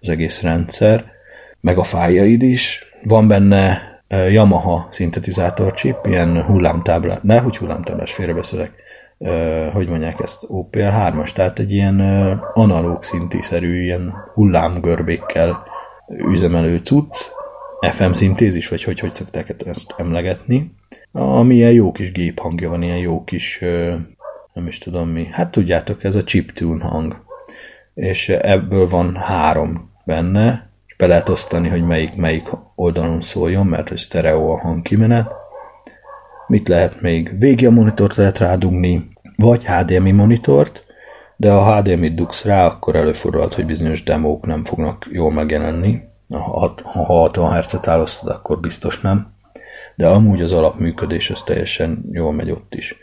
az 0.00 0.08
egész 0.08 0.40
rendszer, 0.40 1.04
meg 1.60 1.78
a 1.78 1.84
fájaid 1.84 2.42
is. 2.42 2.84
Van 3.02 3.28
benne 3.28 3.91
Yamaha 4.12 4.88
szintetizátor 4.90 5.72
chip, 5.72 6.06
ilyen 6.06 6.42
hullámtábla, 6.42 7.18
ne, 7.22 7.38
hogy 7.38 7.56
hullámtáblás, 7.56 8.12
félrebeszélek, 8.12 8.72
hogy 9.72 9.88
mondják 9.88 10.20
ezt, 10.20 10.46
OPL3-as, 10.48 11.32
tehát 11.32 11.58
egy 11.58 11.72
ilyen 11.72 12.00
analóg 12.54 13.02
szintiszerű, 13.02 13.82
ilyen 13.82 14.14
hullámgörbékkel 14.34 15.64
üzemelő 16.08 16.78
cucc, 16.78 17.16
FM 17.90 18.12
szintézis, 18.12 18.68
vagy 18.68 18.84
hogy, 18.84 19.00
hogy 19.00 19.10
szokták 19.10 19.54
ezt 19.66 19.94
emlegetni, 19.96 20.74
ami 21.12 21.54
ilyen 21.54 21.72
jó 21.72 21.92
kis 21.92 22.12
géphangja 22.12 22.68
van, 22.68 22.82
ilyen 22.82 22.98
jó 22.98 23.24
kis, 23.24 23.58
nem 24.52 24.66
is 24.66 24.78
tudom 24.78 25.08
mi, 25.08 25.28
hát 25.30 25.50
tudjátok, 25.50 26.04
ez 26.04 26.14
a 26.14 26.24
chiptune 26.24 26.84
hang. 26.84 27.24
És 27.94 28.28
ebből 28.28 28.88
van 28.88 29.16
három 29.16 29.90
benne, 30.04 30.70
be 31.02 31.08
lehet 31.08 31.28
osztani, 31.28 31.68
hogy 31.68 31.84
melyik, 31.84 32.14
melyik 32.14 32.48
oldalon 32.74 33.20
szóljon, 33.20 33.66
mert 33.66 33.90
egy 33.90 33.98
stereo 33.98 34.50
a 34.50 34.58
hangkimenet. 34.58 35.30
Mit 36.46 36.68
lehet 36.68 37.00
még? 37.00 37.38
Végi 37.38 37.66
a 37.66 37.70
monitort 37.70 38.16
lehet 38.16 38.38
rádugni, 38.38 39.08
vagy 39.36 39.64
HDMI 39.64 40.10
monitort, 40.10 40.84
de 41.36 41.50
ha 41.50 41.76
HDMI-t 41.76 42.14
dugsz 42.14 42.44
rá, 42.44 42.66
akkor 42.66 42.96
előfordulhat, 42.96 43.54
hogy 43.54 43.66
bizonyos 43.66 44.02
demók 44.02 44.46
nem 44.46 44.64
fognak 44.64 45.08
jól 45.10 45.32
megjelenni. 45.32 46.00
Ha 46.28 46.74
60 46.92 47.56
Hz-et 47.56 47.88
álosztod, 47.88 48.28
akkor 48.28 48.60
biztos 48.60 49.00
nem. 49.00 49.32
De 49.96 50.08
amúgy 50.08 50.42
az 50.42 50.52
alapműködés 50.52 51.30
az 51.30 51.42
teljesen 51.42 52.04
jól 52.12 52.32
megy 52.32 52.50
ott 52.50 52.74
is. 52.74 52.96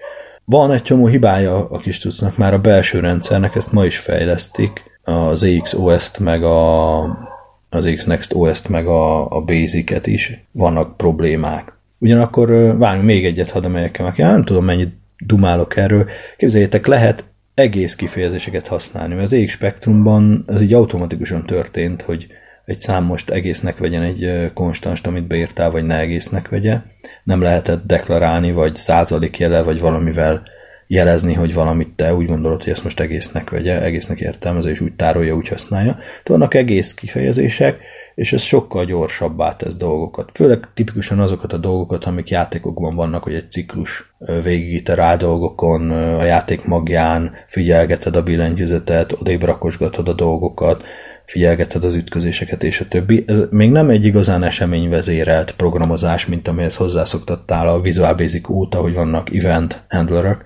Van 0.46 0.72
egy 0.72 0.84
csomó 0.84 1.08
hibája 1.08 1.70
a 1.70 1.78
kis 1.78 2.00
tucnak, 2.00 2.38
már 2.38 2.54
a 2.54 2.60
belső 2.60 3.00
rendszernek, 3.00 3.56
ezt 3.56 3.72
ma 3.72 3.86
is 3.86 3.98
fejlesztik, 3.98 4.84
az 5.04 5.44
EXOS-t 5.44 6.20
meg 6.20 6.44
a 6.44 7.29
az 7.70 7.92
X-Next 7.96 8.34
OS-t 8.34 8.68
meg 8.70 8.88
a, 8.88 9.32
a 9.32 9.42
Basic-et 9.42 10.08
is 10.08 10.44
vannak 10.52 10.98
problémák. 10.98 11.74
Ugyanakkor 12.00 12.78
várjunk 12.78 13.06
még 13.06 13.26
egyet, 13.26 13.52
hadd 13.52 13.64
emeljek 13.64 14.02
meg. 14.02 14.18
Nem 14.18 14.44
tudom, 14.44 14.66
mennyit 14.66 14.94
dumálok 15.18 15.78
erről. 15.78 16.06
Képzeljétek, 16.38 16.86
lehet 16.86 17.24
egész 17.54 17.96
kifejezéseket 17.96 18.68
használni. 18.68 19.22
Az 19.22 19.34
EX 19.34 19.52
spektrumban 19.52 20.44
ez 20.48 20.62
így 20.62 20.74
automatikusan 20.74 21.44
történt, 21.46 22.02
hogy 22.02 22.28
egy 22.66 22.80
szám 22.80 23.04
most 23.04 23.30
egésznek 23.30 23.78
vegyen 23.78 24.02
egy 24.02 24.52
konstanst, 24.54 25.08
amit 25.08 25.28
beírtál, 25.28 25.72
vagy 25.72 25.84
ne 25.84 26.00
egésznek 26.00 26.50
vegye. 26.50 26.78
Nem 27.24 27.42
lehetett 27.42 27.86
deklarálni, 27.86 28.52
vagy 28.52 28.76
százalék 28.76 29.38
jele, 29.38 29.62
vagy 29.62 29.80
valamivel 29.80 30.44
jelezni, 30.92 31.34
hogy 31.34 31.54
valamit 31.54 31.90
te 31.96 32.14
úgy 32.14 32.26
gondolod, 32.26 32.64
hogy 32.64 32.74
ezt 32.74 32.84
most 32.84 33.00
egésznek 33.00 33.50
vegye, 33.50 33.82
egésznek 33.82 34.20
értelmező, 34.20 34.70
és 34.70 34.80
úgy 34.80 34.94
tárolja, 34.94 35.36
úgy 35.36 35.48
használja. 35.48 35.94
Tehát 35.94 36.28
vannak 36.28 36.54
egész 36.54 36.94
kifejezések, 36.94 37.80
és 38.16 38.34
ez 38.34 38.42
sokkal 38.42 38.86
gyorsabbá 38.86 39.56
tesz 39.56 39.78
dolgokat. 39.78 40.30
Főleg 40.34 40.68
tipikusan 40.74 41.20
azokat 41.20 41.54
a 41.54 41.58
dolgokat, 41.58 42.06
amik 42.06 42.30
játékokban 42.30 42.96
vannak, 42.96 43.24
hogy 43.24 43.34
egy 43.34 43.52
ciklus 43.52 44.14
végigiterál 44.44 45.18
dolgokon, 45.18 45.92
a 45.92 46.24
játék 46.24 46.66
magján 46.66 47.32
figyelgeted 47.48 48.16
a 48.16 48.24
billentyűzetet, 48.24 49.12
odébb 49.12 49.44
rakosgatod 49.44 50.08
a 50.08 50.14
dolgokat, 50.14 50.84
figyelgeted 51.26 51.84
az 51.84 51.96
ütközéseket 51.96 52.64
és 52.64 52.80
a 52.80 52.88
többi. 52.88 53.24
Ez 53.28 53.48
még 53.50 53.72
nem 53.72 53.90
egy 53.90 54.06
igazán 54.06 54.44
eseményvezérelt 54.44 55.52
programozás, 55.52 56.26
mint 56.26 56.48
amihez 56.48 56.76
hozzászoktattál 56.76 57.68
a 57.68 57.82
Visual 57.82 58.14
Basic 58.14 58.50
óta, 58.50 58.78
hogy 58.78 58.94
vannak 58.94 59.36
event 59.36 59.82
handlerek, 59.90 60.46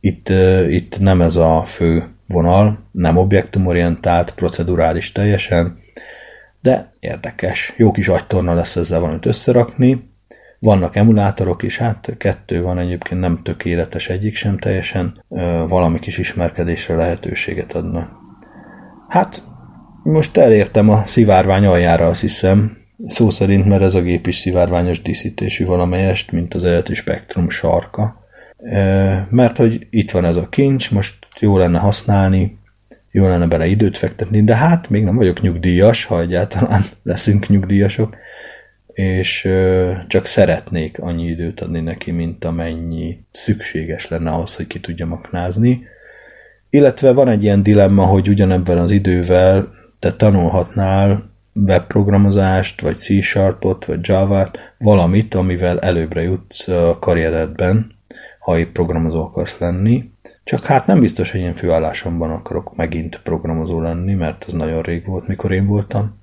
itt, 0.00 0.28
itt 0.68 0.98
nem 0.98 1.22
ez 1.22 1.36
a 1.36 1.62
fő 1.66 2.08
vonal, 2.28 2.78
nem 2.90 3.16
objektumorientált, 3.16 4.34
procedurális 4.34 5.12
teljesen, 5.12 5.78
de 6.60 6.90
érdekes. 7.00 7.72
Jó 7.76 7.90
kis 7.90 8.08
agytorna 8.08 8.54
lesz 8.54 8.76
ezzel 8.76 9.00
valamit 9.00 9.26
összerakni. 9.26 10.14
Vannak 10.58 10.96
emulátorok 10.96 11.62
is, 11.62 11.78
hát 11.78 12.14
kettő 12.18 12.62
van 12.62 12.78
egyébként, 12.78 13.20
nem 13.20 13.38
tökéletes 13.42 14.08
egyik 14.08 14.36
sem 14.36 14.58
teljesen, 14.58 15.22
valami 15.68 15.98
kis 15.98 16.18
ismerkedésre 16.18 16.94
lehetőséget 16.94 17.72
adna. 17.72 18.08
Hát, 19.08 19.42
most 20.02 20.36
elértem 20.36 20.90
a 20.90 21.02
szivárvány 21.06 21.66
aljára, 21.66 22.06
azt 22.06 22.20
hiszem, 22.20 22.76
szó 23.06 23.30
szerint, 23.30 23.66
mert 23.66 23.82
ez 23.82 23.94
a 23.94 24.02
gép 24.02 24.26
is 24.26 24.36
szivárványos 24.36 25.02
díszítésű 25.02 25.64
valamelyest, 25.64 26.32
mint 26.32 26.54
az 26.54 26.64
eredeti 26.64 26.94
spektrum 26.94 27.50
sarka 27.50 28.25
mert 29.30 29.56
hogy 29.56 29.86
itt 29.90 30.10
van 30.10 30.24
ez 30.24 30.36
a 30.36 30.48
kincs, 30.48 30.90
most 30.90 31.14
jó 31.40 31.58
lenne 31.58 31.78
használni, 31.78 32.58
jó 33.10 33.28
lenne 33.28 33.46
bele 33.46 33.66
időt 33.66 33.96
fektetni, 33.96 34.44
de 34.44 34.56
hát 34.56 34.90
még 34.90 35.04
nem 35.04 35.16
vagyok 35.16 35.40
nyugdíjas, 35.40 36.04
ha 36.04 36.20
egyáltalán 36.20 36.82
leszünk 37.02 37.48
nyugdíjasok, 37.48 38.16
és 38.92 39.48
csak 40.06 40.26
szeretnék 40.26 40.98
annyi 40.98 41.26
időt 41.26 41.60
adni 41.60 41.80
neki, 41.80 42.10
mint 42.10 42.44
amennyi 42.44 43.18
szükséges 43.30 44.08
lenne 44.08 44.30
ahhoz, 44.30 44.56
hogy 44.56 44.66
ki 44.66 44.80
tudja 44.80 45.06
aknázni. 45.10 45.86
Illetve 46.70 47.12
van 47.12 47.28
egy 47.28 47.42
ilyen 47.42 47.62
dilemma, 47.62 48.04
hogy 48.04 48.28
ugyanebben 48.28 48.78
az 48.78 48.90
idővel 48.90 49.68
te 49.98 50.12
tanulhatnál 50.12 51.24
webprogramozást, 51.52 52.80
vagy 52.80 52.96
C-Sharpot, 52.96 53.84
vagy 53.84 53.98
Java-t, 54.02 54.58
valamit, 54.78 55.34
amivel 55.34 55.80
előbbre 55.80 56.22
jutsz 56.22 56.68
a 56.68 56.98
karrieredben, 57.00 57.95
ha 58.46 58.58
épp 58.58 58.72
programozó 58.72 59.22
akarsz 59.22 59.58
lenni. 59.58 60.10
Csak 60.44 60.64
hát 60.64 60.86
nem 60.86 61.00
biztos, 61.00 61.30
hogy 61.30 61.40
én 61.40 61.54
főállásomban 61.54 62.30
akarok 62.30 62.76
megint 62.76 63.20
programozó 63.22 63.80
lenni, 63.80 64.14
mert 64.14 64.44
ez 64.46 64.52
nagyon 64.52 64.82
rég 64.82 65.06
volt, 65.06 65.28
mikor 65.28 65.52
én 65.52 65.66
voltam. 65.66 66.20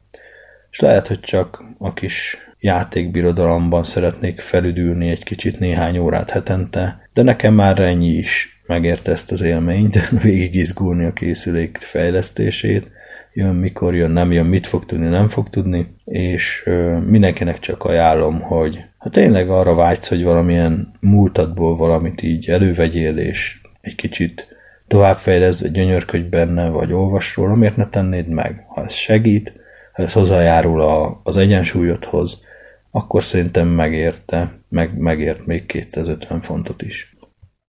És 0.72 0.80
lehet, 0.80 1.08
hogy 1.08 1.20
csak 1.20 1.64
a 1.78 1.94
kis 1.94 2.38
játékbirodalomban 2.60 3.84
szeretnék 3.84 4.40
felüdülni 4.40 5.10
egy 5.10 5.24
kicsit 5.24 5.60
néhány 5.60 5.98
órát 5.98 6.30
hetente, 6.30 7.10
de 7.14 7.22
nekem 7.22 7.54
már 7.54 7.80
ennyi 7.80 8.10
is 8.10 8.62
megérte 8.68 9.12
ezt 9.12 9.32
az 9.32 9.42
élményt, 9.42 10.10
végig 10.24 10.56
izgulni 10.56 11.06
a 11.06 11.14
készülék 11.14 11.78
fejlesztését, 11.78 12.88
jön, 13.34 13.56
mikor 13.56 13.96
jön, 13.96 14.12
nem 14.12 14.32
jön, 14.32 14.46
mit 14.46 14.68
fog 14.68 14.86
tudni, 14.86 15.08
nem 15.08 15.28
fog 15.28 15.50
tudni, 15.50 15.96
és 16.06 16.70
mindenkinek 17.06 17.60
csak 17.60 17.84
ajánlom, 17.84 18.42
hogy 18.42 18.80
ha 19.04 19.10
tényleg 19.10 19.50
arra 19.50 19.76
vágysz, 19.76 20.08
hogy 20.10 20.24
valamilyen 20.24 20.94
múltadból 21.00 21.76
valamit 21.76 22.22
így 22.22 22.50
elővegyél, 22.50 23.18
és 23.18 23.62
egy 23.82 23.96
kicsit 23.96 24.56
továbbfejlesz, 24.88 25.62
vagy 25.62 25.72
gyönyörködj 25.72 26.28
benne, 26.28 26.70
vagy 26.70 26.94
olvas 26.94 27.36
róla, 27.36 27.56
miért 27.56 27.78
ne 27.78 27.88
tennéd 27.88 28.28
meg? 28.28 28.66
Ha 28.68 28.84
ez 28.84 28.94
segít, 28.94 29.54
ha 29.94 30.04
ez 30.04 30.14
hozzájárul 30.14 30.82
a, 30.82 31.20
az 31.24 31.38
egyensúlyodhoz, 31.38 32.46
akkor 32.92 33.24
szerintem 33.24 33.68
megérte, 33.68 34.52
meg, 34.70 34.98
megért 34.98 35.46
még 35.46 35.66
250 35.66 36.42
fontot 36.42 36.82
is. 36.82 37.13